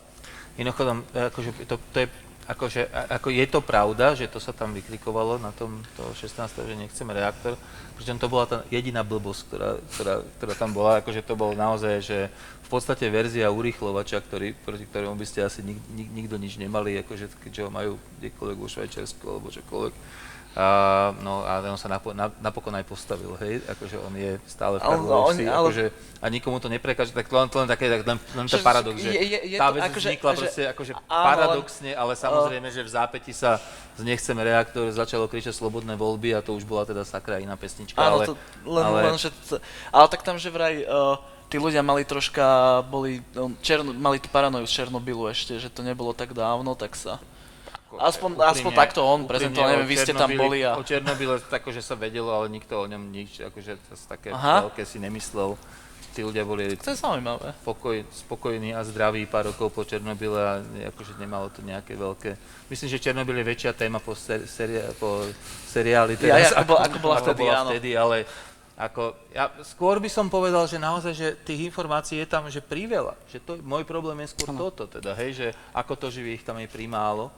Mimochodom, 0.56 1.04
akože 1.12 1.68
to, 1.68 1.76
to 1.92 1.96
je, 2.00 2.06
akože, 2.52 2.92
ako 3.08 3.28
je 3.32 3.46
to 3.48 3.60
pravda, 3.64 4.14
že 4.14 4.28
to 4.28 4.36
sa 4.38 4.52
tam 4.52 4.76
vyklikovalo 4.76 5.40
na 5.40 5.50
tom 5.56 5.80
toho 5.96 6.12
16. 6.12 6.68
že 6.68 6.76
nechceme 6.76 7.10
reaktor, 7.16 7.56
pričom 7.96 8.20
to 8.20 8.28
bola 8.28 8.44
tá 8.44 8.58
jediná 8.68 9.00
blbosť, 9.00 9.40
ktorá, 9.48 9.70
ktorá, 9.96 10.14
ktorá 10.38 10.54
tam 10.54 10.70
bola, 10.76 11.00
akože 11.00 11.24
to 11.24 11.34
bol 11.34 11.56
naozaj, 11.56 12.04
že 12.04 12.18
v 12.62 12.68
podstate 12.68 13.08
verzia 13.08 13.52
urýchlovača, 13.52 14.20
ktorý, 14.20 14.52
proti 14.64 14.84
ktorému 14.88 15.16
by 15.16 15.26
ste 15.28 15.44
asi 15.44 15.60
nik, 15.64 15.80
nik, 15.92 16.08
nikto 16.12 16.36
nič 16.36 16.56
nemali, 16.60 17.00
akože 17.00 17.28
keďže 17.40 17.68
ho 17.68 17.70
majú 17.72 17.92
kdekoľvek 18.20 18.58
vo 18.60 18.68
Švajčiarsku 18.68 19.24
alebo 19.28 19.48
čokoľvek. 19.52 19.94
A, 20.52 21.16
no 21.24 21.48
a 21.48 21.64
on 21.64 21.80
sa 21.80 21.88
napo, 21.88 22.12
na, 22.12 22.28
napokon 22.44 22.76
aj 22.76 22.84
postavil, 22.84 23.32
hej, 23.40 23.64
akože 23.72 23.96
on 24.04 24.12
je 24.12 24.36
stále 24.44 24.76
v 24.76 24.84
Vsi, 24.84 25.48
ale- 25.48 25.72
akože, 25.72 25.84
a 26.20 26.26
nikomu 26.28 26.60
to 26.60 26.68
neprekáže, 26.68 27.16
tak 27.16 27.24
len, 27.32 27.48
len 27.48 27.68
také, 27.72 27.88
tak 27.88 28.04
len, 28.04 28.20
len 28.36 28.44
to 28.44 28.60
Že- 28.60 28.64
paradox, 28.64 29.00
že 29.00 29.16
je- 29.16 29.48
je- 29.48 29.56
tá 29.56 29.72
to 29.72 29.80
vec 29.80 29.82
akože- 29.88 30.08
vznikla 30.12 30.30
že- 30.30 30.38
proste 30.44 30.62
akože 30.68 30.92
áno, 30.92 31.08
paradoxne, 31.08 31.90
ale 31.96 32.12
samozrejme, 32.12 32.68
že 32.68 32.84
v 32.84 32.90
zápäti 32.92 33.32
sa 33.32 33.56
z 33.96 34.02
nechceme 34.04 34.44
reaktor 34.44 34.84
začalo 34.92 35.24
kričať 35.24 35.56
slobodné 35.56 35.96
voľby 35.96 36.36
a 36.36 36.44
to 36.44 36.52
už 36.52 36.68
bola 36.68 36.84
teda 36.84 37.00
sakra 37.08 37.40
iná 37.40 37.56
pesnička, 37.56 37.96
Áno, 37.96 38.20
ale, 38.20 38.24
to 38.28 38.34
len, 38.68 38.84
ale 38.84 38.98
len 39.08 39.16
že 39.16 39.32
ale 39.88 40.06
tak 40.12 40.20
tam, 40.20 40.36
že 40.36 40.52
vraj 40.52 40.84
uh, 40.84 41.16
tí 41.48 41.56
ľudia 41.56 41.80
mali 41.80 42.04
troška, 42.04 42.80
boli, 42.92 43.24
no, 43.32 43.56
černo, 43.64 43.92
mali 43.96 44.16
tú 44.20 44.28
paranoju 44.28 44.68
z 44.68 44.84
Černobylu 44.84 45.28
ešte, 45.32 45.56
že 45.60 45.68
to 45.68 45.80
nebolo 45.80 46.12
tak 46.12 46.36
dávno, 46.36 46.72
tak 46.72 46.96
sa... 46.96 47.16
Aspoň, 47.98 48.30
úprimne- 48.32 48.52
aspoň 48.52 48.72
takto 48.72 49.00
on 49.00 49.20
prezentoval, 49.24 49.68
neviem, 49.74 49.88
vy 49.88 49.96
ste 49.96 50.12
tam 50.12 50.30
boli 50.32 50.64
a... 50.64 50.76
O 50.76 50.82
Černobyle 50.82 51.36
tako, 51.44 51.68
že 51.70 51.80
sa 51.80 51.92
vedelo, 51.92 52.30
ale 52.30 52.48
nikto 52.48 52.76
o 52.76 52.86
ňom 52.86 53.10
nič, 53.10 53.42
akože 53.42 53.76
také 54.06 54.30
Aha. 54.30 54.70
veľké 54.70 54.84
si 54.84 54.96
nemyslel. 54.96 55.56
Tí 56.12 56.20
ľudia 56.20 56.44
boli 56.44 56.76
To 56.76 56.92
je 56.92 57.00
zaujímavé. 57.00 57.56
pokoj, 57.64 58.04
spokojní 58.12 58.76
a 58.76 58.84
zdraví 58.84 59.24
pár 59.24 59.48
rokov 59.48 59.72
po 59.72 59.80
Černobyle 59.80 60.36
a 60.36 60.60
akože 60.92 61.16
nemalo 61.16 61.48
to 61.48 61.64
nejaké 61.64 61.96
veľké... 61.96 62.36
Myslím, 62.68 62.88
že 62.92 63.00
Černobyl 63.00 63.40
je 63.40 63.46
väčšia 63.48 63.72
téma 63.72 63.96
po, 63.96 64.12
ser, 64.12 64.44
seria, 64.44 64.92
po 65.00 65.24
seriáli 65.64 66.20
Ja, 66.20 66.36
teraz, 66.36 66.52
ako 66.52 66.68
bola- 66.68 66.82
ako 66.84 66.96
bola 67.00 67.16
ako 67.16 67.24
vtedy, 67.26 67.40
bola 67.40 67.60
vtedy, 67.64 67.90
ale 67.96 68.16
ako, 68.72 69.02
ja, 69.32 69.52
skôr 69.64 70.00
by 70.00 70.08
som 70.08 70.28
povedal, 70.28 70.68
že 70.68 70.76
naozaj, 70.76 71.12
že 71.12 71.28
tých 71.44 71.72
informácií 71.72 72.20
je 72.20 72.28
tam 72.28 72.44
že 72.48 72.60
priveľa. 72.60 73.16
Že 73.32 73.38
to, 73.40 73.52
môj 73.64 73.84
problém 73.84 74.20
je 74.24 74.36
skôr 74.36 74.52
toto, 74.52 74.84
teda, 74.84 75.16
hej, 75.16 75.32
že 75.32 75.46
ako 75.72 75.96
to, 75.96 76.06
že 76.08 76.24
ich 76.24 76.44
tam 76.44 76.60
je 76.60 76.68
primálo. 76.68 77.32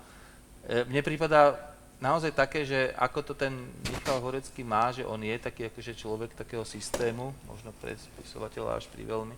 E, 0.65 0.85
mne 0.89 1.05
prípada 1.05 1.57
naozaj 2.01 2.33
také, 2.33 2.65
že 2.65 2.93
ako 2.97 3.21
to 3.21 3.33
ten 3.37 3.53
Michal 3.89 4.21
Horecký 4.21 4.65
má, 4.65 4.93
že 4.93 5.05
on 5.05 5.21
je 5.21 5.37
taký 5.37 5.69
akože 5.69 5.93
človek 5.97 6.37
takého 6.37 6.65
systému, 6.65 7.33
možno 7.49 7.73
pre 7.81 7.97
spisovateľa 7.97 8.81
až 8.81 8.89
pri 8.89 9.05
veľmi, 9.05 9.37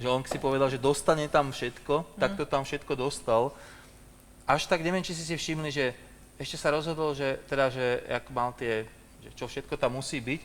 že 0.00 0.08
on 0.08 0.24
si 0.24 0.40
povedal, 0.40 0.72
že 0.72 0.82
dostane 0.82 1.28
tam 1.28 1.52
všetko, 1.52 2.18
tak 2.18 2.34
to 2.34 2.44
tam 2.48 2.64
všetko 2.64 2.92
dostal. 2.96 3.54
Až 4.48 4.66
tak 4.66 4.82
neviem, 4.82 5.04
či 5.04 5.14
si 5.14 5.22
si 5.22 5.36
všimli, 5.38 5.70
že 5.70 5.94
ešte 6.40 6.58
sa 6.58 6.74
rozhodol, 6.74 7.14
že 7.14 7.38
teda, 7.46 7.70
že 7.70 8.02
jak 8.08 8.24
mal 8.34 8.50
tie, 8.56 8.88
že 9.22 9.30
čo 9.38 9.46
všetko 9.46 9.78
tam 9.78 9.94
musí 9.94 10.18
byť, 10.18 10.40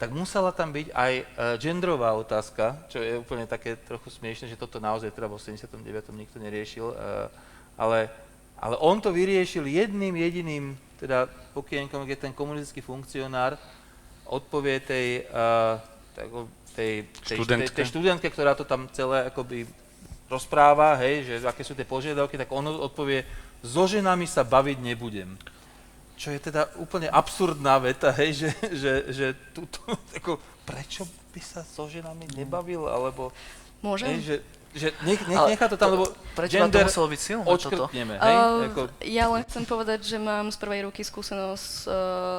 tak 0.00 0.10
musela 0.10 0.50
tam 0.50 0.74
byť 0.74 0.90
aj 0.90 1.12
uh, 1.14 1.24
genderová 1.62 2.10
otázka, 2.18 2.74
čo 2.90 2.98
je 2.98 3.20
úplne 3.22 3.46
také 3.46 3.78
trochu 3.78 4.10
smiešne, 4.10 4.50
že 4.50 4.58
toto 4.58 4.82
naozaj 4.82 5.14
teda 5.14 5.30
v 5.30 5.38
89. 5.38 5.78
nikto 6.10 6.42
neriešil, 6.42 6.90
uh, 6.90 7.30
ale, 7.78 8.10
ale 8.62 8.78
on 8.78 9.02
to 9.02 9.10
vyriešil 9.10 9.66
jedným 9.66 10.14
jediným 10.14 10.78
teda 11.02 11.26
pokienkom, 11.50 12.06
kde 12.06 12.30
ten 12.30 12.32
komunistický 12.32 12.78
funkcionár 12.78 13.58
odpovie 14.30 14.78
tej, 14.78 15.26
uh, 15.26 15.82
tej, 16.78 17.10
tej, 17.26 17.36
Študentke. 17.42 17.74
tej, 17.74 17.76
tej 17.82 17.86
študentke, 17.90 18.28
ktorá 18.30 18.54
to 18.54 18.62
tam 18.62 18.86
celé 18.94 19.26
akoby 19.26 19.66
rozpráva, 20.30 20.96
hej, 21.02 21.26
že 21.26 21.34
aké 21.44 21.60
sú 21.66 21.76
tie 21.76 21.84
požiadavky, 21.84 22.40
tak 22.40 22.48
on 22.54 22.64
odpovie, 22.70 23.26
so 23.60 23.84
ženami 23.84 24.24
sa 24.24 24.46
baviť 24.46 24.78
nebudem. 24.80 25.36
čo 26.16 26.30
je 26.30 26.38
teda 26.38 26.70
úplne 26.78 27.10
absurdná 27.10 27.82
veta, 27.82 28.14
hej, 28.14 28.46
že, 28.46 28.50
že, 28.70 28.92
že 29.10 29.26
túto, 29.50 29.82
ako, 30.22 30.38
prečo 30.62 31.02
by 31.34 31.40
sa 31.42 31.66
so 31.66 31.90
ženami 31.90 32.30
nebavil, 32.38 32.86
alebo, 32.86 33.34
Môžem? 33.82 34.16
hej, 34.16 34.20
že, 34.22 34.36
že 34.72 34.88
nech, 35.04 35.20
nech, 35.28 35.40
nechá 35.52 35.68
to 35.68 35.76
tam, 35.76 35.92
lebo 35.92 36.04
Pre 36.32 36.48
teba 36.48 36.64
to 36.68 36.80
muselo 36.80 37.06
byť 37.12 37.20
silné 37.20 37.44
toto. 37.44 37.84
hej, 37.92 38.04
Uh, 38.08 38.68
ako, 38.72 38.80
Ja 39.04 39.28
len 39.28 39.44
chcem 39.44 39.64
povedať, 39.68 40.00
že 40.08 40.16
mám 40.16 40.48
z 40.48 40.56
prvej 40.56 40.88
ruky 40.88 41.04
skúsenosť 41.04 41.72
uh, 41.84 41.92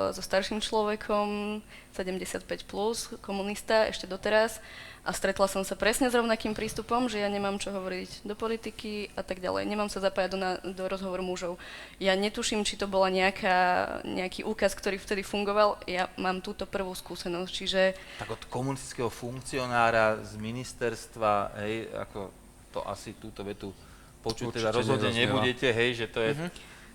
so 0.09 0.21
starším 0.21 0.57
človekom, 0.57 1.61
75+, 1.93 2.65
plus, 2.65 3.13
komunista 3.21 3.85
ešte 3.85 4.09
doteraz 4.09 4.57
a 5.03 5.11
stretla 5.11 5.51
som 5.51 5.67
sa 5.67 5.75
presne 5.75 6.07
s 6.07 6.15
rovnakým 6.15 6.55
prístupom, 6.55 7.11
že 7.11 7.19
ja 7.19 7.27
nemám 7.27 7.59
čo 7.59 7.75
hovoriť 7.75 8.23
do 8.23 8.39
politiky 8.39 9.11
a 9.19 9.21
tak 9.21 9.43
ďalej. 9.43 9.67
Nemám 9.67 9.91
sa 9.91 9.99
zapájať 9.99 10.29
do, 10.31 10.39
na, 10.39 10.51
do 10.63 10.87
rozhovoru 10.87 11.19
mužov. 11.19 11.59
Ja 11.99 12.15
netuším, 12.15 12.63
či 12.63 12.79
to 12.79 12.87
bola 12.87 13.11
nejaká, 13.11 13.99
nejaký 14.07 14.47
úkaz, 14.47 14.71
ktorý 14.71 14.95
vtedy 14.95 15.27
fungoval. 15.27 15.75
Ja 15.91 16.07
mám 16.15 16.39
túto 16.39 16.63
prvú 16.63 16.95
skúsenosť, 16.95 17.51
čiže 17.51 17.81
tak 18.15 18.31
od 18.31 18.47
komunistického 18.47 19.11
funkcionára 19.11 20.23
z 20.23 20.39
ministerstva, 20.39 21.59
hej, 21.67 21.91
ako 21.99 22.31
to 22.71 22.79
asi 22.87 23.11
túto 23.19 23.43
vetu 23.43 23.75
počuť 24.23 24.55
teda 24.55 24.71
rozhodne 24.71 25.11
nebudete, 25.11 25.67
hej, 25.67 25.99
že 25.99 26.07
to 26.07 26.23
je, 26.23 26.31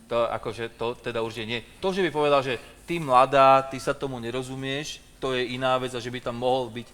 to 0.09 0.16
akože 0.32 0.72
to 0.80 0.96
teda 0.96 1.20
určite 1.20 1.44
nie. 1.44 1.61
To, 1.84 1.92
že 1.92 2.00
by 2.00 2.11
povedal, 2.11 2.40
že 2.40 2.56
ty 2.88 2.96
mladá, 2.96 3.68
ty 3.68 3.76
sa 3.76 3.92
tomu 3.92 4.16
nerozumieš, 4.16 5.04
to 5.20 5.36
je 5.36 5.52
iná 5.52 5.76
vec 5.76 5.92
a 5.92 6.00
že 6.00 6.09
by 6.09 6.24
tam 6.24 6.40
mohol 6.40 6.72
byť 6.72 6.88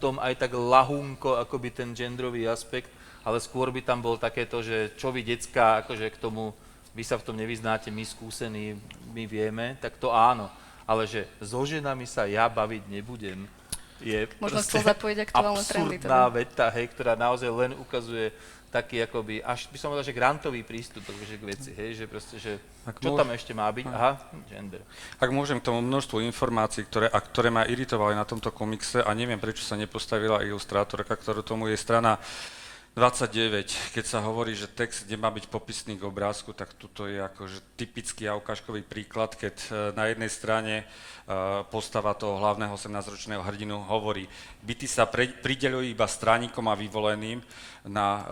tom 0.00 0.16
aj 0.16 0.34
tak 0.40 0.56
lahunko, 0.56 1.36
akoby 1.36 1.68
ten 1.70 1.92
genderový 1.92 2.48
aspekt, 2.48 2.88
ale 3.20 3.36
skôr 3.36 3.68
by 3.68 3.84
tam 3.84 4.00
bol 4.00 4.16
takéto, 4.16 4.64
že 4.64 4.96
čo 4.96 5.12
vy 5.12 5.20
decka, 5.20 5.84
akože 5.84 6.08
k 6.08 6.16
tomu, 6.16 6.56
vy 6.96 7.04
sa 7.04 7.20
v 7.20 7.26
tom 7.28 7.36
nevyznáte, 7.36 7.92
my 7.92 8.02
skúsení, 8.02 8.80
my 9.12 9.28
vieme, 9.28 9.76
tak 9.78 10.00
to 10.00 10.08
áno. 10.08 10.48
Ale 10.88 11.04
že 11.04 11.28
so 11.38 11.62
ženami 11.62 12.08
sa 12.08 12.24
ja 12.24 12.48
baviť 12.48 12.88
nebudem, 12.88 13.44
je 14.00 14.20
Možno 14.38 14.60
chcel 14.60 14.82
zapojiť 14.82 15.18
aktuálne 15.28 15.62
trendy 15.62 15.96
absurdná 15.96 16.20
teda. 16.22 16.32
veta, 16.32 16.66
hej, 16.72 16.86
ktorá 16.88 17.12
naozaj 17.14 17.48
len 17.48 17.72
ukazuje 17.74 18.32
taký 18.70 19.02
akoby, 19.02 19.42
až 19.42 19.66
by 19.66 19.76
som 19.76 19.90
povedal, 19.90 20.06
že 20.06 20.14
grantový 20.14 20.62
prístup 20.62 21.02
akože 21.02 21.36
k 21.36 21.44
veci, 21.44 21.70
hej, 21.74 21.90
že 21.92 22.04
proste, 22.06 22.38
že 22.38 22.54
Ak 22.86 23.02
čo 23.02 23.10
môž- 23.10 23.18
tam 23.18 23.28
ešte 23.34 23.50
má 23.50 23.66
byť? 23.66 23.86
Aha, 23.90 24.12
gender. 24.46 24.86
Ak 25.18 25.26
môžem 25.28 25.58
k 25.58 25.66
tomu 25.66 25.82
množstvu 25.82 26.22
informácií, 26.22 26.86
ktoré, 26.86 27.10
a 27.10 27.18
ktoré 27.18 27.50
ma 27.50 27.66
iritovali 27.66 28.14
na 28.14 28.22
tomto 28.22 28.54
komikse 28.54 29.02
a 29.02 29.10
neviem, 29.10 29.42
prečo 29.42 29.66
sa 29.66 29.74
nepostavila 29.74 30.46
ilustrátorka, 30.46 31.18
ktorú 31.18 31.42
tomu 31.42 31.66
je 31.66 31.74
strana 31.74 32.14
29, 32.90 33.94
keď 33.94 34.02
sa 34.04 34.18
hovorí, 34.18 34.50
že 34.58 34.66
text 34.66 35.06
nemá 35.06 35.30
byť 35.30 35.46
popisný 35.46 35.94
k 35.94 36.10
obrázku, 36.10 36.50
tak 36.50 36.74
tuto 36.74 37.06
je 37.06 37.22
akože 37.22 37.78
typický 37.78 38.26
a 38.26 38.34
ukážkový 38.34 38.82
príklad, 38.82 39.38
keď 39.38 39.54
e, 39.62 39.68
na 39.94 40.10
jednej 40.10 40.26
strane 40.26 40.74
e, 40.82 40.84
postava 41.70 42.18
toho 42.18 42.42
hlavného 42.42 42.74
18-ročného 42.74 43.46
hrdinu 43.46 43.78
hovorí, 43.86 44.26
byty 44.66 44.90
sa 44.90 45.06
prideľujú 45.06 45.86
iba 45.86 46.02
straníkom 46.02 46.66
a 46.66 46.74
vyvoleným, 46.74 47.38
na 47.88 48.08
e, 48.20 48.22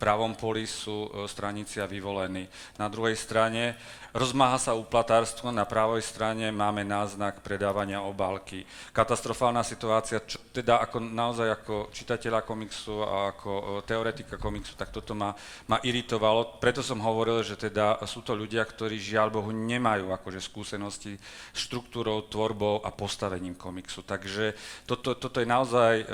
pravom 0.00 0.32
poli 0.32 0.64
sú 0.64 1.08
e, 1.08 1.28
straníci 1.28 1.82
a 1.82 1.90
vyvolení. 1.90 2.48
Na 2.80 2.88
druhej 2.88 3.18
strane 3.20 3.76
rozmáha 4.16 4.56
sa 4.56 4.72
uplatárstvo, 4.72 5.52
na 5.52 5.68
pravej 5.68 6.00
strane 6.00 6.48
máme 6.48 6.80
náznak 6.88 7.44
predávania 7.44 8.00
obálky. 8.00 8.64
Katastrofálna 8.96 9.60
situácia, 9.60 10.24
čo 10.24 10.40
teda 10.48 10.80
ako 10.80 11.04
naozaj 11.04 11.48
ako 11.60 11.74
čitateľa 11.92 12.40
komiksu 12.48 13.04
a 13.04 13.36
ako 13.36 13.50
e, 13.52 13.64
teoretika 13.84 14.40
komiksu, 14.40 14.72
tak 14.72 14.88
toto 14.88 15.12
ma, 15.12 15.36
ma 15.68 15.76
iritovalo. 15.84 16.56
Preto 16.56 16.80
som 16.80 17.04
hovoril, 17.04 17.44
že 17.44 17.60
teda 17.60 18.00
sú 18.08 18.24
to 18.24 18.32
ľudia, 18.32 18.64
ktorí 18.64 18.96
žiaľ 18.96 19.28
Bohu 19.28 19.52
nemajú 19.52 20.16
akože 20.16 20.40
skúsenosti 20.40 21.20
s 21.52 21.58
štruktúrou, 21.68 22.24
tvorbou 22.24 22.80
a 22.80 22.88
postavením 22.88 23.52
komiksu. 23.52 24.00
Takže 24.00 24.56
toto, 24.88 25.12
toto 25.12 25.42
je 25.42 25.48
naozaj 25.48 25.94
um, 26.04 26.06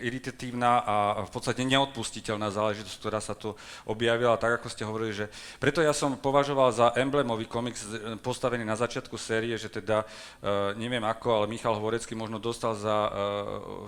iritatívna 0.00 0.72
a 0.80 0.96
v 1.26 1.30
podstate 1.30 1.62
neodpustiteľná 1.90 2.54
záležitosť, 2.54 2.98
ktorá 3.02 3.18
sa 3.18 3.34
tu 3.34 3.58
objavila, 3.82 4.38
tak 4.38 4.62
ako 4.62 4.70
ste 4.70 4.86
hovorili, 4.86 5.10
že 5.10 5.26
preto 5.58 5.82
ja 5.82 5.90
som 5.90 6.14
považoval 6.14 6.70
za 6.70 6.86
emblemový 6.94 7.50
komiks 7.50 7.82
e, 7.82 8.14
postavený 8.22 8.62
na 8.62 8.78
začiatku 8.78 9.18
série, 9.18 9.58
že 9.58 9.66
teda 9.66 10.06
uh, 10.06 10.70
neviem 10.78 11.02
ako, 11.02 11.42
ale 11.42 11.50
Michal 11.50 11.74
Hvorecký 11.74 12.14
možno 12.14 12.38
dostal 12.38 12.78
za 12.78 13.08
uh, 13.08 13.10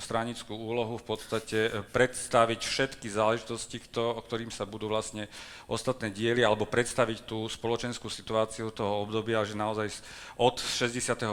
stranickú 0.03 0.57
úlohu 0.57 0.99
v 0.99 1.07
podstate 1.07 1.59
predstaviť 1.95 2.61
všetky 2.65 3.07
záležitosti, 3.07 3.79
kto, 3.79 4.19
o 4.19 4.21
ktorým 4.25 4.51
sa 4.51 4.67
budú 4.67 4.91
vlastne 4.91 5.31
ostatné 5.69 6.11
diely, 6.11 6.43
alebo 6.43 6.67
predstaviť 6.67 7.29
tú 7.29 7.47
spoločenskú 7.47 8.09
situáciu 8.09 8.73
toho 8.73 9.05
obdobia, 9.05 9.45
že 9.47 9.55
naozaj 9.55 9.93
od 10.41 10.59
68. 10.59 11.29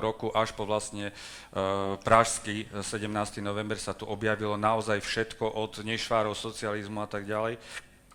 roku 0.00 0.32
až 0.32 0.56
po 0.56 0.64
vlastne 0.64 1.12
uh, 1.12 1.94
pražský 2.00 2.66
17. 2.72 3.44
november 3.44 3.76
sa 3.76 3.92
tu 3.92 4.08
objavilo 4.08 4.56
naozaj 4.56 5.04
všetko 5.04 5.44
od 5.44 5.84
nešvárov 6.08 6.32
socializmu 6.32 7.04
a 7.04 7.08
tak 7.12 7.28
ďalej. 7.28 7.60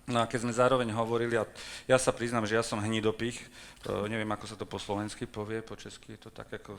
No 0.04 0.20
a 0.20 0.28
keď 0.28 0.44
sme 0.44 0.52
zároveň 0.52 0.90
hovorili, 0.92 1.40
a 1.40 1.48
ja 1.88 1.96
sa 1.96 2.12
priznám, 2.12 2.44
že 2.44 2.60
ja 2.60 2.66
som 2.66 2.76
hnidopich, 2.82 3.40
to 3.86 4.04
neviem, 4.12 4.28
ako 4.36 4.46
sa 4.50 4.60
to 4.60 4.68
po 4.68 4.76
slovensky 4.76 5.24
povie, 5.24 5.64
po 5.64 5.80
česky 5.80 6.18
je 6.18 6.28
to 6.28 6.30
tak 6.34 6.52
ako... 6.52 6.76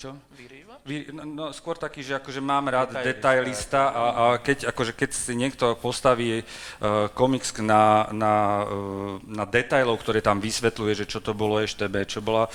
Čo? 0.00 0.16
Vyrývač? 0.32 0.80
Vy, 0.88 1.12
no, 1.12 1.28
no, 1.28 1.44
skôr 1.52 1.76
taký, 1.76 2.00
že 2.00 2.16
akože 2.16 2.40
mám 2.40 2.72
rád 2.72 2.96
Detailista, 2.96 3.12
detailista 3.12 3.82
a, 3.92 4.04
a 4.08 4.24
keď, 4.40 4.72
akože 4.72 4.92
keď 4.96 5.10
si 5.12 5.32
niekto 5.36 5.76
postaví 5.76 6.40
uh, 6.40 7.12
komiks 7.12 7.52
na, 7.60 8.08
na, 8.08 8.64
uh, 8.64 9.20
na 9.28 9.44
detailoch, 9.44 10.00
ktoré 10.00 10.24
tam 10.24 10.40
vysvetľuje, 10.40 11.04
že 11.04 11.10
čo 11.10 11.20
to 11.20 11.36
bolo 11.36 11.60
EŠTB, 11.60 12.08
čo 12.08 12.24
bola 12.24 12.48
uh, 12.48 12.52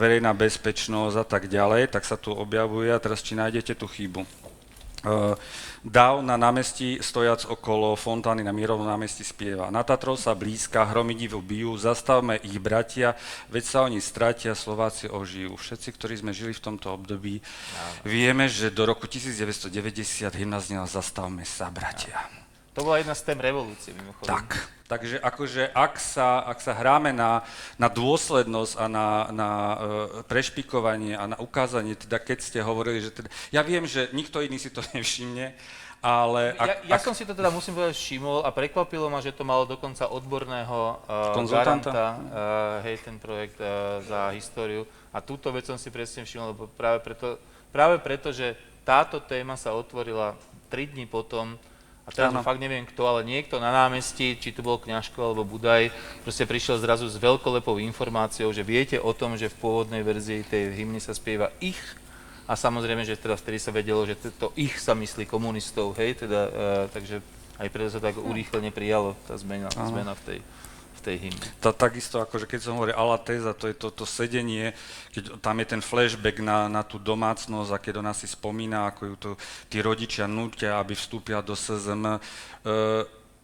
verejná 0.00 0.32
bezpečnosť 0.32 1.16
a 1.20 1.26
tak 1.28 1.52
ďalej, 1.52 1.92
tak 1.92 2.08
sa 2.08 2.16
tu 2.16 2.32
objavuje 2.32 2.88
a 2.88 2.96
teraz 2.96 3.20
či 3.20 3.36
nájdete 3.36 3.76
tú 3.76 3.84
chybu. 3.84 4.24
Uh, 5.02 5.34
Dav 5.82 6.22
na 6.22 6.38
námestí, 6.38 7.02
stojac 7.02 7.42
okolo 7.50 7.98
fontány 7.98 8.46
na 8.46 8.54
Mierovom 8.54 8.86
námestí 8.86 9.26
spieva. 9.26 9.66
Na 9.66 9.82
Tatrov 9.82 10.14
sa 10.14 10.30
blízka, 10.30 10.86
hromy 10.86 11.18
divu 11.18 11.42
bijú, 11.42 11.74
zastavme 11.74 12.38
ich 12.38 12.54
bratia, 12.62 13.18
veď 13.50 13.64
sa 13.66 13.78
oni 13.90 13.98
stratia, 13.98 14.54
Slováci 14.54 15.10
ožijú. 15.10 15.58
Všetci, 15.58 15.88
ktorí 15.98 16.14
sme 16.22 16.30
žili 16.30 16.54
v 16.54 16.62
tomto 16.70 16.94
období, 16.94 17.42
vieme, 18.06 18.46
že 18.46 18.70
do 18.70 18.86
roku 18.86 19.10
1990 19.10 20.30
hymna 20.38 20.62
znela 20.62 20.86
Zastavme 20.86 21.42
sa, 21.42 21.66
bratia. 21.66 22.41
To 22.72 22.80
bola 22.88 23.04
jedna 23.04 23.12
z 23.12 23.22
tém 23.28 23.38
revolúcie, 23.40 23.92
mimochodom. 23.92 24.32
Tak. 24.32 24.48
Takže 24.88 25.24
akože 25.24 25.72
ak 25.72 25.96
sa, 25.96 26.44
ak 26.44 26.60
sa 26.60 26.76
hráme 26.76 27.16
na, 27.16 27.40
na 27.80 27.88
dôslednosť 27.88 28.72
a 28.76 28.84
na, 28.92 29.08
na 29.32 29.48
uh, 29.48 29.76
prešpikovanie 30.28 31.16
a 31.16 31.24
na 31.32 31.36
ukázanie, 31.40 31.96
teda 31.96 32.20
keď 32.20 32.38
ste 32.44 32.60
hovorili, 32.60 33.00
že 33.00 33.08
teda, 33.08 33.32
ja 33.48 33.64
viem, 33.64 33.88
že 33.88 34.12
nikto 34.12 34.44
iný 34.44 34.60
si 34.60 34.68
to 34.68 34.84
nevšimne, 34.92 35.56
ale 36.02 36.52
ak, 36.58 36.68
Ja, 36.68 36.76
ja 36.92 36.96
ak, 36.98 37.06
som 37.08 37.14
si 37.16 37.24
to 37.24 37.32
teda, 37.32 37.48
musím 37.48 37.78
povedať, 37.78 37.94
všimol 37.94 38.44
a 38.44 38.50
prekvapilo 38.52 39.06
ma, 39.08 39.24
že 39.24 39.32
to 39.32 39.48
malo 39.48 39.64
dokonca 39.64 40.12
odborného 40.12 41.00
uh, 41.08 41.32
Konzultanta? 41.32 41.88
garanta, 41.88 42.06
uh, 42.18 42.84
hej, 42.84 43.00
ten 43.00 43.16
projekt 43.16 43.56
uh, 43.62 44.02
za 44.04 44.34
históriu. 44.34 44.84
A 45.14 45.24
túto 45.24 45.48
vec 45.54 45.64
som 45.64 45.78
si 45.80 45.88
presne 45.88 46.26
všimol, 46.26 46.52
lebo 46.52 46.66
práve 46.68 47.00
preto, 47.00 47.38
práve 47.70 47.96
preto, 48.02 48.28
že 48.34 48.58
táto 48.82 49.22
téma 49.22 49.54
sa 49.54 49.72
otvorila 49.72 50.34
3 50.68 50.90
dní 50.90 51.06
potom, 51.06 51.54
a 52.02 52.10
teraz 52.10 52.34
fakt 52.42 52.58
neviem 52.58 52.82
kto, 52.82 53.06
ale 53.06 53.22
niekto 53.22 53.62
na 53.62 53.70
námestí, 53.70 54.34
či 54.34 54.50
to 54.50 54.58
bol 54.58 54.74
Kňažko 54.74 55.22
alebo 55.22 55.46
Budaj, 55.46 55.94
proste 56.26 56.42
prišiel 56.42 56.82
zrazu 56.82 57.06
s 57.06 57.14
veľkolepou 57.14 57.78
informáciou, 57.78 58.50
že 58.50 58.66
viete 58.66 58.98
o 58.98 59.14
tom, 59.14 59.38
že 59.38 59.46
v 59.46 59.58
pôvodnej 59.62 60.02
verzii 60.02 60.42
tej 60.42 60.74
hymny 60.74 60.98
sa 60.98 61.14
spieva 61.14 61.54
ich? 61.62 61.78
A 62.50 62.58
samozrejme, 62.58 63.06
že 63.06 63.14
teda 63.14 63.38
vtedy 63.38 63.62
sa 63.62 63.70
vedelo, 63.70 64.02
že 64.02 64.18
to 64.18 64.50
ich 64.58 64.74
sa 64.82 64.98
myslí 64.98 65.30
komunistov, 65.30 65.94
hej, 65.94 66.26
teda, 66.26 66.40
uh, 66.50 66.84
takže 66.90 67.22
aj 67.62 67.68
preto 67.70 67.94
sa 67.94 68.02
tak 68.02 68.18
urýchlene 68.18 68.74
prijalo 68.74 69.14
tá 69.30 69.38
zmena, 69.38 69.70
zmena 69.70 70.18
v 70.18 70.22
tej, 70.26 70.38
tej 71.02 71.16
hymne. 71.18 71.48
tá, 71.58 71.74
takisto 71.74 72.22
akože 72.22 72.46
keď 72.46 72.60
som 72.62 72.78
hovoril 72.78 72.94
ala 72.94 73.18
téza, 73.18 73.50
to 73.50 73.66
je 73.66 73.74
to, 73.74 73.90
to 73.90 74.06
sedenie, 74.06 74.70
keď 75.10 75.42
tam 75.42 75.58
je 75.58 75.66
ten 75.66 75.82
flashback 75.82 76.38
na, 76.38 76.70
na 76.70 76.86
tú 76.86 77.02
domácnosť 77.02 77.70
a 77.74 77.82
keď 77.82 77.94
ona 77.98 78.14
si 78.14 78.30
spomína, 78.30 78.86
ako 78.94 79.02
ju 79.02 79.14
to 79.18 79.30
tí 79.66 79.82
rodičia 79.82 80.30
nutia, 80.30 80.78
aby 80.78 80.94
vstúpila 80.94 81.42
do 81.42 81.58
SZM. 81.58 82.06
E, 82.06 82.18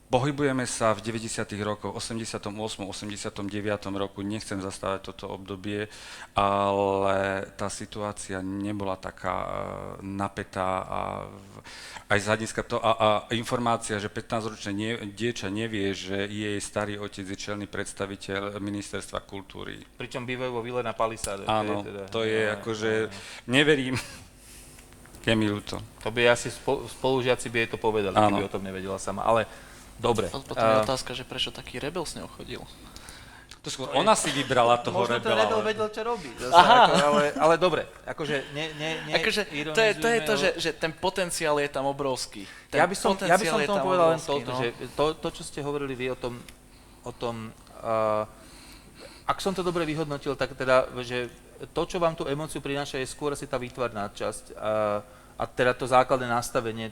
Pohybujeme 0.08 0.64
sa 0.64 0.96
v 0.96 1.04
90. 1.04 1.52
rokoch, 1.60 1.92
88. 1.92 2.48
89. 2.48 3.44
roku, 3.92 4.24
nechcem 4.24 4.56
zastávať 4.56 5.12
toto 5.12 5.28
obdobie, 5.28 5.84
ale 6.32 7.44
tá 7.60 7.68
situácia 7.68 8.40
nebola 8.40 8.96
taká 8.96 9.36
e, 9.44 9.48
napätá 10.08 10.80
a 10.88 11.00
aj 12.08 12.18
z 12.24 12.24
hľadiska 12.24 12.60
to, 12.64 12.80
a, 12.80 12.92
a 12.96 13.08
informácia, 13.36 14.00
že 14.00 14.08
15-ročné 14.08 14.72
nie, 14.72 14.96
dieča 15.12 15.52
nevie, 15.52 15.92
že 15.92 16.24
jej 16.24 16.56
starý 16.56 16.96
otec 16.96 17.28
je 17.28 17.36
čelný 17.36 17.68
predstaviteľ 17.68 18.56
ministerstva 18.64 19.20
kultúry. 19.28 19.84
Pričom 20.00 20.24
bývajú 20.24 20.50
vo 20.56 20.64
vile 20.64 20.80
na 20.80 20.96
Palisáde. 20.96 21.44
Áno, 21.44 21.84
teda, 21.84 22.08
to 22.08 22.24
je 22.24 22.48
no, 22.48 22.52
akože, 22.56 22.92
no, 23.04 23.08
no. 23.12 23.52
neverím, 23.52 24.00
je 25.28 25.36
mi 25.36 25.52
ľúto. 25.52 25.76
To 26.00 26.08
by 26.08 26.32
asi 26.32 26.48
spo, 26.48 26.88
spolužiaci 26.88 27.52
by 27.52 27.56
jej 27.60 27.68
to 27.68 27.76
povedali, 27.76 28.16
Áno. 28.16 28.40
keby 28.40 28.48
o 28.48 28.54
tom 28.56 28.64
nevedela 28.64 28.96
sama. 28.96 29.28
Ale 29.28 29.44
dobre. 29.98 30.26
Potom 30.30 30.56
je 30.56 30.78
a- 30.78 30.84
otázka, 30.86 31.14
že 31.14 31.26
prečo 31.26 31.50
taký 31.50 31.82
rebel 31.82 32.06
s 32.06 32.14
ňou 32.18 32.30
chodil. 32.30 32.62
To 33.58 33.66
To 33.66 33.74
skôr 33.74 33.90
ona 33.90 34.14
si 34.14 34.30
vybrala 34.30 34.78
toho 34.78 35.02
Možno 35.02 35.18
rebela. 35.18 35.44
Rebel 35.44 35.60
ale- 35.60 35.66
vedel, 35.66 35.88
čo 35.90 36.00
robí. 36.06 36.30
Zase, 36.38 36.54
Aha. 36.54 36.78
Ako, 36.88 36.94
ale, 37.10 37.22
ale 37.34 37.54
dobre, 37.58 37.82
akože 38.06 38.54
ne, 38.54 38.64
ne, 38.78 38.90
ne 39.10 39.12
Akože 39.18 39.42
to 39.74 39.80
je, 39.82 39.92
to 39.98 40.08
je 40.08 40.18
to, 40.22 40.34
že, 40.38 40.48
že 40.56 40.70
ten 40.78 40.94
potenciál 40.94 41.58
je 41.58 41.66
tam 41.66 41.90
obrovský. 41.90 42.46
Ten 42.70 42.78
ja 42.78 42.86
by 42.86 42.94
som, 42.94 43.18
ja 43.18 43.34
by 43.34 43.44
som 43.44 43.58
potenciál 43.58 43.60
je 43.60 43.68
tomu 43.68 43.78
tam 43.82 43.86
povedal 43.90 44.06
len 44.14 44.20
obrovský, 44.22 44.30
toľko, 44.30 44.50
no. 44.54 44.60
že 44.62 44.68
to, 44.94 45.04
to, 45.18 45.28
čo 45.34 45.42
ste 45.42 45.60
hovorili 45.60 45.94
vy 45.98 46.06
o 46.14 46.16
tom, 46.16 46.34
o 47.02 47.10
tom 47.10 47.50
uh, 47.82 48.24
ak 49.28 49.44
som 49.44 49.52
to 49.52 49.60
dobre 49.60 49.84
vyhodnotil, 49.84 50.32
tak 50.32 50.56
teda, 50.56 50.88
že 51.04 51.28
to, 51.76 51.82
čo 51.84 52.00
vám 52.00 52.16
tú 52.16 52.24
emóciu 52.24 52.64
prináša, 52.64 52.96
je 52.96 53.12
skôr 53.12 53.36
asi 53.36 53.44
tá 53.44 53.60
výtvarná 53.60 54.08
časť 54.08 54.56
a, 54.56 55.04
a 55.36 55.44
teda 55.44 55.76
to 55.76 55.84
základné 55.84 56.24
nastavenie 56.24 56.88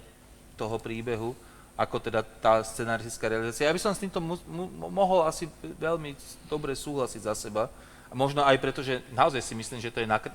toho 0.61 0.77
príbehu, 0.77 1.33
ako 1.77 2.01
teda 2.01 2.25
tá 2.41 2.65
scenaristická 2.65 3.29
realizácia. 3.29 3.69
Ja 3.69 3.77
by 3.77 3.83
som 3.85 3.93
s 3.93 4.01
týmto 4.01 4.17
mu, 4.17 4.41
mohol 4.89 5.29
asi 5.29 5.45
veľmi 5.61 6.17
dobre 6.49 6.73
súhlasiť 6.73 7.23
za 7.29 7.37
seba. 7.37 7.69
Možno 8.17 8.41
aj 8.41 8.57
preto, 8.57 8.81
že 8.81 9.05
naozaj 9.13 9.45
si 9.45 9.53
myslím, 9.53 9.79
že 9.85 9.93
to 9.93 10.01
je, 10.01 10.09
nakre, 10.09 10.33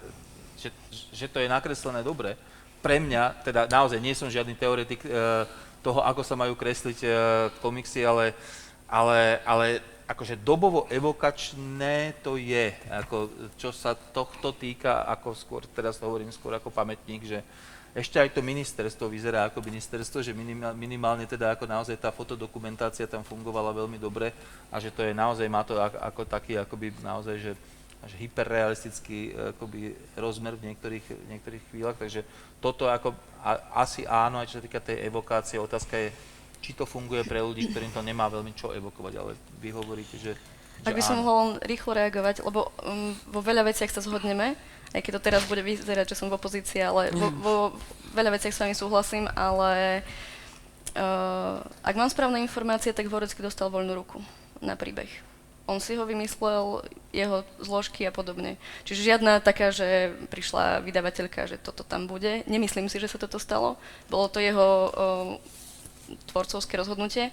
že, 0.62 0.70
že 1.10 1.26
to 1.26 1.42
je 1.42 1.50
nakreslené 1.50 2.06
dobre. 2.06 2.38
Pre 2.86 3.02
mňa, 3.02 3.42
teda 3.42 3.66
naozaj 3.66 3.98
nie 3.98 4.14
som 4.14 4.30
žiadny 4.30 4.54
teoretik 4.54 5.02
e, 5.02 5.10
toho, 5.82 6.06
ako 6.06 6.22
sa 6.22 6.38
majú 6.38 6.54
kresliť 6.54 7.00
e, 7.02 7.10
komiksy, 7.58 8.06
ale, 8.06 8.38
ale, 8.86 9.42
ale 9.42 9.68
akože 10.06 10.38
dobovo 10.46 10.86
evokačné 10.94 12.22
to 12.22 12.38
je, 12.38 12.70
ako, 12.92 13.18
čo 13.58 13.74
sa 13.74 13.98
tohto 13.98 14.54
týka, 14.54 15.08
ako 15.10 15.34
skôr, 15.34 15.62
teraz 15.72 15.98
hovorím 16.04 16.30
skôr 16.30 16.54
ako 16.54 16.70
pamätník, 16.70 17.26
že 17.26 17.42
ešte 17.92 18.24
aj 18.24 18.32
to 18.32 18.40
ministerstvo 18.40 19.12
vyzerá 19.12 19.52
ako 19.52 19.60
ministerstvo, 19.68 20.24
že 20.24 20.32
minimál, 20.32 20.72
minimálne 20.72 21.28
teda 21.28 21.52
ako 21.52 21.68
naozaj 21.68 22.00
tá 22.00 22.08
fotodokumentácia 22.08 23.04
tam 23.04 23.20
fungovala 23.20 23.76
veľmi 23.76 24.00
dobre 24.00 24.32
a 24.72 24.80
že 24.80 24.96
to 24.96 25.04
je 25.04 25.12
naozaj, 25.12 25.44
má 25.52 25.68
to 25.68 25.76
ako, 25.76 26.24
taký 26.24 26.56
akoby 26.56 26.96
naozaj, 27.04 27.36
že 27.36 27.52
až 28.02 28.18
hyperrealistický 28.18 29.36
akoby 29.54 29.94
rozmer 30.18 30.58
v 30.58 30.72
niektorých, 30.72 31.06
v 31.06 31.28
niektorých 31.36 31.64
chvíľach, 31.70 31.98
takže 32.00 32.26
toto 32.64 32.90
ako 32.90 33.14
a, 33.44 33.84
asi 33.84 34.08
áno, 34.08 34.42
aj 34.42 34.50
čo 34.50 34.58
sa 34.58 34.66
týka 34.66 34.80
tej 34.82 35.06
evokácie, 35.06 35.60
otázka 35.62 36.00
je, 36.00 36.10
či 36.64 36.72
to 36.74 36.88
funguje 36.88 37.28
pre 37.28 37.44
ľudí, 37.44 37.70
ktorým 37.70 37.92
to 37.94 38.02
nemá 38.02 38.32
veľmi 38.32 38.56
čo 38.56 38.72
evokovať, 38.74 39.14
ale 39.20 39.38
vy 39.60 39.70
hovoríte, 39.76 40.18
že, 40.18 40.34
že 40.82 40.86
Ak 40.88 40.98
by 40.98 41.04
som 41.04 41.20
áno. 41.20 41.28
mohla 41.28 41.38
len 41.44 41.52
rýchlo 41.68 41.92
reagovať, 41.94 42.42
lebo 42.42 42.72
um, 42.82 43.14
vo 43.30 43.42
veľa 43.44 43.70
veciach 43.70 43.92
sa 43.92 44.02
zhodneme, 44.02 44.58
aj 44.92 45.02
keď 45.02 45.12
to 45.18 45.26
teraz 45.26 45.44
bude 45.48 45.64
vyzerať, 45.64 46.12
že 46.12 46.20
som 46.20 46.28
v 46.28 46.36
opozícii, 46.36 46.84
ale 46.84 47.16
vo, 47.16 47.28
vo 47.40 47.56
veľa 48.12 48.36
veciach 48.36 48.52
s 48.52 48.62
vami 48.62 48.76
súhlasím, 48.76 49.26
ale 49.36 50.04
uh, 51.00 51.64
ak 51.84 51.96
mám 51.96 52.12
správne 52.12 52.44
informácie, 52.44 52.92
tak 52.92 53.08
Vorecký 53.08 53.40
dostal 53.40 53.72
voľnú 53.72 53.96
ruku 53.96 54.20
na 54.60 54.76
príbeh. 54.76 55.08
On 55.70 55.80
si 55.80 55.96
ho 55.96 56.04
vymyslel, 56.04 56.84
jeho 57.16 57.48
zložky 57.64 58.04
a 58.04 58.12
podobne. 58.12 58.60
Čiže 58.84 59.16
žiadna 59.16 59.40
taká, 59.40 59.72
že 59.72 60.12
prišla 60.28 60.84
vydavateľka, 60.84 61.48
že 61.48 61.56
toto 61.56 61.88
tam 61.88 62.12
bude. 62.12 62.44
Nemyslím 62.44 62.92
si, 62.92 63.00
že 63.00 63.08
sa 63.08 63.16
toto 63.16 63.40
stalo. 63.40 63.80
Bolo 64.12 64.28
to 64.28 64.44
jeho 64.44 64.68
uh, 64.92 64.92
tvorcovské 66.36 66.76
rozhodnutie. 66.76 67.32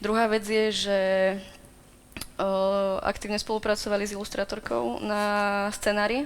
Druhá 0.00 0.24
vec 0.32 0.48
je, 0.48 0.66
že 0.72 1.00
uh, 2.40 2.96
aktívne 3.04 3.36
spolupracovali 3.36 4.08
s 4.08 4.16
ilustrátorkou 4.16 5.04
na 5.04 5.68
scenári. 5.76 6.24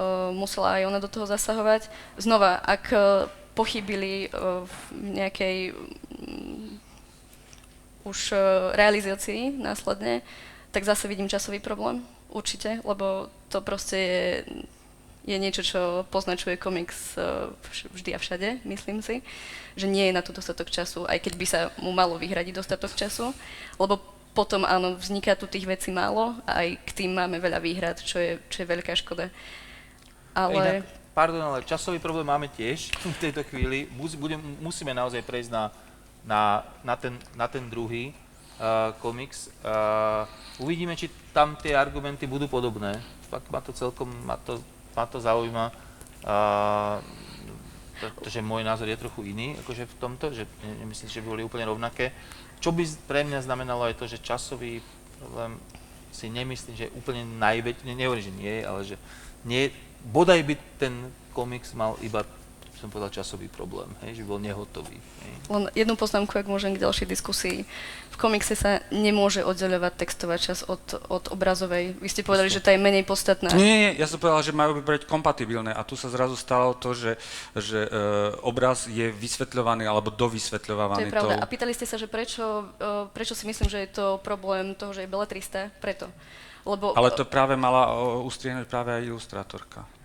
Uh, 0.00 0.32
musela 0.32 0.80
aj 0.80 0.88
ona 0.88 0.96
do 0.96 1.12
toho 1.12 1.28
zasahovať. 1.28 1.92
Znova, 2.16 2.56
ak 2.56 2.84
uh, 2.88 3.28
pochybili 3.52 4.32
uh, 4.32 4.64
v 4.64 4.76
nejakej 5.20 5.76
um, 5.76 6.80
už 8.08 8.32
realizácii 8.80 9.60
následne, 9.60 10.24
tak 10.72 10.88
zase 10.88 11.04
vidím 11.04 11.28
časový 11.28 11.60
problém. 11.60 12.00
Určite, 12.32 12.80
lebo 12.80 13.28
to 13.52 13.60
proste 13.60 13.98
je, 14.00 14.24
je 15.28 15.36
niečo, 15.36 15.60
čo 15.60 15.80
poznačuje 16.08 16.56
komiks 16.56 17.20
vždy 17.92 18.16
a 18.16 18.18
všade, 18.18 18.64
myslím 18.64 19.04
si, 19.04 19.20
že 19.76 19.84
nie 19.84 20.08
je 20.08 20.16
na 20.16 20.24
to 20.24 20.32
dostatok 20.32 20.72
času, 20.72 21.04
aj 21.04 21.20
keď 21.20 21.34
by 21.36 21.46
sa 21.46 21.60
mu 21.76 21.92
malo 21.92 22.16
vyhradiť 22.16 22.56
dostatok 22.56 22.96
času, 22.96 23.36
lebo 23.76 24.00
potom 24.32 24.62
áno, 24.62 24.94
vzniká 24.94 25.34
tu 25.34 25.44
tých 25.50 25.66
vecí 25.66 25.90
málo 25.90 26.38
a 26.46 26.64
aj 26.64 26.78
k 26.86 26.90
tým 27.04 27.12
máme 27.12 27.36
veľa 27.36 27.58
výhrad, 27.60 27.98
čo 28.00 28.16
je, 28.16 28.38
čo 28.48 28.62
je 28.62 28.70
veľká 28.70 28.94
škoda. 28.96 29.28
Ale 30.34 30.54
Inak, 30.54 30.86
pardon, 31.14 31.42
ale 31.42 31.66
časový 31.66 31.98
problém 31.98 32.26
máme 32.26 32.48
tiež 32.48 32.90
v 33.16 33.20
tejto 33.20 33.42
chvíli. 33.46 33.90
Budem, 34.18 34.40
musíme 34.62 34.94
naozaj 34.94 35.22
prejsť 35.26 35.50
na, 35.50 35.64
na, 36.24 36.42
na, 36.86 36.94
ten, 36.96 37.14
na 37.34 37.46
ten 37.48 37.66
druhý 37.66 38.10
uh, 38.10 38.94
komiks. 39.02 39.50
Uh, 39.60 40.24
uvidíme, 40.62 40.94
či 40.96 41.10
tam 41.34 41.56
tie 41.58 41.74
argumenty 41.74 42.26
budú 42.26 42.46
podobné. 42.46 43.00
Fakt 43.30 43.50
ma 43.50 43.60
to 43.62 43.72
celkom, 43.72 44.10
ma 44.26 44.36
to, 44.38 44.62
ma 44.94 45.04
to 45.06 45.18
zaujíma. 45.22 45.70
Uh, 46.20 46.98
môj 48.40 48.64
názor 48.64 48.88
je 48.88 48.96
trochu 48.96 49.28
iný, 49.28 49.60
akože 49.60 49.84
v 49.84 49.94
tomto, 50.00 50.32
že 50.32 50.48
ne- 50.64 50.76
nemyslím, 50.84 51.12
že 51.12 51.20
by 51.20 51.28
boli 51.28 51.42
úplne 51.44 51.68
rovnaké. 51.68 52.16
Čo 52.60 52.72
by 52.72 52.84
pre 53.04 53.24
mňa 53.28 53.44
znamenalo 53.44 53.84
aj 53.88 54.00
to, 54.00 54.08
že 54.08 54.24
časový 54.24 54.80
problém 55.20 55.60
si 56.10 56.26
nemyslím, 56.32 56.74
že 56.76 56.84
je 56.88 56.96
úplne 56.96 57.22
najväčší, 57.38 57.84
ne, 57.86 57.94
nehovorím, 57.94 58.24
že 58.24 58.34
nie 58.34 58.56
ale 58.64 58.80
že 58.84 58.96
nie, 59.44 59.72
bodaj 60.04 60.40
by 60.42 60.54
ten 60.76 60.94
komiks 61.30 61.72
mal 61.72 61.94
iba, 62.00 62.24
som 62.76 62.88
povedal, 62.88 63.12
časový 63.12 63.46
problém, 63.46 63.92
hej, 64.02 64.20
že 64.20 64.24
bol 64.24 64.40
nehotový. 64.40 64.96
Hej. 64.96 65.32
len 65.52 65.64
jednu 65.76 66.00
poznámku, 66.00 66.32
ak 66.32 66.48
môžem 66.48 66.72
k 66.72 66.80
ďalšej 66.80 67.06
diskusii. 67.06 67.68
V 68.10 68.16
komikse 68.16 68.52
sa 68.56 68.80
nemôže 68.88 69.40
oddeľovať 69.44 69.92
textová 69.96 70.36
časť 70.36 70.68
od, 70.68 70.84
od 71.08 71.24
obrazovej. 71.28 71.96
Vy 71.96 72.08
ste 72.08 72.24
povedali, 72.24 72.48
že 72.48 72.60
tá 72.60 72.72
je 72.72 72.80
menej 72.80 73.04
podstatná. 73.04 73.48
Nie, 73.52 73.76
nie, 73.76 73.90
ja 73.96 74.04
som 74.08 74.16
povedal, 74.16 74.44
že 74.44 74.52
majú 74.52 74.80
byť 74.80 75.04
kompatibilné 75.08 75.72
a 75.72 75.80
tu 75.84 75.96
sa 75.96 76.08
zrazu 76.12 76.36
stalo 76.36 76.72
to, 76.76 76.92
že, 76.92 77.16
že 77.52 77.84
e, 77.84 77.88
obraz 78.44 78.84
je 78.88 79.08
vysvetľovaný 79.12 79.84
alebo 79.88 80.12
To 80.12 80.28
dovysvetľovaný. 80.28 81.08
je 81.08 81.12
pravda. 81.12 81.34
tou- 81.36 81.44
A 81.44 81.48
pýtali 81.48 81.72
ste 81.72 81.88
sa, 81.88 81.96
že 81.96 82.08
prečo, 82.08 82.44
uh, 82.76 83.08
prečo 83.12 83.32
si 83.32 83.44
myslím, 83.48 83.68
že 83.72 83.88
je 83.88 83.90
to 83.92 84.06
problém 84.20 84.72
toho, 84.76 84.92
že 84.92 85.04
je 85.04 85.08
beletrista? 85.08 85.68
Preto. 85.80 86.08
Lebo, 86.64 86.92
Ale 86.92 87.10
to 87.16 87.24
práve 87.24 87.56
mala 87.56 87.96
ustriehnúť 88.20 88.66
práve 88.68 88.90
aj 88.92 89.02
ilustrátorka. 89.08 89.99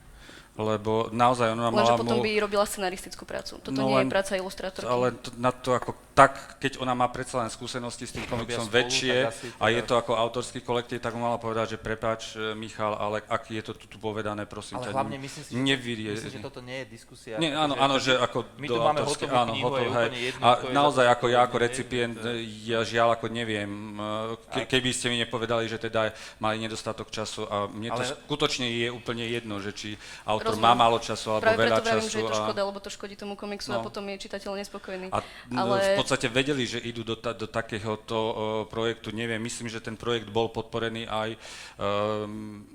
Lebo 0.56 1.12
naozaj 1.12 1.52
ona 1.52 1.68
Lenže 1.68 1.84
mala 1.84 2.00
potom 2.00 2.16
mu... 2.16 2.24
by 2.24 2.32
robila 2.40 2.64
scenaristickú 2.64 3.28
prácu. 3.28 3.60
Toto 3.60 3.76
No 3.76 3.92
nie 3.92 3.96
len- 4.00 4.08
je 4.08 4.14
práca 4.14 4.34
ilustrátorky. 4.34 4.88
Ale 4.88 5.12
to, 5.14 5.30
na 5.36 5.52
to 5.52 5.76
ako 5.76 5.92
tak, 6.16 6.32
keď 6.64 6.80
ona 6.80 6.96
má 6.96 7.12
predsa 7.12 7.44
len 7.44 7.52
skúsenosti 7.52 8.08
s 8.08 8.16
tým 8.16 8.24
komiksom 8.24 8.64
spolu, 8.64 8.72
väčšie 8.72 9.28
a 9.60 9.66
je 9.68 9.82
to 9.84 10.00
ako 10.00 10.16
autorský 10.16 10.64
kolektív, 10.64 11.04
tak 11.04 11.12
mu 11.12 11.28
mala 11.28 11.36
povedať, 11.36 11.76
že 11.76 11.78
prepáč, 11.78 12.22
e, 12.34 12.56
Michal, 12.56 12.96
ale 12.96 13.20
ak 13.22 13.52
je 13.52 13.60
to 13.60 13.76
tu, 13.76 13.84
tu 13.86 13.98
povedané, 14.00 14.48
prosím 14.48 14.80
Ale 14.80 14.88
ťa, 14.88 14.92
hlavne 14.96 15.18
myslím 15.20 15.44
si, 15.44 15.52
že, 15.52 15.60
nevyrie. 15.60 16.12
myslím, 16.16 16.32
že 16.32 16.40
toto 16.40 16.64
nie 16.64 16.78
je 16.80 16.86
diskusia. 16.88 17.36
Nie, 17.36 17.52
áno, 17.52 17.76
áno, 17.76 18.00
že 18.00 18.16
ako 18.16 18.48
My 18.56 18.64
do 18.64 18.72
tu 18.72 18.80
máme 18.80 19.00
autorskej- 19.04 19.28
hotovú 19.28 19.36
áno, 19.36 19.52
knihu, 19.52 19.68
hej. 19.76 20.10
jedno, 20.32 20.40
A 20.40 20.50
je 20.56 20.72
naozaj 20.72 21.06
ako 21.10 21.26
ja 21.28 21.40
ako 21.44 21.56
recipient, 21.60 22.16
hej. 22.16 22.40
ja 22.64 22.80
žiaľ 22.82 23.10
ako 23.12 23.28
neviem, 23.28 23.70
e, 23.94 24.08
ke, 24.56 24.62
keby 24.72 24.90
ste 24.90 25.12
mi 25.12 25.20
nepovedali, 25.20 25.68
že 25.68 25.76
teda 25.78 26.10
mali 26.40 26.64
nedostatok 26.64 27.12
času 27.12 27.44
a 27.44 27.68
mne 27.68 27.92
to 27.92 28.08
skutočne 28.24 28.64
je 28.64 28.88
úplne 28.88 29.28
jedno, 29.28 29.60
že 29.60 29.76
či 29.76 29.90
autor 30.24 30.45
Rozumiem. 30.48 30.66
má 30.66 30.74
málo 30.76 30.98
času 30.98 31.26
alebo 31.32 31.44
Práve 31.44 31.60
veľa 31.60 31.76
preto 31.76 31.90
času. 31.92 32.08
že 32.08 32.18
je 32.18 32.24
to 32.24 32.32
a- 32.32 32.42
škoda, 32.42 32.62
lebo 32.62 32.80
to 32.80 32.90
škodí 32.90 33.16
tomu 33.16 33.34
komiksu 33.34 33.70
a 33.70 33.80
No. 33.80 33.84
potom 33.84 34.04
je 34.06 34.18
čitateľ 34.20 34.52
nespokojný. 34.58 35.08
A 35.10 35.20
Ale- 35.52 35.94
v 35.94 35.98
podstate 35.98 36.28
vedeli, 36.28 36.64
že 36.64 36.80
idú 36.80 37.02
do, 37.02 37.16
ta, 37.16 37.32
do 37.32 37.46
takéhoto 37.46 38.16
uh, 38.16 38.34
projektu. 38.66 39.10
Neviem, 39.10 39.40
myslím, 39.40 39.68
že 39.68 39.80
ten 39.80 39.96
projekt 39.96 40.28
bol 40.28 40.48
podporený 40.48 41.06
aj 41.06 41.30
um, 41.78 42.66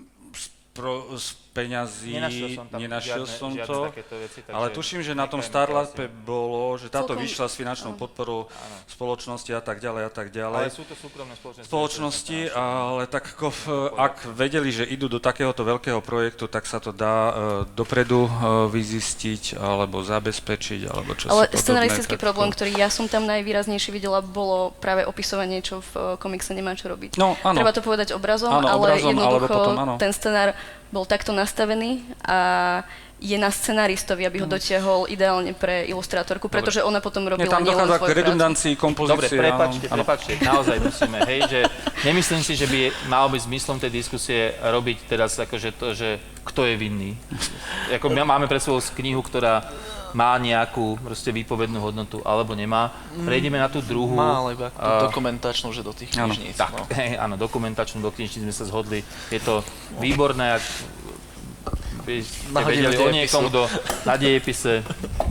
pro, 0.71 1.11
z 1.15 1.35
peňazí. 1.51 2.15
Nenašiel 2.15 2.49
som 2.55 2.67
tam 2.71 2.79
nenašiel 2.79 3.23
žiadne, 3.27 3.39
som 3.43 3.51
žiadne 3.51 3.67
to. 3.67 3.79
takéto 3.91 4.15
veci, 4.17 4.39
takže 4.47 4.55
Ale 4.55 4.67
tuším, 4.71 5.01
že 5.03 5.13
na 5.19 5.27
tom 5.27 5.43
Starlape 5.43 6.07
bolo, 6.07 6.79
že 6.79 6.87
táto 6.87 7.13
Celkom- 7.13 7.27
vyšla 7.27 7.47
s 7.51 7.55
finančnou 7.59 7.93
podporou 7.99 8.47
spoločnosti 8.87 9.51
a 9.51 9.59
tak 9.59 9.83
ďalej 9.83 10.03
a 10.07 10.13
tak 10.15 10.31
ďalej 10.31 10.65
Ale 10.67 10.71
sú 10.71 10.87
to 10.87 10.95
súkromné 10.95 11.35
spoločnosti. 11.35 11.67
spoločnosti, 11.67 12.41
ale 12.55 13.03
tak 13.11 13.35
ako 13.35 13.47
v, 13.51 13.63
ak 13.99 14.17
vedeli, 14.31 14.71
že 14.71 14.87
idú 14.87 15.11
do 15.11 15.19
takéhoto 15.19 15.67
veľkého 15.67 15.99
projektu, 15.99 16.47
tak 16.47 16.71
sa 16.71 16.79
to 16.79 16.95
dá 16.95 17.17
uh, 17.29 17.35
dopredu 17.75 18.31
uh, 18.31 18.31
vyzistiť 18.71 19.59
alebo 19.59 20.07
zabezpečiť, 20.07 20.87
alebo 20.87 21.19
čo 21.19 21.29
Ale 21.29 21.51
scenaristický 21.51 22.15
tak 22.15 22.23
problém, 22.23 22.55
to- 22.55 22.63
ktorý 22.63 22.79
ja 22.79 22.87
som 22.87 23.11
tam 23.11 23.27
najvýraznejšie 23.27 23.91
videla, 23.91 24.23
bolo 24.23 24.71
práve 24.79 25.03
opisovanie, 25.03 25.59
čo 25.61 25.83
v 25.83 25.91
e, 25.97 26.01
komikse 26.17 26.55
nemá 26.55 26.79
čo 26.79 26.87
robiť. 26.87 27.19
No, 27.19 27.35
áno. 27.43 27.57
Treba 27.59 27.73
to 27.75 27.83
povedať 27.83 28.15
obrazom, 28.15 28.53
Áno, 28.53 28.69
ale 28.71 28.79
obrazom, 28.95 29.17
alebo 29.19 29.43
jednoducho 29.43 29.51
potom 29.51 29.75
áno. 29.77 29.95
ten 29.99 30.13
scenár 30.15 30.55
bol 30.91 31.07
takto 31.07 31.31
nastavený 31.31 32.03
a 32.27 32.83
je 33.21 33.37
na 33.37 33.53
scenaristovi, 33.53 34.25
aby 34.25 34.41
ho 34.41 34.49
dotiahol 34.49 35.05
ideálne 35.07 35.53
pre 35.53 35.85
ilustrátorku, 35.87 36.49
pretože 36.49 36.81
ona 36.81 36.99
potom 36.99 37.23
Nie, 37.23 37.37
robila 37.37 37.53
tam 37.53 37.63
nielen 37.63 37.85
dochádza 37.85 37.99
svoju 38.01 38.09
k 38.09 38.17
redundancii 38.17 38.73
Dobre, 38.73 38.81
kompozície. 38.81 39.37
prepačte, 39.37 39.85
áno, 39.85 39.93
áno. 39.93 39.99
prepačte, 40.01 40.31
naozaj 40.41 40.77
musíme, 40.81 41.19
hej, 41.29 41.41
že 41.47 41.61
nemyslím 42.03 42.41
si, 42.41 42.57
že 42.57 42.65
by 42.65 42.81
malo 43.07 43.29
byť 43.29 43.41
zmyslom 43.45 43.77
tej 43.77 43.93
diskusie 43.93 44.57
robiť 44.57 44.99
teraz 45.05 45.37
akože 45.37 45.69
to, 45.77 45.93
že 45.93 46.17
kto 46.49 46.65
je 46.65 46.75
vinný. 46.81 47.13
Ako 47.93 48.09
my 48.09 48.25
máme 48.25 48.49
pred 48.49 48.59
sebou 48.59 48.81
knihu, 48.81 49.21
ktorá 49.21 49.69
má 50.11 50.35
nejakú 50.43 50.99
proste 50.99 51.31
výpovednú 51.31 51.79
hodnotu 51.79 52.19
alebo 52.27 52.51
nemá. 52.59 52.91
Prejdeme 53.23 53.63
na 53.63 53.71
tú 53.71 53.79
druhú. 53.79 54.11
Má, 54.11 54.43
ale 54.43 54.59
iba 54.59 54.67
tú 54.75 54.83
a- 54.83 55.07
dokumentačnú, 55.07 55.71
že 55.71 55.87
do 55.87 55.95
tých 55.95 56.11
Áno, 56.19 56.35
knižníc. 56.35 56.59
tak, 56.59 56.75
no. 56.75 56.83
hej, 56.91 57.15
áno, 57.15 57.39
dokumentačnú 57.39 58.03
do 58.03 58.11
knižnic 58.11 58.43
sme 58.43 58.55
sa 58.55 58.67
zhodli. 58.67 59.07
Je 59.31 59.39
to 59.39 59.63
výborné, 60.03 60.59
ak 60.59 60.65
by 62.11 62.19
ste 62.27 62.63
vedeli 62.67 62.97
o 62.99 63.09
niekom, 63.09 63.43
kto 63.47 63.71
na 64.03 64.15
dejepise 64.19 64.83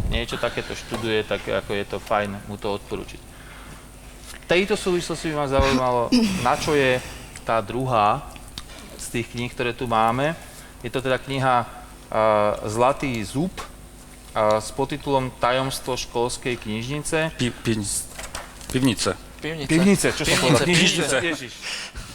niečo 0.07 0.39
takéto 0.39 0.71
študuje, 0.71 1.27
tak 1.27 1.43
ako 1.43 1.71
je 1.75 1.86
to 1.86 1.97
fajn 1.99 2.39
mu 2.47 2.55
to 2.55 2.71
odporučiť. 2.80 3.21
V 4.30 4.45
tejto 4.47 4.73
súvislosti 4.80 5.30
by 5.30 5.36
ma 5.36 5.47
zaujímalo, 5.51 6.01
na 6.41 6.55
čo 6.57 6.73
je 6.73 6.97
tá 7.43 7.61
druhá 7.61 8.25
z 8.97 9.19
tých 9.19 9.27
kníh, 9.36 9.51
ktoré 9.53 9.75
tu 9.75 9.86
máme. 9.86 10.34
Je 10.82 10.89
to 10.89 11.03
teda 11.03 11.19
kniha 11.19 11.65
uh, 11.65 12.61
Zlatý 12.65 13.19
zub 13.21 13.51
uh, 13.53 14.57
s 14.57 14.73
podtitulom 14.73 15.30
Tajomstvo 15.38 15.99
školskej 15.99 16.55
knižnice. 16.57 17.36
Pi, 17.38 17.51
pi, 17.51 17.77
pivnice. 18.73 19.11
Pivnice. 19.39 19.69
Pivnice, 19.69 20.07
čo 20.13 20.23
som 20.25 20.36
Pivnice, 20.36 20.45
povedal? 20.45 20.67
pivnice. 20.67 21.15
Ježiš. 21.23 21.53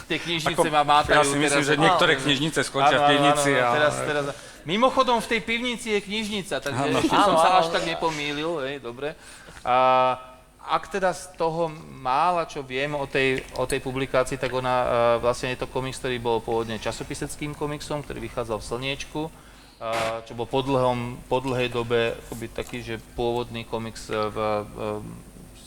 Tie 0.05 0.17
knižnice 0.21 0.67
ma 0.69 0.85
mátajú. 0.85 1.17
Ja 1.17 1.25
si 1.25 1.37
myslím, 1.41 1.63
teraz- 1.65 1.71
že 1.73 1.75
niektoré 1.81 2.11
Áno, 2.13 2.21
knižnice 2.21 2.59
skončia 2.61 2.97
v 2.97 3.01
áno, 3.01 3.09
pivnici. 3.09 3.51
áno, 3.57 3.65
a... 3.65 3.73
teraz, 3.73 3.93
teraz, 4.05 4.23
mimochodom, 4.65 5.21
v 5.21 5.37
tej 5.37 5.41
pivnici 5.45 5.93
je 5.93 6.01
knižnica, 6.01 6.59
takže 6.59 6.83
Áno. 6.91 6.97
ešte 6.99 7.15
som 7.15 7.37
sa 7.37 7.61
až 7.61 7.69
tak 7.71 7.85
nepomýlil, 7.85 8.65
hej, 8.65 8.77
dobre. 8.81 9.13
A, 9.61 10.17
ak 10.65 10.89
teda 10.89 11.13
z 11.13 11.37
toho 11.37 11.69
mála, 12.01 12.49
čo 12.49 12.65
viem 12.65 12.97
o 12.97 13.05
tej, 13.05 13.45
o 13.53 13.69
tej 13.69 13.85
publikácii, 13.85 14.41
tak 14.41 14.49
ona 14.49 14.75
uh, 14.81 14.89
vlastne 15.21 15.53
je 15.53 15.61
to 15.61 15.69
komiks, 15.69 16.01
ktorý 16.01 16.17
bol 16.17 16.41
pôvodne 16.41 16.81
časopiseckým 16.81 17.53
komiksom, 17.53 18.01
ktorý 18.01 18.25
vychádzal 18.25 18.57
v 18.57 18.67
Slniečku, 18.73 19.21
uh, 19.29 20.25
čo 20.25 20.33
bol 20.33 20.49
po, 20.49 20.65
dlhom, 20.65 21.21
po 21.29 21.37
dlhej 21.37 21.69
dobe 21.69 22.17
akoby 22.17 22.49
taký, 22.49 22.81
že 22.81 22.97
pôvodný 23.13 23.61
komiks 23.61 24.09
uh, 24.09 24.33
v, 24.33 24.37
v 24.65 24.77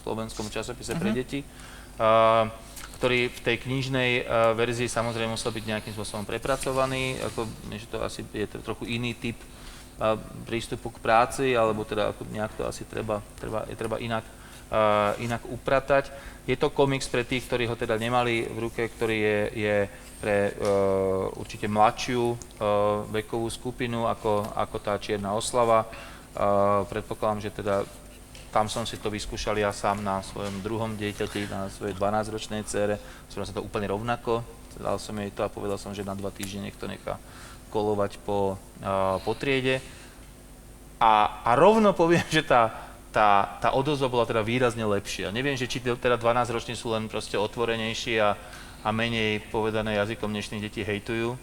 slovenskom 0.02 0.50
časopise 0.50 0.98
pre 0.98 1.14
deti. 1.14 1.46
Uh, 1.94 2.50
ktorý 2.98 3.30
v 3.30 3.40
tej 3.46 3.56
knižnej 3.62 4.10
uh, 4.26 4.52
verzii 4.58 4.90
samozrejme 4.90 5.38
musel 5.38 5.54
byť 5.54 5.64
nejakým 5.64 5.94
spôsobom 5.94 6.26
prepracovaný, 6.26 7.14
ako, 7.22 7.46
že 7.70 7.86
to 7.86 8.02
asi 8.02 8.26
je 8.34 8.50
trochu 8.58 8.90
iný 8.90 9.14
typ 9.14 9.38
uh, 9.38 10.18
prístupu 10.44 10.90
k 10.90 10.98
práci, 10.98 11.54
alebo 11.54 11.86
teda 11.86 12.10
ako 12.10 12.26
nejak 12.28 12.58
to 12.58 12.66
asi 12.66 12.82
treba, 12.90 13.22
treba, 13.38 13.62
je 13.70 13.78
treba 13.78 14.02
inak, 14.02 14.26
uh, 14.74 15.14
inak 15.22 15.46
upratať. 15.46 16.10
Je 16.50 16.58
to 16.58 16.74
komiks 16.74 17.06
pre 17.06 17.22
tých, 17.22 17.46
ktorí 17.46 17.70
ho 17.70 17.78
teda 17.78 17.94
nemali 17.94 18.50
v 18.50 18.58
ruke, 18.66 18.82
ktorý 18.82 19.16
je, 19.16 19.40
je 19.54 19.76
pre 20.18 20.58
uh, 20.58 21.30
určite 21.38 21.70
mladšiu 21.70 22.24
uh, 22.26 22.36
vekovú 23.14 23.46
skupinu 23.46 24.10
ako, 24.10 24.58
ako 24.58 24.76
tá 24.82 24.98
Čierna 24.98 25.38
oslava. 25.38 25.86
Predpokladám, 26.86 27.42
že 27.42 27.50
teda 27.50 27.82
tam 28.48 28.64
som 28.68 28.88
si 28.88 28.96
to 28.96 29.12
vyskúšal 29.12 29.60
ja 29.60 29.68
sám 29.76 30.00
na 30.00 30.24
svojom 30.24 30.64
druhom 30.64 30.96
dieťati, 30.96 31.52
na 31.52 31.68
svojej 31.68 31.92
12-ročnej 31.92 32.64
cére. 32.64 32.96
Som 33.28 33.44
to 33.44 33.60
úplne 33.60 33.92
rovnako. 33.92 34.40
Dal 34.78 34.96
som 34.96 35.16
jej 35.20 35.28
to 35.34 35.44
a 35.44 35.52
povedal 35.52 35.76
som, 35.76 35.92
že 35.92 36.06
na 36.06 36.16
dva 36.16 36.32
týždne 36.32 36.72
to 36.76 36.88
nechá 36.88 37.20
kolovať 37.68 38.16
po, 38.24 38.56
uh, 38.80 39.20
po 39.20 39.32
triede. 39.36 39.84
A, 40.98 41.44
a 41.44 41.50
rovno 41.54 41.92
poviem, 41.92 42.24
že 42.32 42.40
tá, 42.40 42.72
tá, 43.12 43.60
tá 43.60 43.68
odozva 43.76 44.08
bola 44.08 44.24
teda 44.24 44.40
výrazne 44.40 44.82
lepšia. 44.82 45.28
Neviem, 45.28 45.54
že 45.54 45.68
či 45.68 45.84
teda 45.84 46.16
12-roční 46.16 46.74
sú 46.74 46.90
len 46.90 47.06
proste 47.06 47.36
otvorenejší 47.36 48.16
a, 48.18 48.34
a 48.80 48.88
menej 48.90 49.44
povedané 49.52 50.00
jazykom 50.00 50.32
dnešných 50.32 50.64
detí 50.64 50.82
hejtujú. 50.82 51.36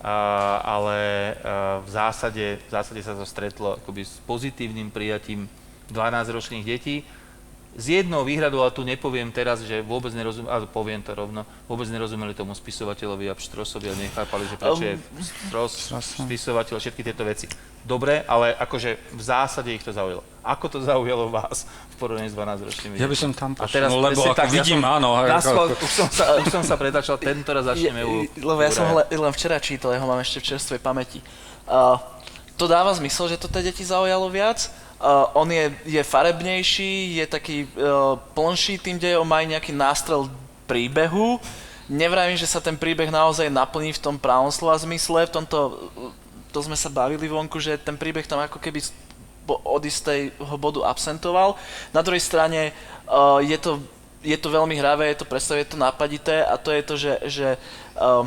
A, 0.00 0.16
ale 0.64 0.96
a, 0.96 1.84
v, 1.84 1.88
zásade, 1.92 2.46
v 2.64 2.70
zásade 2.72 3.00
sa 3.04 3.12
to 3.12 3.28
stretlo 3.28 3.76
akoby 3.76 4.08
s 4.08 4.16
pozitívnym 4.24 4.88
prijatím 4.88 5.44
12-ročných 5.90 6.64
detí. 6.64 7.02
S 7.76 7.92
jednou 7.92 8.24
výhradou, 8.24 8.64
ale 8.64 8.72
tu 8.72 8.80
nepoviem 8.80 9.28
teraz, 9.28 9.60
že 9.60 9.84
vôbec 9.84 10.08
nerozumeli, 10.16 10.48
ale 10.48 10.64
poviem 10.64 11.04
to 11.04 11.12
rovno, 11.12 11.44
vôbec 11.68 11.84
nerozumeli 11.92 12.32
tomu 12.32 12.56
spisovateľovi 12.56 13.28
a 13.28 13.36
Pštrosovi 13.36 13.92
a 13.92 13.94
nechápali, 13.94 14.48
že 14.48 14.56
prečo 14.56 14.80
je 14.80 14.96
Pštros, 14.96 15.92
spisovateľ, 15.92 16.80
všetky 16.80 17.04
tieto 17.04 17.20
veci. 17.20 17.44
Dobre, 17.84 18.24
ale 18.24 18.56
akože 18.56 19.12
v 19.12 19.20
zásade 19.20 19.68
ich 19.70 19.84
to 19.84 19.92
zaujalo. 19.92 20.24
Ako 20.40 20.72
to 20.72 20.80
zaujalo 20.80 21.28
vás 21.28 21.68
v 21.92 21.94
porovnaní 22.00 22.32
s 22.32 22.34
12-ročnými 22.34 22.96
Ja 22.96 23.06
by 23.06 23.18
som 23.18 23.36
tam 23.36 23.52
A 23.60 23.68
teraz 23.68 23.92
pošiel, 23.92 24.08
lebo 24.08 24.20
ako 24.24 24.32
tak, 24.32 24.48
ja 24.48 24.54
vidím, 24.56 24.80
som 24.80 24.96
áno. 24.96 25.08
na 25.12 25.36
ako- 25.36 25.44
schvál- 25.44 25.70
už, 25.76 25.92
som 25.92 26.08
sa, 26.08 26.24
už 26.40 26.48
som 26.48 26.62
sa 26.64 26.74
pretačal, 26.80 27.20
tento 27.20 27.50
raz 27.52 27.68
začneme 27.68 28.00
u... 28.02 28.24
Je- 28.24 28.40
Lebo 28.40 28.56
ja 28.58 28.72
u 28.72 28.74
som 28.74 28.88
ho 28.88 28.96
Raja. 28.96 29.04
le- 29.04 29.20
len 29.20 29.32
včera 29.36 29.60
čítal, 29.60 29.92
ja 29.92 30.00
ho 30.00 30.08
mám 30.08 30.18
ešte 30.18 30.40
v 30.40 30.44
čerstvej 30.48 30.80
pamäti. 30.80 31.20
Uh, 31.68 32.00
to 32.56 32.64
dáva 32.64 32.88
zmysel, 32.90 33.28
že 33.28 33.36
to 33.36 33.46
tie 33.46 33.60
deti 33.60 33.84
zaujalo 33.84 34.32
viac. 34.32 34.72
Uh, 34.96 35.28
on 35.36 35.52
je, 35.52 35.68
je 35.84 36.00
farebnejší, 36.00 37.20
je 37.20 37.26
taký 37.28 37.68
uh, 37.76 38.16
plnší 38.32 38.80
tým 38.80 38.96
dejom, 38.96 39.28
má 39.28 39.44
nejaký 39.44 39.76
nástrel 39.76 40.24
príbehu. 40.64 41.36
Nevravím, 41.84 42.40
že 42.40 42.48
sa 42.48 42.64
ten 42.64 42.80
príbeh 42.80 43.12
naozaj 43.12 43.52
naplní 43.52 43.92
v 43.92 44.00
tom 44.00 44.16
pravom 44.16 44.48
slova 44.48 44.80
zmysle, 44.80 45.28
v 45.28 45.34
tomto, 45.36 45.92
to 46.48 46.58
sme 46.64 46.74
sa 46.74 46.88
bavili 46.88 47.28
vonku, 47.28 47.60
že 47.60 47.76
ten 47.76 47.94
príbeh 47.94 48.24
tam 48.24 48.40
ako 48.40 48.56
keby 48.56 48.80
od 49.46 49.82
istého 49.84 50.56
bodu 50.56 50.82
absentoval. 50.88 51.60
Na 51.92 52.00
druhej 52.00 52.24
strane 52.24 52.72
uh, 53.04 53.38
je, 53.44 53.54
to, 53.60 53.84
je 54.24 54.34
to 54.40 54.48
veľmi 54.48 54.80
hravé, 54.80 55.12
je 55.12 55.20
to 55.20 55.28
predstavuje, 55.28 55.68
je 55.68 55.76
to 55.76 55.78
nápadité 55.78 56.40
a 56.40 56.56
to 56.56 56.72
je 56.72 56.82
to, 56.82 56.94
že, 56.96 57.12
že 57.28 57.48
uh, 58.00 58.24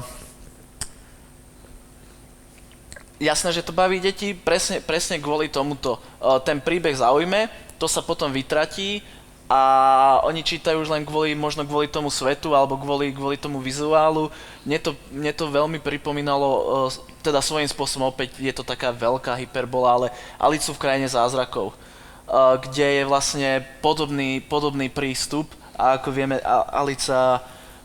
jasné, 3.20 3.52
že 3.52 3.62
to 3.62 3.76
baví 3.76 4.00
deti 4.00 4.34
presne, 4.34 4.80
presne 4.80 5.20
kvôli 5.20 5.52
tomuto. 5.52 6.00
Uh, 6.18 6.40
ten 6.40 6.64
príbeh 6.64 6.96
zaujme, 6.96 7.52
to 7.76 7.86
sa 7.86 8.00
potom 8.00 8.32
vytratí 8.32 9.04
a 9.50 10.22
oni 10.24 10.46
čítajú 10.46 10.80
už 10.80 10.94
len 10.94 11.04
kvôli, 11.04 11.34
možno 11.36 11.66
kvôli 11.68 11.90
tomu 11.90 12.08
svetu 12.08 12.56
alebo 12.56 12.80
kvôli, 12.80 13.12
kvôli 13.12 13.36
tomu 13.36 13.60
vizuálu. 13.60 14.32
Mne 14.64 14.78
to, 14.80 14.92
mne 15.12 15.34
to 15.36 15.52
veľmi 15.52 15.84
pripomínalo, 15.84 16.48
uh, 16.48 16.90
teda 17.20 17.44
svojím 17.44 17.68
spôsobom 17.68 18.10
opäť 18.10 18.40
je 18.40 18.56
to 18.56 18.64
taká 18.64 18.96
veľká 18.96 19.36
hyperbola, 19.36 19.90
ale 19.94 20.08
Alicu 20.40 20.72
v 20.74 20.82
krajine 20.82 21.08
zázrakov, 21.12 21.76
uh, 21.76 22.56
kde 22.58 23.04
je 23.04 23.04
vlastne 23.04 23.50
podobný, 23.84 24.40
podobný 24.40 24.88
prístup 24.88 25.52
a 25.76 26.00
ako 26.00 26.12
vieme, 26.12 26.40
Alica 26.72 27.40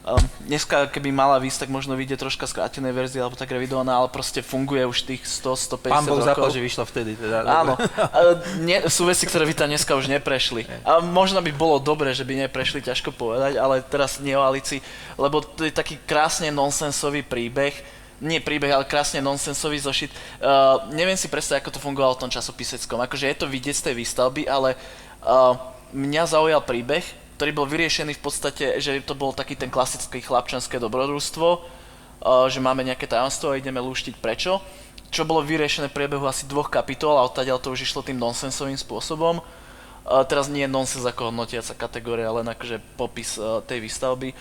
Um, 0.04 0.20
dneska, 0.44 0.84
keby 0.92 1.16
mala 1.16 1.40
výsť, 1.40 1.64
tak 1.64 1.70
možno 1.72 1.96
vyjde 1.96 2.20
troška 2.20 2.44
skrátenej 2.44 2.92
verzie, 2.92 3.24
alebo 3.24 3.40
tak 3.40 3.48
revidovaná, 3.48 3.96
ale 3.96 4.12
proste 4.12 4.44
funguje 4.44 4.84
už 4.84 5.08
tých 5.08 5.24
100-150 5.24 5.80
Pán 5.80 6.04
Boh 6.04 6.20
rokov. 6.20 6.28
zaplať, 6.28 6.50
že 6.52 6.60
vyšla 6.60 6.84
vtedy. 6.84 7.10
Teda, 7.16 7.40
Áno, 7.48 7.72
A 8.12 8.36
nie, 8.60 8.84
sú 8.92 9.08
veci, 9.08 9.24
ktoré 9.24 9.48
by 9.48 9.56
tam 9.56 9.72
dneska 9.72 9.96
už 9.96 10.12
neprešli. 10.12 10.68
A 10.84 11.00
možno 11.00 11.40
by 11.40 11.48
bolo 11.56 11.80
dobre, 11.80 12.12
že 12.12 12.20
by 12.20 12.36
neprešli, 12.36 12.84
ťažko 12.84 13.16
povedať, 13.16 13.56
ale 13.56 13.80
teraz 13.80 14.20
nie 14.20 14.36
o 14.36 14.44
Alici, 14.44 14.84
lebo 15.16 15.40
to 15.40 15.64
je 15.64 15.72
taký 15.72 15.96
krásne 16.04 16.52
nonsensový 16.52 17.24
príbeh, 17.24 17.72
nie 18.20 18.44
príbeh, 18.44 18.76
ale 18.76 18.84
krásne 18.84 19.24
nonsensový 19.24 19.80
zošit. 19.80 20.12
Uh, 20.36 20.84
neviem 20.92 21.16
si 21.16 21.32
predstaviť, 21.32 21.64
ako 21.64 21.80
to 21.80 21.80
fungovalo 21.80 22.12
v 22.20 22.28
tom 22.28 22.30
časopiseckom. 22.30 23.00
Akože 23.00 23.24
je 23.24 23.36
to 23.40 23.48
vidieť 23.48 23.72
z 23.72 23.84
tej 23.88 23.94
výstavby, 24.04 24.52
ale 24.52 24.76
uh, 25.24 25.56
mňa 25.96 26.28
zaujal 26.28 26.60
príbeh, 26.60 27.23
ktorý 27.44 27.60
bol 27.60 27.68
vyriešený 27.68 28.16
v 28.16 28.24
podstate, 28.24 28.80
že 28.80 29.04
to 29.04 29.12
bol 29.12 29.36
taký 29.36 29.52
ten 29.52 29.68
klasický 29.68 30.24
chlapčanské 30.24 30.80
dobrodružstvo, 30.80 31.48
uh, 31.60 32.48
že 32.48 32.56
máme 32.56 32.80
nejaké 32.88 33.04
tajomstvo 33.04 33.52
a 33.52 33.60
ideme 33.60 33.84
lúštiť 33.84 34.16
prečo. 34.16 34.64
Čo 35.12 35.28
bolo 35.28 35.44
vyriešené 35.44 35.92
v 35.92 35.96
priebehu 36.00 36.24
asi 36.24 36.48
dvoch 36.48 36.72
kapitol 36.72 37.20
a 37.20 37.28
odtiaľ 37.28 37.60
to 37.60 37.76
už 37.76 37.84
išlo 37.84 38.00
tým 38.00 38.16
nonsensovým 38.16 38.80
spôsobom. 38.80 39.44
Uh, 39.44 40.24
teraz 40.24 40.48
nie 40.48 40.64
je 40.64 40.72
nonsens 40.72 41.04
ako 41.04 41.28
hodnotiaca 41.28 41.76
kategória, 41.76 42.32
len 42.32 42.48
akože 42.48 42.80
popis 42.96 43.36
uh, 43.36 43.60
tej 43.60 43.84
výstavby. 43.84 44.32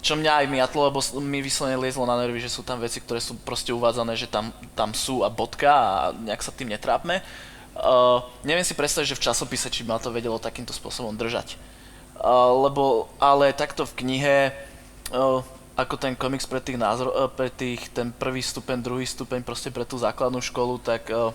Čo 0.00 0.16
mňa 0.16 0.32
aj 0.32 0.46
miatlo, 0.48 0.88
lebo 0.88 1.04
mi 1.20 1.44
vyslovene 1.44 1.76
liezlo 1.76 2.08
na 2.08 2.16
nervy, 2.16 2.40
že 2.40 2.56
sú 2.56 2.64
tam 2.64 2.80
veci, 2.80 3.04
ktoré 3.04 3.20
sú 3.20 3.36
proste 3.36 3.68
uvádzané, 3.68 4.16
že 4.16 4.32
tam, 4.32 4.48
tam 4.72 4.96
sú 4.96 5.22
a 5.22 5.28
bodka 5.28 5.68
a 5.68 6.16
nejak 6.16 6.40
sa 6.40 6.56
tým 6.56 6.72
netrápme. 6.72 7.20
Uh, 7.76 8.24
neviem 8.48 8.64
si 8.64 8.72
predstaviť, 8.72 9.12
že 9.12 9.18
v 9.20 9.24
časopise, 9.28 9.68
či 9.68 9.84
ma 9.84 10.00
to 10.00 10.08
vedelo 10.08 10.40
takýmto 10.40 10.72
spôsobom 10.72 11.12
držať. 11.20 11.60
Lebo, 12.62 13.10
ale 13.18 13.50
takto 13.50 13.82
v 13.82 13.96
knihe, 13.98 14.36
ako 15.74 15.94
ten 15.96 16.14
komiks 16.14 16.46
pre 16.46 16.60
tých 16.60 16.78
názor, 16.78 17.10
uh, 17.10 17.26
pre 17.26 17.48
tých, 17.48 17.88
ten 17.90 18.12
prvý 18.12 18.44
stupeň, 18.44 18.78
druhý 18.78 19.06
stupeň, 19.08 19.40
proste 19.42 19.72
pre 19.72 19.88
tú 19.88 19.96
základnú 19.96 20.38
školu, 20.44 20.78
tak 20.78 21.08
uh, 21.08 21.32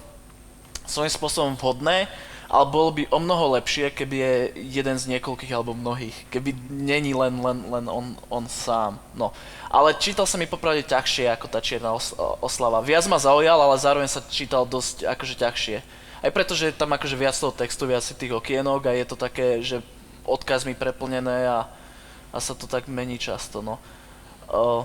svojím 0.85 1.11
spôsobom 1.11 1.53
vhodné, 1.57 2.07
ale 2.47 2.65
bolo 2.71 2.95
by 2.95 3.03
o 3.11 3.19
mnoho 3.19 3.59
lepšie, 3.59 3.91
keby 3.91 4.15
je 4.15 4.33
jeden 4.79 4.95
z 4.95 5.09
niekoľkých 5.11 5.51
alebo 5.51 5.75
mnohých, 5.75 6.15
keby 6.31 6.55
není 6.71 7.11
len, 7.11 7.43
len, 7.43 7.59
len 7.67 7.85
on, 7.91 8.15
on 8.31 8.47
sám. 8.47 8.95
No. 9.11 9.35
Ale 9.67 9.99
čítal 9.99 10.23
sa 10.23 10.39
mi 10.39 10.47
popravde 10.47 10.88
ťažšie 10.88 11.27
ako 11.27 11.51
tá 11.51 11.59
čierna 11.59 11.91
os- 11.91 12.15
oslava. 12.39 12.79
Viac 12.79 13.03
ma 13.11 13.19
zaujal, 13.19 13.59
ale 13.59 13.75
zároveň 13.75 14.07
sa 14.07 14.23
čítal 14.23 14.63
dosť 14.63 15.03
akože 15.11 15.35
ťažšie. 15.35 15.77
Aj 16.23 16.31
preto, 16.31 16.55
že 16.55 16.71
je 16.71 16.79
tam 16.79 16.95
akože 16.95 17.19
viac 17.19 17.35
toho 17.35 17.51
textu, 17.51 17.83
viac 17.83 18.05
tých 18.05 18.31
okienok 18.31 18.88
a 18.88 18.95
je 18.95 19.05
to 19.05 19.19
také, 19.19 19.59
že 19.59 19.83
odkazmi 20.28 20.75
preplnené 20.75 21.47
a, 21.47 21.65
a 22.30 22.38
sa 22.38 22.53
to 22.53 22.67
tak 22.67 22.91
mení 22.91 23.15
často, 23.15 23.63
no. 23.63 23.80
Uh, 24.51 24.84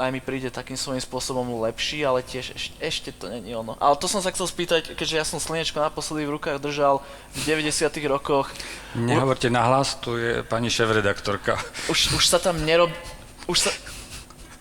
aj 0.00 0.10
mi 0.14 0.22
príde 0.22 0.48
takým 0.48 0.78
svojím 0.78 1.02
spôsobom 1.02 1.44
lepší, 1.66 2.06
ale 2.06 2.24
tiež 2.24 2.56
ešte, 2.56 2.76
ešte 2.80 3.10
to 3.12 3.28
není 3.28 3.52
ono. 3.52 3.76
Ale 3.76 3.98
to 4.00 4.08
som 4.08 4.24
sa 4.24 4.32
chcel 4.32 4.48
spýtať, 4.48 4.96
keďže 4.96 5.18
ja 5.18 5.24
som 5.26 5.42
slnečko 5.42 5.82
naposledy 5.82 6.24
v 6.24 6.40
rukách 6.40 6.62
držal 6.62 7.04
v 7.36 7.38
90 7.44 7.90
rokoch. 8.08 8.48
Nehovorte 8.96 9.52
nahlas, 9.52 9.98
tu 9.98 10.16
je 10.16 10.46
pani 10.46 10.72
šéf-redaktorka. 10.72 11.60
Už, 11.92 12.16
už 12.16 12.24
sa 12.24 12.38
tam 12.40 12.62
nerob... 12.64 12.88
Už 13.50 13.68
sa... 13.68 13.70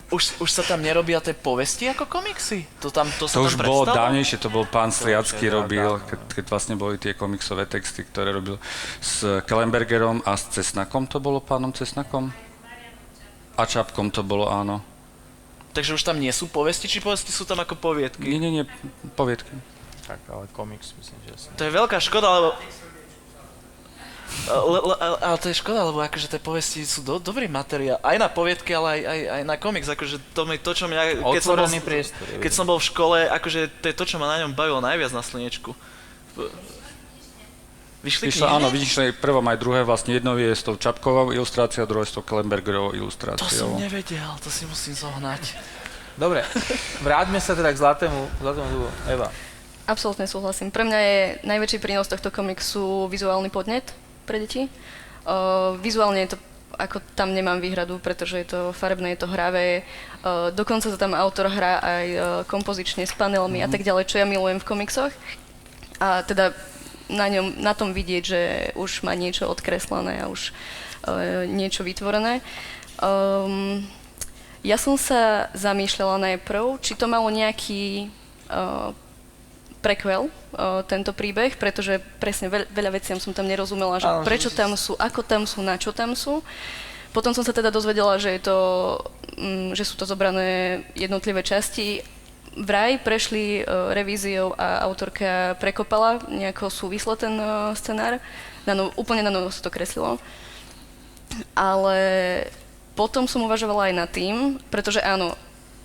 Už, 0.09 0.41
už 0.41 0.49
sa 0.49 0.65
tam 0.65 0.81
nerobia 0.81 1.21
tie 1.21 1.37
povesti 1.37 1.85
ako 1.85 2.09
komiksy? 2.09 2.65
To, 2.81 2.89
tam, 2.89 3.05
to, 3.21 3.29
sa 3.29 3.37
To 3.37 3.45
tam 3.45 3.49
už 3.49 3.55
bolo 3.61 3.85
prestalo? 3.85 3.97
dávnejšie, 4.01 4.37
to 4.41 4.49
bol 4.49 4.65
pán 4.65 4.89
Striacký 4.89 5.45
je 5.45 5.53
robil, 5.53 5.85
dávno. 5.85 6.07
keď, 6.09 6.19
keď 6.33 6.45
vlastne 6.49 6.73
boli 6.73 6.97
tie 6.97 7.13
komiksové 7.13 7.69
texty, 7.69 8.01
ktoré 8.01 8.33
robil 8.33 8.57
s 8.97 9.21
Kellenbergerom 9.45 10.25
a 10.25 10.33
s 10.33 10.49
Cesnakom, 10.49 11.05
to 11.05 11.21
bolo 11.21 11.37
pánom 11.37 11.69
Cesnakom? 11.69 12.33
A 13.53 13.63
Čapkom 13.69 14.09
to 14.09 14.25
bolo, 14.25 14.49
áno. 14.49 14.81
Takže 15.77 15.93
už 15.93 16.01
tam 16.01 16.17
nie 16.17 16.33
sú 16.33 16.49
povesti, 16.49 16.89
či 16.89 16.97
povesti 16.97 17.29
sú 17.29 17.45
tam 17.45 17.61
ako 17.61 17.77
poviedky? 17.77 18.25
Nie, 18.25 18.41
nie, 18.41 18.49
nie, 18.49 18.65
poviedky. 19.13 19.53
Tak, 20.09 20.25
ale 20.25 20.49
komiks, 20.49 20.97
myslím, 20.97 21.21
že 21.29 21.37
asi. 21.37 21.47
To 21.53 21.63
je 21.69 21.69
veľká 21.69 22.01
škoda, 22.01 22.27
lebo... 22.33 22.57
Le, 24.49 24.79
le, 24.81 24.95
ale- 24.97 25.39
to 25.41 25.49
je 25.49 25.55
škoda, 25.57 25.85
lebo 25.85 26.01
akože 26.01 26.29
tie 26.29 26.41
povesti 26.41 26.81
sú 26.85 27.01
do, 27.01 27.17
dobrý 27.17 27.49
materiál. 27.49 28.01
Aj 28.01 28.17
na 28.17 28.29
poviedky, 28.29 28.73
ale 28.73 28.97
aj, 28.97 29.01
aj, 29.05 29.19
aj 29.29 29.43
na 29.45 29.55
komiks. 29.57 29.87
Akože 29.89 30.17
to, 30.33 30.45
mi, 30.45 30.57
to 30.57 30.71
čo 30.73 30.85
mňa... 30.89 31.21
Keď 31.21 31.43
som, 31.43 31.57
bol, 31.57 31.69
priestor. 31.69 32.25
keď 32.41 32.51
som 32.53 32.65
bol 32.65 32.77
v 32.77 32.85
škole, 32.89 33.17
akože 33.29 33.69
to 33.81 33.85
je 33.89 33.95
to, 33.97 34.05
čo 34.05 34.15
ma 34.21 34.29
na 34.29 34.45
ňom 34.45 34.53
bavilo 34.53 34.81
najviac 34.81 35.13
na 35.13 35.21
slnečku. 35.21 35.73
Vyšli 37.99 38.31
knihy? 38.31 38.47
áno, 38.47 38.71
vidíš, 38.71 38.91
že 38.95 39.03
prvom 39.11 39.43
aj 39.43 39.57
druhé, 39.59 39.83
vlastne 39.83 40.15
jedno 40.15 40.39
je 40.39 40.55
s 40.55 40.63
tou 40.63 40.79
Čapkovou 40.79 41.35
ilustráciou, 41.35 41.83
druhé 41.83 42.07
s 42.07 42.15
tou 42.15 42.23
Kellenbergerovou 42.23 42.95
To 42.95 42.95
som 42.95 43.01
ilustráciou. 43.03 43.75
nevedel, 43.75 44.29
to 44.39 44.47
si 44.47 44.63
musím 44.63 44.95
zohnať. 44.95 45.59
Dobre, 46.15 46.47
vráťme 47.03 47.43
sa 47.43 47.59
teda 47.59 47.75
k 47.75 47.77
zlatému, 47.79 48.19
zlatému 48.39 48.67
dubu. 48.71 48.87
Eva. 49.03 49.27
Absolútne 49.83 50.27
súhlasím. 50.31 50.71
Pre 50.71 50.87
mňa 50.87 50.99
je 50.99 51.19
najväčší 51.43 51.77
prínos 51.83 52.07
tohto 52.07 52.31
komiksu 52.31 53.11
vizuálny 53.11 53.51
podnet 53.51 53.91
pre 54.29 54.37
deti. 54.37 54.69
Uh, 55.25 55.73
vizuálne 55.81 56.21
je 56.29 56.37
to 56.37 56.37
ako 56.79 57.03
tam 57.17 57.35
nemám 57.35 57.59
výhradu, 57.59 57.99
pretože 57.99 58.39
je 58.39 58.47
to 58.47 58.59
farebné, 58.71 59.11
je 59.11 59.25
to 59.25 59.27
hravé. 59.27 59.83
Uh, 60.23 60.47
dokonca 60.55 60.87
sa 60.87 60.95
tam 60.95 61.11
autor 61.11 61.51
hrá 61.51 61.83
aj 61.83 62.07
uh, 62.07 62.21
kompozične 62.47 63.03
s 63.03 63.11
panelmi 63.11 63.59
mm. 63.59 63.65
a 63.65 63.67
tak 63.67 63.83
ďalej, 63.83 64.07
čo 64.07 64.23
ja 64.23 64.25
milujem 64.29 64.63
v 64.63 64.67
komiksoch. 64.69 65.11
A 65.99 66.23
teda 66.23 66.55
na, 67.11 67.27
ňom, 67.27 67.59
na 67.59 67.75
tom 67.75 67.91
vidieť, 67.91 68.23
že 68.23 68.41
už 68.79 69.03
má 69.03 69.11
niečo 69.17 69.51
odkreslené 69.51 70.23
a 70.23 70.31
už 70.31 70.55
uh, 71.03 71.43
niečo 71.49 71.83
vytvorené. 71.83 72.39
Um, 73.03 73.83
ja 74.63 74.79
som 74.79 74.95
sa 74.95 75.51
zamýšľala 75.51 76.31
najprv, 76.31 76.79
či 76.79 76.95
to 76.95 77.11
malo 77.11 77.27
nejaký 77.27 78.07
uh, 78.47 78.95
prequel, 79.79 80.27
uh, 80.27 80.83
tento 80.83 81.15
príbeh, 81.15 81.55
pretože 81.55 82.03
presne 82.19 82.51
veľ, 82.51 82.67
veľa 82.71 82.91
veciam 82.99 83.19
som 83.19 83.31
tam 83.31 83.47
nerozumela, 83.47 83.99
že 83.99 84.07
Áno, 84.07 84.27
prečo 84.27 84.51
tam 84.51 84.75
sú, 84.75 84.95
ako 84.99 85.23
tam 85.23 85.47
sú, 85.47 85.63
na 85.63 85.79
čo 85.79 85.95
tam 85.95 86.13
sú. 86.13 86.43
Potom 87.09 87.33
som 87.33 87.41
sa 87.41 87.55
teda 87.55 87.73
dozvedela, 87.73 88.21
že, 88.21 88.37
je 88.37 88.41
to, 88.45 88.57
mm, 89.39 89.73
že 89.73 89.87
sú 89.87 89.97
to 89.97 90.05
zobrané 90.05 90.83
jednotlivé 90.93 91.41
časti. 91.41 92.05
Vraj 92.59 93.01
prešli 93.01 93.63
uh, 93.63 93.95
revíziou 93.95 94.53
a 94.59 94.83
autorka 94.83 95.55
prekopala 95.57 96.21
nejako 96.27 96.67
súvisle 96.69 97.15
ten 97.15 97.33
uh, 97.39 97.71
scenár. 97.73 98.19
Na 98.67 98.75
no, 98.75 98.91
úplne 98.99 99.23
na 99.23 99.31
novo 99.33 99.49
sa 99.49 99.63
to 99.63 99.73
kreslilo. 99.73 100.19
Ale 101.55 101.97
potom 102.99 103.25
som 103.31 103.47
uvažovala 103.47 103.89
aj 103.89 103.93
nad 103.95 104.09
tým, 104.11 104.59
pretože 104.67 104.99
áno, 104.99 105.39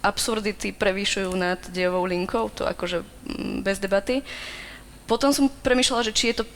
absurdity 0.04 0.76
prevýšujú 0.76 1.32
nad 1.32 1.58
dejovou 1.72 2.04
linkou, 2.04 2.52
to 2.52 2.68
akože 2.68 3.00
mm, 3.00 3.64
bez 3.64 3.80
debaty. 3.80 4.20
Potom 5.08 5.32
som 5.32 5.48
premýšľala, 5.48 6.04
že 6.04 6.12
či 6.12 6.32
je 6.32 6.44
to 6.44 6.46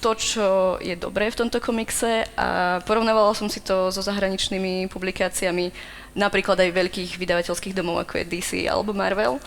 to, 0.00 0.12
čo 0.20 0.46
je 0.84 0.92
dobré 1.00 1.32
v 1.32 1.38
tomto 1.40 1.64
komikse 1.64 2.28
a 2.36 2.76
porovnávala 2.84 3.32
som 3.32 3.48
si 3.48 3.64
to 3.64 3.88
so 3.88 4.04
zahraničnými 4.04 4.92
publikáciami 4.92 5.72
napríklad 6.12 6.60
aj 6.60 6.76
veľkých 6.76 7.16
vydavateľských 7.16 7.72
domov, 7.72 8.04
ako 8.04 8.20
je 8.20 8.28
DC 8.28 8.50
alebo 8.68 8.92
Marvel. 8.92 9.40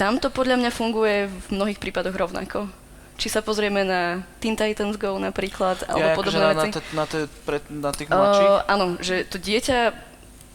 Tam 0.00 0.16
to 0.16 0.32
podľa 0.32 0.56
mňa 0.64 0.70
funguje 0.72 1.28
v 1.28 1.46
mnohých 1.52 1.76
prípadoch 1.76 2.16
rovnako. 2.16 2.72
Či 3.20 3.28
sa 3.28 3.44
pozrieme 3.44 3.84
na 3.84 4.24
Teen 4.40 4.56
Titans 4.56 4.96
Go 4.96 5.20
napríklad, 5.20 5.84
alebo 5.84 6.08
Ja, 6.08 6.16
akože 6.16 6.16
podobné 6.16 6.40
na, 6.40 6.48
na, 6.48 6.56
veci. 6.56 6.70
te, 6.72 6.80
na, 6.96 7.04
te, 7.04 7.18
pre, 7.44 7.58
na 7.68 7.90
tých 7.92 8.08
mladších? 8.08 8.48
Uh, 8.48 8.60
áno, 8.64 8.84
že 8.96 9.28
to 9.28 9.36
dieťa, 9.36 9.78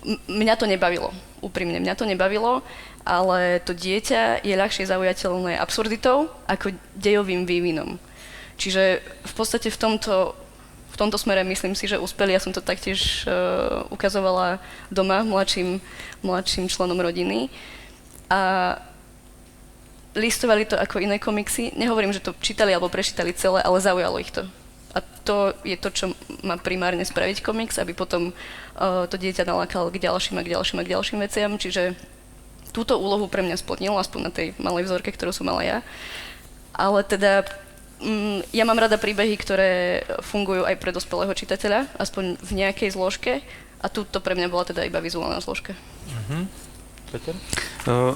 m- 0.01 0.21
mňa 0.25 0.53
to 0.57 0.65
nebavilo, 0.65 1.13
úprimne, 1.45 1.77
mňa 1.77 1.93
to 1.93 2.09
nebavilo, 2.09 2.65
ale 3.05 3.61
to 3.61 3.77
dieťa 3.77 4.41
je 4.41 4.57
ľahšie 4.57 4.89
zaujateľné 4.89 5.61
absurditou 5.61 6.33
ako 6.49 6.73
dejovým 6.97 7.45
vývinom. 7.45 8.01
Čiže 8.57 9.05
v 9.05 9.33
podstate 9.37 9.69
v 9.69 9.77
tomto, 9.77 10.33
v 10.89 10.95
tomto 10.97 11.21
smere 11.21 11.45
myslím 11.45 11.77
si, 11.77 11.85
že 11.85 12.01
uspeli. 12.01 12.33
Ja 12.33 12.41
som 12.41 12.55
to 12.55 12.65
taktiež 12.65 13.27
uh, 13.27 13.85
ukazovala 13.93 14.57
doma 14.89 15.21
mladším, 15.21 15.83
mladším 16.25 16.71
členom 16.71 16.97
rodiny. 16.97 17.53
A 18.31 18.73
listovali 20.15 20.65
to 20.65 20.79
ako 20.79 21.03
iné 21.03 21.19
komiksy. 21.19 21.75
Nehovorím, 21.75 22.15
že 22.15 22.23
to 22.23 22.33
čítali 22.39 22.71
alebo 22.71 22.89
prečítali 22.89 23.35
celé, 23.35 23.61
ale 23.61 23.83
zaujalo 23.83 24.17
ich 24.17 24.31
to. 24.31 24.47
A 24.95 25.03
to 25.27 25.51
je 25.67 25.75
to, 25.75 25.91
čo 25.91 26.05
má 26.47 26.55
primárne 26.55 27.03
spraviť 27.03 27.43
komiks, 27.43 27.75
aby 27.75 27.91
potom 27.91 28.31
uh, 28.31 29.03
to 29.11 29.19
dieťa 29.19 29.43
nalákalo 29.43 29.91
k 29.91 29.99
ďalším 29.99 30.39
a 30.39 30.45
k 30.47 30.55
ďalším 30.55 30.79
a 30.79 30.85
k 30.87 30.91
ďalším 30.95 31.19
veciam. 31.19 31.51
Čiže 31.59 31.99
túto 32.71 32.95
úlohu 32.95 33.27
pre 33.27 33.43
mňa 33.43 33.59
splnil, 33.59 33.95
aspoň 33.95 34.19
na 34.23 34.31
tej 34.31 34.55
malej 34.55 34.87
vzorke, 34.87 35.11
ktorú 35.11 35.35
som 35.35 35.51
mala 35.51 35.63
ja. 35.67 35.77
Ale 36.71 37.03
teda 37.03 37.43
mm, 37.99 38.51
ja 38.55 38.63
mám 38.63 38.79
rada 38.79 38.95
príbehy, 38.95 39.35
ktoré 39.35 40.03
fungujú 40.23 40.63
aj 40.63 40.79
pre 40.79 40.95
dospelého 40.95 41.31
čitateľa, 41.35 41.91
aspoň 41.99 42.39
v 42.39 42.51
nejakej 42.55 42.95
zložke. 42.95 43.43
A 43.83 43.91
tu 43.91 44.07
to 44.07 44.23
pre 44.23 44.33
mňa 44.33 44.47
bola 44.47 44.63
teda 44.63 44.87
iba 44.87 45.03
vizuálna 45.03 45.43
zložka. 45.43 45.75
Peter? 47.15 47.35
Uh, 47.87 48.11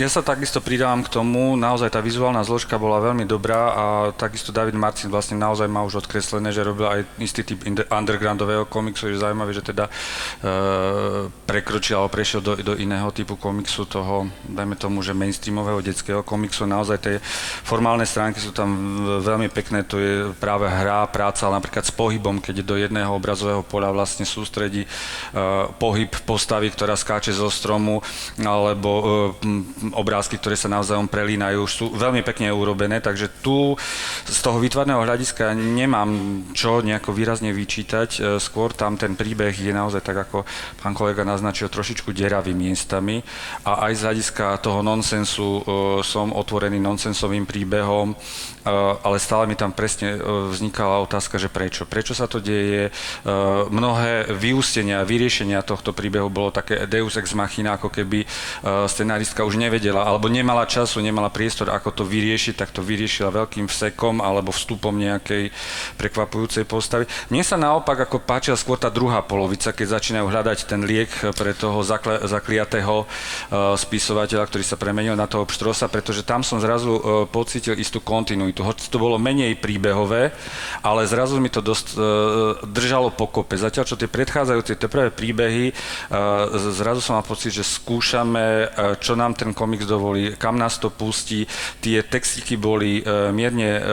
Ja 0.00 0.10
sa 0.10 0.26
takisto 0.26 0.58
pridávam 0.58 1.06
k 1.06 1.12
tomu, 1.12 1.54
naozaj 1.54 1.94
tá 1.94 2.02
vizuálna 2.02 2.42
zložka 2.42 2.74
bola 2.80 2.98
veľmi 2.98 3.28
dobrá 3.28 3.62
a 3.70 3.84
takisto 4.10 4.50
David 4.50 4.74
Marcin 4.74 5.06
vlastne 5.12 5.38
naozaj 5.38 5.70
má 5.70 5.86
už 5.86 6.02
odkreslené, 6.02 6.50
že 6.50 6.66
robil 6.66 6.88
aj 6.88 7.00
istý 7.22 7.46
typ 7.46 7.62
undergroundového 7.86 8.66
komiksu, 8.66 9.06
je 9.06 9.22
zaujímavé, 9.22 9.54
že 9.54 9.62
teda 9.62 9.86
uh, 9.86 11.30
prekročil 11.46 12.00
alebo 12.00 12.10
prešiel 12.10 12.40
do, 12.42 12.58
do 12.58 12.74
iného 12.74 13.06
typu 13.14 13.38
komiksu, 13.38 13.86
toho, 13.86 14.26
dajme 14.48 14.74
tomu, 14.74 15.04
že 15.04 15.14
mainstreamového 15.14 15.84
detského 15.84 16.24
komiksu, 16.26 16.66
naozaj 16.66 16.98
tie 16.98 17.14
formálne 17.62 18.08
stránky 18.08 18.40
sú 18.40 18.50
tam 18.50 18.72
veľmi 19.20 19.52
pekné, 19.52 19.84
to 19.84 20.00
je 20.00 20.32
práve 20.40 20.64
hra, 20.66 21.06
práca, 21.12 21.46
ale 21.46 21.60
napríklad 21.60 21.84
s 21.86 21.94
pohybom, 21.94 22.40
keď 22.40 22.64
do 22.64 22.74
jedného 22.80 23.12
obrazového 23.12 23.62
poľa 23.62 23.94
vlastne 23.94 24.24
sústredí 24.24 24.88
uh, 24.88 25.68
pohyb 25.76 26.08
postavy, 26.24 26.72
ktorá 26.72 26.96
skáče 26.96 27.36
zo 27.36 27.52
stromu, 27.52 28.00
alebo 28.44 28.90
m, 29.42 29.64
obrázky, 29.96 30.36
ktoré 30.36 30.56
sa 30.56 30.70
navzájom 30.70 31.08
prelínajú, 31.08 31.60
sú 31.66 31.84
veľmi 31.92 32.24
pekne 32.24 32.52
urobené, 32.54 33.02
takže 33.02 33.28
tu 33.40 33.76
z 34.24 34.38
toho 34.40 34.60
výtvarného 34.60 35.02
hľadiska 35.02 35.52
nemám 35.56 36.10
čo 36.56 36.80
nejako 36.80 37.12
výrazne 37.12 37.50
vyčítať, 37.52 38.08
uh, 38.20 38.24
skôr 38.36 38.72
tam 38.72 38.96
ten 38.96 39.16
príbeh 39.18 39.52
je 39.52 39.72
naozaj 39.74 40.00
tak, 40.04 40.28
ako 40.30 40.44
pán 40.80 40.94
kolega 40.96 41.26
naznačil, 41.26 41.72
trošičku 41.72 42.12
deravý 42.14 42.56
miestami. 42.56 43.20
A 43.64 43.90
aj 43.90 43.92
z 43.96 44.04
hľadiska 44.06 44.60
toho 44.62 44.80
nonsensu 44.80 45.60
uh, 45.60 45.62
som 46.04 46.32
otvorený 46.32 46.78
nonsensovým 46.78 47.44
príbehom, 47.44 48.14
ale 48.66 49.16
stále 49.16 49.48
mi 49.48 49.56
tam 49.56 49.72
presne 49.72 50.20
uh, 50.20 50.50
vznikala 50.52 51.00
otázka, 51.06 51.40
že 51.40 51.48
prečo. 51.48 51.88
Prečo 51.88 52.12
sa 52.12 52.28
to 52.28 52.42
deje? 52.42 52.92
Uh, 53.24 53.64
mnohé 53.72 54.28
vyústenia, 54.36 55.06
vyriešenia 55.06 55.64
tohto 55.64 55.96
príbehu 55.96 56.28
bolo 56.28 56.52
také 56.52 56.84
deus 56.84 57.16
ex 57.16 57.32
machina, 57.32 57.80
ako 57.80 57.88
keby 57.88 58.28
scenáristka 58.86 59.46
už 59.46 59.56
nevedela, 59.56 60.04
alebo 60.04 60.28
nemala 60.28 60.68
času, 60.68 61.00
nemala 61.00 61.32
priestor, 61.32 61.72
ako 61.72 62.02
to 62.02 62.04
vyriešiť, 62.04 62.54
tak 62.58 62.74
to 62.74 62.84
vyriešila 62.84 63.32
veľkým 63.32 63.70
vsekom 63.70 64.20
alebo 64.20 64.52
vstupom 64.52 64.92
nejakej 64.92 65.48
prekvapujúcej 65.96 66.68
postavy. 66.68 67.08
Mne 67.32 67.46
sa 67.46 67.56
naopak 67.56 68.04
ako 68.04 68.20
páčila 68.20 68.58
skôr 68.58 68.76
tá 68.76 68.90
druhá 68.90 69.22
polovica, 69.22 69.72
keď 69.72 69.96
začínajú 69.96 70.26
hľadať 70.26 70.58
ten 70.66 70.82
liek 70.84 71.08
pre 71.38 71.54
toho 71.54 71.80
zakle, 71.86 72.20
zakliatého 72.26 73.06
spisovateľa, 73.78 74.44
ktorý 74.50 74.64
sa 74.66 74.76
premenil 74.76 75.14
na 75.16 75.30
toho 75.30 75.46
pštrosa, 75.46 75.86
pretože 75.88 76.26
tam 76.26 76.42
som 76.42 76.58
zrazu 76.60 76.98
pocítil 77.30 77.78
istú 77.78 78.02
kontinuitu. 78.02 78.49
Hoď 78.58 78.90
to 78.90 78.98
bolo 78.98 79.22
menej 79.22 79.54
príbehové, 79.54 80.34
ale 80.82 81.06
zrazu 81.06 81.38
mi 81.38 81.46
to 81.52 81.62
dosť 81.62 81.86
uh, 81.94 82.00
držalo 82.66 83.14
pokope. 83.14 83.54
Zatiaľ, 83.54 83.84
čo 83.86 83.94
tie 83.94 84.10
predchádzajúce, 84.10 84.74
tie 84.74 84.90
prvé 84.90 85.14
príbehy, 85.14 85.70
uh, 85.70 86.50
zrazu 86.74 86.98
som 86.98 87.14
mal 87.14 87.26
pocit, 87.26 87.54
že 87.54 87.62
skúšame, 87.62 88.66
uh, 88.66 88.98
čo 88.98 89.14
nám 89.14 89.38
ten 89.38 89.54
komiks 89.54 89.86
dovolí, 89.86 90.34
kam 90.34 90.58
nás 90.58 90.80
to 90.80 90.90
pustí. 90.90 91.46
Tie 91.78 92.02
textiky 92.02 92.56
boli 92.58 93.04
uh, 93.04 93.30
mierne 93.30 93.78
uh, 93.78 93.84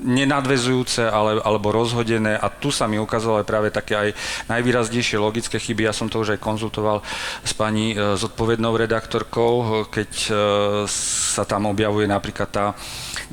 nenadvezujúce 0.00 1.10
ale, 1.10 1.42
alebo 1.42 1.74
rozhodené 1.74 2.38
a 2.38 2.48
tu 2.48 2.70
sa 2.70 2.86
mi 2.86 2.96
ukázalo 2.96 3.42
aj 3.42 3.46
práve 3.46 3.68
také 3.74 3.94
aj 3.98 4.08
najvýraznejšie 4.48 5.18
logické 5.18 5.58
chyby. 5.58 5.90
Ja 5.90 5.94
som 5.96 6.06
to 6.06 6.22
už 6.22 6.38
aj 6.38 6.40
konzultoval 6.40 7.02
s 7.42 7.52
pani 7.52 7.92
uh, 7.92 8.14
zodpovednou 8.14 8.78
redaktorkou, 8.78 9.86
keď 9.90 10.10
uh, 10.30 10.36
sa 10.86 11.42
tam 11.42 11.66
objavuje 11.66 12.06
napríklad 12.06 12.48
tá 12.48 12.64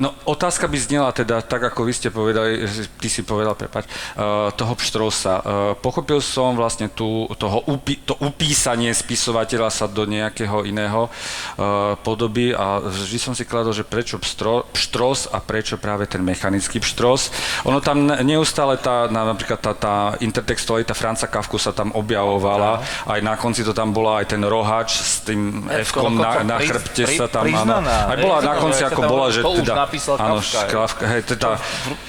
No, 0.00 0.16
otázka 0.42 0.66
by 0.66 0.74
znela 0.74 1.14
teda, 1.14 1.38
tak 1.38 1.62
ako 1.70 1.86
vy 1.86 1.92
ste 1.94 2.10
povedali, 2.10 2.66
ty 2.98 3.06
si 3.06 3.22
povedal, 3.22 3.54
prepať, 3.54 3.86
uh, 3.86 4.50
toho 4.50 4.74
Pštrosa. 4.74 5.34
Uh, 5.38 5.42
pochopil 5.78 6.18
som 6.18 6.58
vlastne 6.58 6.90
tú, 6.90 7.30
toho 7.38 7.62
upí, 7.70 8.02
to 8.02 8.18
upísanie 8.18 8.90
spisovateľa 8.90 9.70
sa 9.70 9.86
do 9.86 10.02
nejakého 10.02 10.66
iného 10.66 11.06
uh, 11.06 11.94
podoby 12.02 12.50
a 12.50 12.82
vždy 12.82 13.18
som 13.22 13.38
si 13.38 13.46
kladol, 13.46 13.70
že 13.70 13.86
prečo 13.86 14.18
pštro, 14.18 14.66
Pštros 14.74 15.30
a 15.30 15.38
prečo 15.38 15.78
práve 15.78 16.10
ten 16.10 16.18
mechanický 16.26 16.82
Pštros. 16.82 17.30
Ono 17.62 17.78
tam 17.78 18.10
neustále 18.10 18.82
tá, 18.82 19.06
napríklad 19.06 19.62
tá, 19.62 19.72
tá 19.78 19.96
intertextualita 20.18 20.90
Franca 20.90 21.30
Kafku 21.30 21.54
sa 21.54 21.70
tam 21.70 21.94
objavovala, 21.94 22.82
aj 23.06 23.20
na 23.22 23.38
konci 23.38 23.62
to 23.62 23.70
tam 23.70 23.94
bola 23.94 24.26
aj 24.26 24.34
ten 24.34 24.42
rohač 24.42 24.98
s 24.98 25.22
tým 25.22 25.70
F-kom 25.86 26.18
na, 26.18 26.42
na 26.42 26.58
chrbte 26.58 27.06
sa 27.14 27.30
tam, 27.30 27.46
áno, 27.46 27.78
aj 27.86 28.16
bola 28.18 28.38
na 28.42 28.54
konci 28.58 28.82
ako 28.82 29.00
bola, 29.06 29.30
že 29.30 29.46
teda 29.46 29.86
napísal 29.86 30.18
Áno. 30.38 30.70
Kafka, 30.70 31.04
hej, 31.08 31.22
teda, 31.26 31.60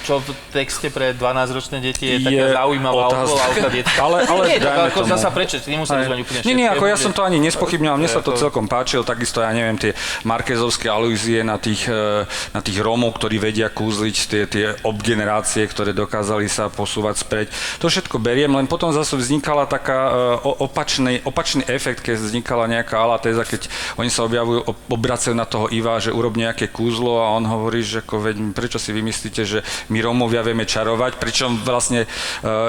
Čo 0.04 0.20
v 0.20 0.30
texte 0.48 0.88
pre 0.88 1.12
12-ročné 1.12 1.80
deti 1.80 2.04
je, 2.06 2.16
Je 2.16 2.24
taká 2.24 2.64
zaujímavá 2.64 3.04
odvolávka 3.10 3.68
detská. 3.76 4.00
Ale- 4.00 4.22
ale 4.24 4.42
nie, 4.46 4.58
dajme 4.58 4.88
ako 4.88 5.00
tomu. 5.02 5.10
zasa 5.10 5.28
prečo, 5.28 5.56
Hej. 5.60 5.76
mať 5.80 6.20
úplne 6.22 6.38
Nie, 6.44 6.54
nie, 6.54 6.68
ako 6.68 6.84
ja 6.86 6.96
som 6.96 7.12
to 7.12 7.20
ani 7.20 7.38
nespochybňoval, 7.40 7.96
mne 7.98 8.10
sa 8.10 8.20
to 8.20 8.32
celkom 8.34 8.64
páčilo, 8.64 9.02
takisto 9.02 9.40
ja 9.40 9.50
neviem, 9.50 9.76
tie 9.76 9.92
markezovské 10.24 10.88
alúzie 10.88 11.42
na 11.42 11.58
tých, 11.58 11.86
e, 11.86 12.24
na 12.52 12.60
tých 12.60 12.78
Rómov, 12.80 13.16
ktorí 13.16 13.36
vedia 13.36 13.68
kúzliť, 13.68 14.16
tie, 14.24 14.42
tie 14.46 14.66
obgenerácie, 14.82 15.66
ktoré 15.66 15.92
dokázali 15.92 16.46
sa 16.46 16.68
posúvať 16.68 17.14
spreď. 17.20 17.46
To 17.80 17.88
všetko 17.88 18.16
beriem, 18.18 18.50
len 18.50 18.64
potom 18.64 18.90
zase 18.90 19.14
vznikala 19.14 19.66
taká 19.66 19.98
e, 20.08 20.12
opačný, 20.62 21.20
opačný 21.22 21.64
efekt, 21.66 22.00
keď 22.04 22.16
vznikala 22.20 22.64
nejaká 22.70 22.96
alatéza, 22.96 23.42
keď 23.42 23.66
oni 23.96 24.08
sa 24.08 24.24
objavujú, 24.24 24.60
ob- 24.64 24.80
obracajú 24.88 25.34
na 25.34 25.44
toho 25.44 25.66
Iva, 25.68 25.98
že 25.98 26.14
urob 26.14 26.34
nejaké 26.34 26.68
kúzlo 26.68 27.18
a 27.18 27.34
on 27.34 27.44
hovorí, 27.44 27.82
že 27.82 28.00
ako, 28.00 28.13
veď, 28.18 28.54
prečo 28.54 28.78
si 28.78 28.90
vymyslíte, 28.90 29.42
že 29.46 29.58
my 29.90 29.98
Rómovia 30.02 30.42
vieme 30.42 30.66
čarovať, 30.66 31.16
pričom 31.16 31.62
vlastne 31.62 32.04
e, 32.04 32.08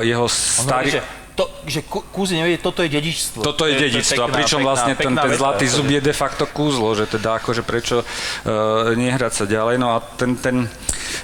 jeho 0.07 0.25
hovorí, 0.25 0.65
starý... 0.65 0.89
že, 0.89 1.01
to, 1.35 1.51
že 1.67 1.83
kúzi 1.83 2.39
nevie, 2.39 2.55
toto 2.57 2.79
je 2.79 2.89
dedičstvo. 2.89 3.43
Toto 3.43 3.67
je 3.67 3.75
dedičstvo, 3.75 4.23
a 4.23 4.31
pričom 4.31 4.63
pekná- 4.63 4.69
vlastne 4.71 4.93
ten, 4.95 5.11
pekná 5.11 5.27
ten 5.27 5.35
zlatý 5.35 5.65
zub 5.67 5.87
je 5.91 5.99
de 5.99 6.15
facto 6.15 6.47
kúzlo, 6.47 6.95
že 6.95 7.11
teda 7.11 7.43
akože 7.43 7.61
prečo 7.67 8.01
uh, 8.01 8.95
nehrať 8.95 9.43
sa 9.43 9.45
ďalej. 9.45 9.75
No 9.75 9.91
a 9.93 9.99
ten, 9.99 10.39
ten, 10.39 10.71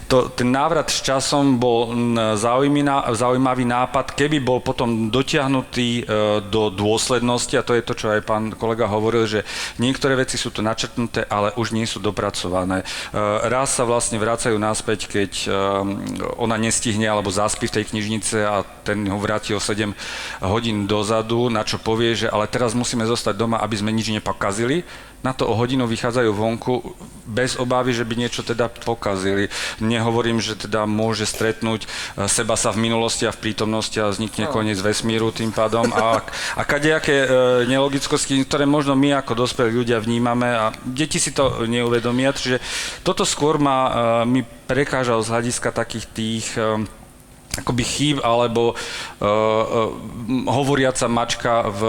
to, 0.07 0.31
ten 0.31 0.49
návrat 0.51 0.89
s 0.89 1.03
časom 1.03 1.57
bol 1.57 1.91
mm, 1.91 2.37
zaujímavý, 2.37 2.83
ná- 2.83 3.05
zaujímavý 3.11 3.65
nápad, 3.65 4.13
keby 4.15 4.43
bol 4.43 4.59
potom 4.59 5.09
dotiahnutý 5.09 6.03
uh, 6.03 6.39
do 6.43 6.69
dôslednosti, 6.71 7.55
a 7.55 7.65
to 7.65 7.75
je 7.77 7.83
to, 7.83 7.93
čo 7.95 8.07
aj 8.11 8.21
pán 8.25 8.51
kolega 8.55 8.87
hovoril, 8.87 9.27
že 9.27 9.47
niektoré 9.77 10.15
veci 10.17 10.35
sú 10.35 10.51
tu 10.51 10.59
načrtnuté, 10.59 11.25
ale 11.27 11.53
už 11.55 11.73
nie 11.75 11.87
sú 11.87 11.99
dopracované. 12.03 12.83
Uh, 13.11 13.45
raz 13.47 13.75
sa 13.75 13.87
vlastne 13.87 14.19
vracajú 14.19 14.55
naspäť, 14.59 15.07
keď 15.07 15.31
um, 15.47 15.99
ona 16.37 16.55
nestihne 16.55 17.07
alebo 17.07 17.33
zaspí 17.33 17.67
v 17.67 17.81
tej 17.81 17.85
knižnice 17.91 18.37
a 18.43 18.63
ten 18.83 19.03
ho 19.07 19.19
vráti 19.19 19.55
o 19.55 19.61
7 19.61 19.91
hodín 20.43 20.85
dozadu, 20.85 21.47
na 21.47 21.63
čo 21.63 21.77
povie, 21.81 22.15
že 22.15 22.27
ale 22.27 22.47
teraz 22.47 22.75
musíme 22.77 23.05
zostať 23.05 23.35
doma, 23.37 23.57
aby 23.61 23.75
sme 23.77 23.91
nič 23.91 24.09
nepokazili. 24.11 24.83
Na 25.21 25.37
to 25.37 25.45
o 25.45 25.53
hodinu 25.53 25.85
vychádzajú 25.85 26.29
vonku 26.33 26.81
bez 27.29 27.55
obávy, 27.55 27.93
že 27.93 28.03
by 28.03 28.17
niečo 28.17 28.41
teda 28.41 28.67
pokazili. 28.67 29.47
Nehovorím, 29.77 30.41
že 30.41 30.57
teda 30.57 30.89
môže 30.89 31.29
stretnúť 31.29 31.85
e, 31.85 31.87
seba 32.25 32.57
sa 32.57 32.73
v 32.73 32.89
minulosti 32.89 33.29
a 33.29 33.31
v 33.31 33.41
prítomnosti 33.49 33.95
a 34.01 34.09
vznikne 34.09 34.49
koniec 34.49 34.81
vesmíru 34.81 35.29
tým 35.29 35.53
pádom. 35.53 35.93
A, 35.93 36.25
a 36.57 36.61
kadejaké 36.65 37.23
e, 37.23 37.27
nelogickosti, 37.69 38.41
ktoré 38.43 38.65
možno 38.65 38.97
my 38.97 39.21
ako 39.21 39.45
dospelí 39.45 39.71
ľudia 39.71 40.01
vnímame 40.01 40.49
a 40.49 40.73
deti 40.83 41.21
si 41.21 41.31
to 41.31 41.69
neuvedomia. 41.69 42.33
Čiže 42.33 42.57
toto 43.05 43.21
skôr 43.23 43.61
ma, 43.61 43.77
e, 43.77 43.91
mi 44.25 44.41
prekážal 44.43 45.21
z 45.21 45.31
hľadiska 45.31 45.69
takých 45.69 46.05
tých 46.11 46.47
e, 46.57 46.81
akoby 47.59 47.83
chýb 47.83 48.17
alebo 48.23 48.71
uh, 48.71 49.27
uh, 49.27 49.91
hovoriaca 50.47 51.11
mačka 51.11 51.67
v, 51.67 51.81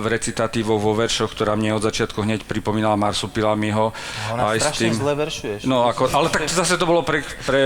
v 0.00 0.04
recitatívou 0.06 0.78
vo 0.78 0.94
veršoch, 0.94 1.34
ktorá 1.34 1.58
mne 1.58 1.74
od 1.74 1.82
začiatku 1.82 2.22
hneď 2.22 2.46
pripomínala 2.46 2.94
Marsupilamiho. 2.94 3.90
Ona 4.30 4.54
aj 4.54 4.58
s 4.62 4.78
tým, 4.78 4.94
zle 4.94 5.18
veršuješ. 5.18 5.66
No, 5.66 5.90
ako, 5.90 6.14
ale 6.14 6.30
tak 6.30 6.46
zase 6.46 6.78
to 6.78 6.86
bolo 6.86 7.02
pre, 7.02 7.26
pre, 7.42 7.62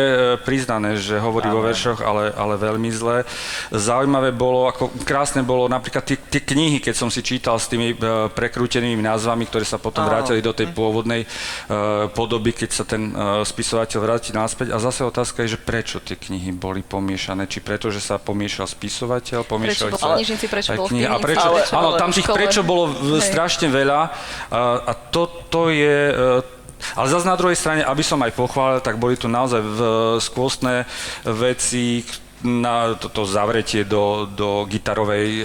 priznané, 0.48 0.96
že 0.96 1.20
hovorí 1.20 1.52
vo 1.52 1.60
veršoch, 1.60 2.00
ale, 2.00 2.32
ale 2.32 2.56
veľmi 2.56 2.88
zle. 2.88 3.28
Zaujímavé 3.68 4.32
bolo, 4.32 4.64
ako 4.72 4.88
krásne 5.04 5.44
bolo 5.44 5.68
napríklad 5.68 6.08
tie, 6.08 6.16
tie 6.16 6.40
knihy, 6.40 6.80
keď 6.80 6.94
som 6.96 7.12
si 7.12 7.20
čítal 7.20 7.60
s 7.60 7.68
tými 7.68 7.92
uh, 8.00 8.32
prekrútenými 8.32 9.04
názvami, 9.04 9.44
ktoré 9.44 9.68
sa 9.68 9.76
potom 9.76 10.08
Áno. 10.08 10.10
vrátili 10.10 10.40
do 10.40 10.56
tej 10.56 10.72
pôvodnej 10.72 11.28
uh, 11.28 12.08
podoby, 12.16 12.56
keď 12.56 12.70
sa 12.72 12.84
ten 12.88 13.12
uh, 13.12 13.44
spisovateľ 13.44 13.98
vráti 14.00 14.30
naspäť. 14.32 14.72
A 14.72 14.80
zase 14.80 15.04
otázka 15.04 15.44
je, 15.44 15.56
že 15.56 15.60
prečo 15.60 16.00
tie 16.00 16.16
knihy 16.16 16.54
boli 16.56 16.80
pomiešané. 16.94 17.50
Či 17.50 17.58
preto, 17.58 17.90
že 17.90 17.98
sa 17.98 18.22
pomiešal 18.22 18.70
spisovateľ, 18.70 19.42
pomiešali 19.42 19.90
v 19.90 19.98
sa 19.98 20.14
knižnici, 20.14 20.46
prečo 20.46 20.70
aj 20.70 20.78
bol 20.78 20.86
knihy. 20.86 21.06
A 21.10 21.18
prečo, 21.18 21.48
Ale- 21.50 21.66
áno, 21.66 21.90
tam 21.98 22.10
tých 22.14 22.30
prečo 22.30 22.62
bolo 22.62 22.94
v- 22.94 23.18
strašne 23.18 23.66
veľa. 23.66 24.00
A, 24.00 24.60
a 24.86 24.92
to, 24.94 25.26
to 25.50 25.74
je... 25.74 25.98
e, 26.14 26.62
Ale 26.94 27.06
zase 27.08 27.24
na 27.24 27.34
druhej 27.34 27.56
strane, 27.56 27.80
aby 27.80 28.04
som 28.04 28.20
aj 28.20 28.36
pochválil, 28.36 28.78
tak 28.78 29.00
boli 29.00 29.16
tu 29.16 29.26
naozaj 29.26 29.58
v, 29.58 29.78
skvostné 30.20 30.84
veci, 31.24 32.04
na 32.44 32.92
toto 32.94 33.24
zavretie 33.24 33.88
do, 33.88 34.28
do 34.28 34.68
gitarovej 34.68 35.28
e, 35.40 35.44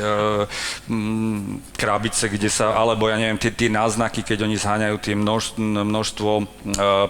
m, 0.92 1.64
krabice, 1.80 2.28
kde 2.28 2.52
sa, 2.52 2.76
alebo 2.76 3.08
ja 3.08 3.16
neviem, 3.16 3.40
tie, 3.40 3.56
tie 3.56 3.72
náznaky, 3.72 4.20
keď 4.28 4.44
oni 4.44 4.60
zháňajú 4.60 4.98
tie 5.00 5.16
množ, 5.16 5.56
množstvo 5.56 6.32
e, 6.36 6.44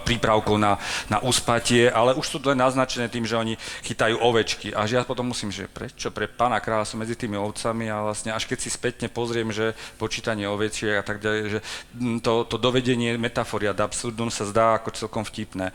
prípravkov 0.06 0.56
na, 0.62 0.78
na 1.10 1.18
uspatie, 1.26 1.90
ale 1.90 2.14
už 2.14 2.26
sú 2.26 2.38
to 2.38 2.54
len 2.54 2.62
naznačené 2.62 3.10
tým, 3.10 3.26
že 3.26 3.34
oni 3.34 3.58
chytajú 3.82 4.22
ovečky. 4.22 4.70
A 4.70 4.86
ja 4.86 5.02
potom 5.02 5.34
musím, 5.34 5.50
že 5.50 5.66
prečo 5.66 6.14
pre 6.14 6.30
pána 6.30 6.62
kráľa 6.62 6.86
som 6.86 7.02
medzi 7.02 7.18
tými 7.18 7.34
ovcami 7.34 7.90
a 7.90 8.06
vlastne 8.06 8.30
až 8.30 8.46
keď 8.46 8.58
si 8.62 8.70
spätne 8.70 9.10
pozriem, 9.10 9.50
že 9.50 9.74
počítanie 9.98 10.46
ovečiek 10.46 11.00
a 11.00 11.04
tak 11.04 11.18
ďalej, 11.18 11.40
že 11.50 11.58
to, 12.22 12.46
to 12.46 12.56
dovedenie 12.62 13.18
metafory 13.18 13.66
ad 13.66 13.82
absurdum 13.82 14.30
sa 14.30 14.46
zdá 14.46 14.78
ako 14.78 14.94
celkom 14.94 15.26
vtipné. 15.26 15.74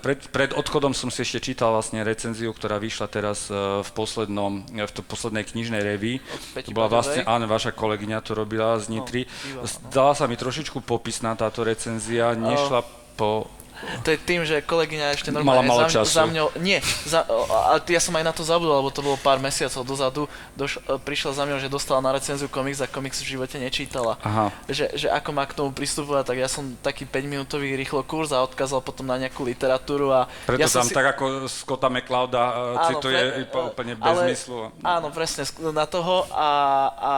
Pred, 0.00 0.32
pred 0.32 0.50
odchodom 0.56 0.96
som 0.96 1.12
si 1.12 1.20
ešte 1.20 1.52
čítal 1.52 1.74
vlastne 1.74 2.00
recenziu, 2.00 2.54
ktorá 2.54 2.80
vyšla 2.80 3.10
teraz 3.10 3.25
e, 3.32 3.82
v 3.82 3.90
poslednom, 3.96 4.62
v 4.68 4.92
to 4.92 5.02
poslednej 5.02 5.42
knižnej 5.42 5.82
revii. 5.82 6.20
Peti 6.52 6.70
To 6.70 6.76
bola 6.76 6.92
vlastne, 7.00 7.24
áno, 7.24 7.48
vaša 7.48 7.72
kolegyňa 7.72 8.22
to 8.22 8.36
robila 8.36 8.76
z 8.76 8.92
Nitry. 8.92 9.22
no. 9.56 9.64
Zdala 9.66 10.12
sa 10.12 10.28
mi 10.30 10.36
trošičku 10.36 10.84
popisná 10.84 11.34
táto 11.34 11.66
recenzia, 11.66 12.36
nešla 12.36 12.84
po... 13.16 13.50
To 13.76 14.08
je 14.08 14.18
tým, 14.18 14.40
že 14.42 14.64
kolegyňa 14.64 15.06
ešte 15.12 15.28
Mala 15.30 15.62
normálne 15.62 15.68
málo 15.68 15.80
za, 15.86 16.00
času. 16.00 16.12
za 16.16 16.24
mňou, 16.24 16.46
nie, 16.58 16.80
za, 17.04 17.22
a 17.68 17.76
ja 17.78 18.00
som 18.00 18.16
aj 18.16 18.24
na 18.24 18.32
to 18.32 18.42
zabudol, 18.42 18.80
lebo 18.80 18.88
to 18.88 19.04
bolo 19.04 19.20
pár 19.20 19.36
mesiacov 19.36 19.84
dozadu, 19.84 20.22
doš, 20.56 20.80
e, 20.84 20.96
prišla 20.96 21.30
za 21.36 21.42
mňou, 21.44 21.58
že 21.60 21.68
dostala 21.68 22.00
na 22.00 22.16
recenziu 22.16 22.48
komiks 22.48 22.80
a 22.80 22.88
komiks 22.88 23.20
v 23.20 23.36
živote 23.36 23.60
nečítala. 23.60 24.16
Aha. 24.24 24.48
Že, 24.66 24.96
že 24.96 25.08
ako 25.12 25.30
má 25.36 25.44
k 25.44 25.54
tomu 25.54 25.70
pristupovať, 25.76 26.24
tak 26.32 26.36
ja 26.40 26.48
som 26.48 26.72
taký 26.80 27.04
5-minútový 27.04 27.76
rýchlo 27.76 28.00
kurz 28.02 28.32
a 28.32 28.40
odkázal 28.42 28.80
potom 28.80 29.04
na 29.04 29.20
nejakú 29.20 29.44
literatúru 29.44 30.08
a 30.10 30.24
Preto 30.48 30.60
ja 30.62 30.68
som 30.72 30.82
tam 30.88 30.96
tak 30.96 31.06
ako 31.18 31.44
Scotta 31.46 31.92
McClouda 31.92 32.42
uh, 32.42 32.54
Áno, 32.80 32.88
cituje 32.96 33.18
pre- 33.20 33.42
iba 33.44 33.60
úplne 33.68 33.92
bez 33.94 34.08
ale- 34.08 34.24
zmyslu. 34.32 34.58
Áno, 34.80 35.06
presne, 35.12 35.42
na 35.74 35.84
toho 35.84 36.24
a, 36.32 36.38
a, 36.40 36.50
a 36.96 37.14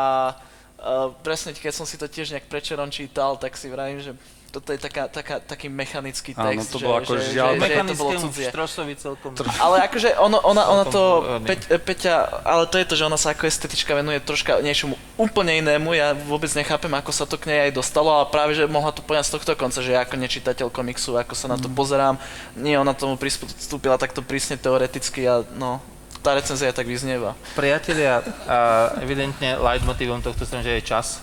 presne, 1.22 1.54
keď 1.54 1.74
som 1.74 1.86
si 1.86 1.98
to 1.98 2.06
tiež 2.06 2.34
nejak 2.34 2.46
prečerom 2.46 2.90
čítal, 2.90 3.38
tak 3.38 3.54
si 3.58 3.66
vravím, 3.70 3.98
že 4.02 4.12
toto 4.48 4.72
je 4.72 4.80
taká, 4.80 5.12
taká, 5.12 5.44
taký 5.44 5.68
mechanický 5.68 6.32
Áno, 6.32 6.48
text, 6.48 6.72
to 6.72 6.80
že, 6.80 6.84
bolo 6.88 6.96
ako 7.04 7.12
že, 7.20 7.36
žiaľ- 7.36 7.54
že, 7.60 7.68
že, 7.68 7.84
to 7.84 7.96
bolo 8.00 8.10
cudzie. 8.16 8.48
štrosovi 8.48 8.94
celkom... 8.96 9.30
Ale 9.60 9.76
akože 9.84 10.08
ono, 10.16 10.40
ona, 10.40 10.62
ona 10.72 10.84
to, 10.88 11.02
Celkom, 11.20 11.44
Peť, 11.44 11.60
Peťa, 11.84 12.14
ale 12.48 12.64
to 12.64 12.80
je 12.80 12.86
to, 12.88 12.94
že 12.96 13.04
ona 13.04 13.20
sa 13.20 13.36
ako 13.36 13.44
estetička 13.44 13.92
venuje 13.92 14.24
troška 14.24 14.64
niečomu 14.64 14.96
úplne 15.20 15.60
inému, 15.60 15.92
ja 15.92 16.16
vôbec 16.16 16.48
nechápem, 16.56 16.88
ako 16.96 17.10
sa 17.12 17.28
to 17.28 17.36
k 17.36 17.52
nej 17.52 17.60
aj 17.68 17.76
dostalo, 17.76 18.08
ale 18.08 18.32
práve, 18.32 18.56
že 18.56 18.64
mohla 18.64 18.88
to 18.88 19.04
poňať 19.04 19.28
z 19.28 19.32
tohto 19.36 19.52
konca, 19.52 19.84
že 19.84 19.92
ja 19.92 20.00
ako 20.00 20.16
nečitateľ 20.16 20.72
komiksu, 20.72 21.20
ako 21.20 21.36
sa 21.36 21.52
na 21.52 21.60
to 21.60 21.68
pozerám, 21.68 22.16
nie, 22.56 22.72
ona 22.72 22.96
tomu 22.96 23.20
pristúpila 23.20 24.00
takto 24.00 24.24
prísne 24.24 24.56
teoreticky 24.56 25.28
a 25.28 25.44
no, 25.60 25.84
tá 26.24 26.32
recenzia 26.32 26.72
tak 26.72 26.88
vyznieva. 26.88 27.36
Priatelia, 27.52 28.24
a 28.48 28.90
evidentne 29.04 29.60
leitmotívom 29.60 30.24
tohto 30.24 30.48
stretnutia 30.48 30.80
je 30.80 30.88
čas, 30.88 31.20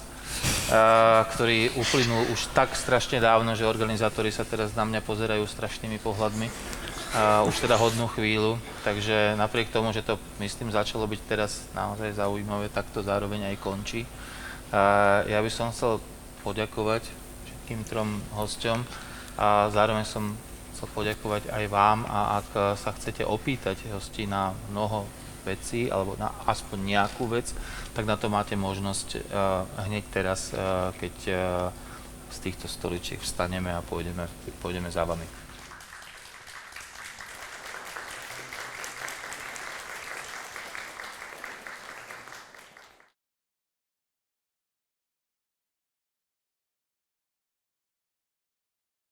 ktorý 1.36 1.74
uplynul 1.78 2.30
už 2.34 2.52
tak 2.52 2.74
strašne 2.74 3.22
dávno, 3.22 3.54
že 3.54 3.70
organizátori 3.70 4.34
sa 4.34 4.48
teraz 4.48 4.74
na 4.74 4.84
mňa 4.84 5.02
pozerajú 5.06 5.46
strašnými 5.46 6.02
pohľadmi. 6.02 6.48
Už 7.48 7.56
teda 7.64 7.80
hodnú 7.80 8.12
chvíľu, 8.12 8.60
takže 8.84 9.40
napriek 9.40 9.72
tomu, 9.72 9.96
že 9.96 10.04
to 10.04 10.20
myslím 10.44 10.68
začalo 10.68 11.08
byť 11.08 11.22
teraz 11.24 11.64
naozaj 11.72 12.12
zaujímavé, 12.12 12.68
tak 12.68 12.92
to 12.92 13.00
zároveň 13.00 13.56
aj 13.56 13.62
končí. 13.64 14.04
Ja 15.24 15.40
by 15.40 15.48
som 15.48 15.72
chcel 15.72 16.04
poďakovať 16.44 17.08
všetkým 17.48 17.88
trom 17.88 18.20
hosťom 18.36 18.84
a 19.40 19.72
zároveň 19.72 20.04
som 20.04 20.36
chcel 20.76 20.92
poďakovať 20.92 21.56
aj 21.56 21.64
vám 21.72 22.04
a 22.04 22.44
ak 22.44 22.76
sa 22.76 22.92
chcete 22.92 23.24
opýtať 23.24 23.80
hostí 23.96 24.28
na 24.28 24.52
mnoho 24.68 25.08
vecí 25.48 25.88
alebo 25.88 26.20
na 26.20 26.36
aspoň 26.44 26.80
nejakú 26.84 27.32
vec, 27.32 27.56
tak 27.96 28.04
na 28.04 28.20
to 28.20 28.28
máte 28.28 28.60
možnosť 28.60 29.08
uh, 29.16 29.64
hneď 29.88 30.04
teraz, 30.12 30.52
uh, 30.52 30.92
keď 31.00 31.16
uh, 31.32 31.38
z 32.28 32.38
týchto 32.44 32.68
stoličiek 32.68 33.24
vstaneme 33.24 33.72
a 33.72 33.80
pôjdeme, 33.80 34.28
pôjdeme 34.60 34.92
za 34.92 35.08
vami. 35.08 35.24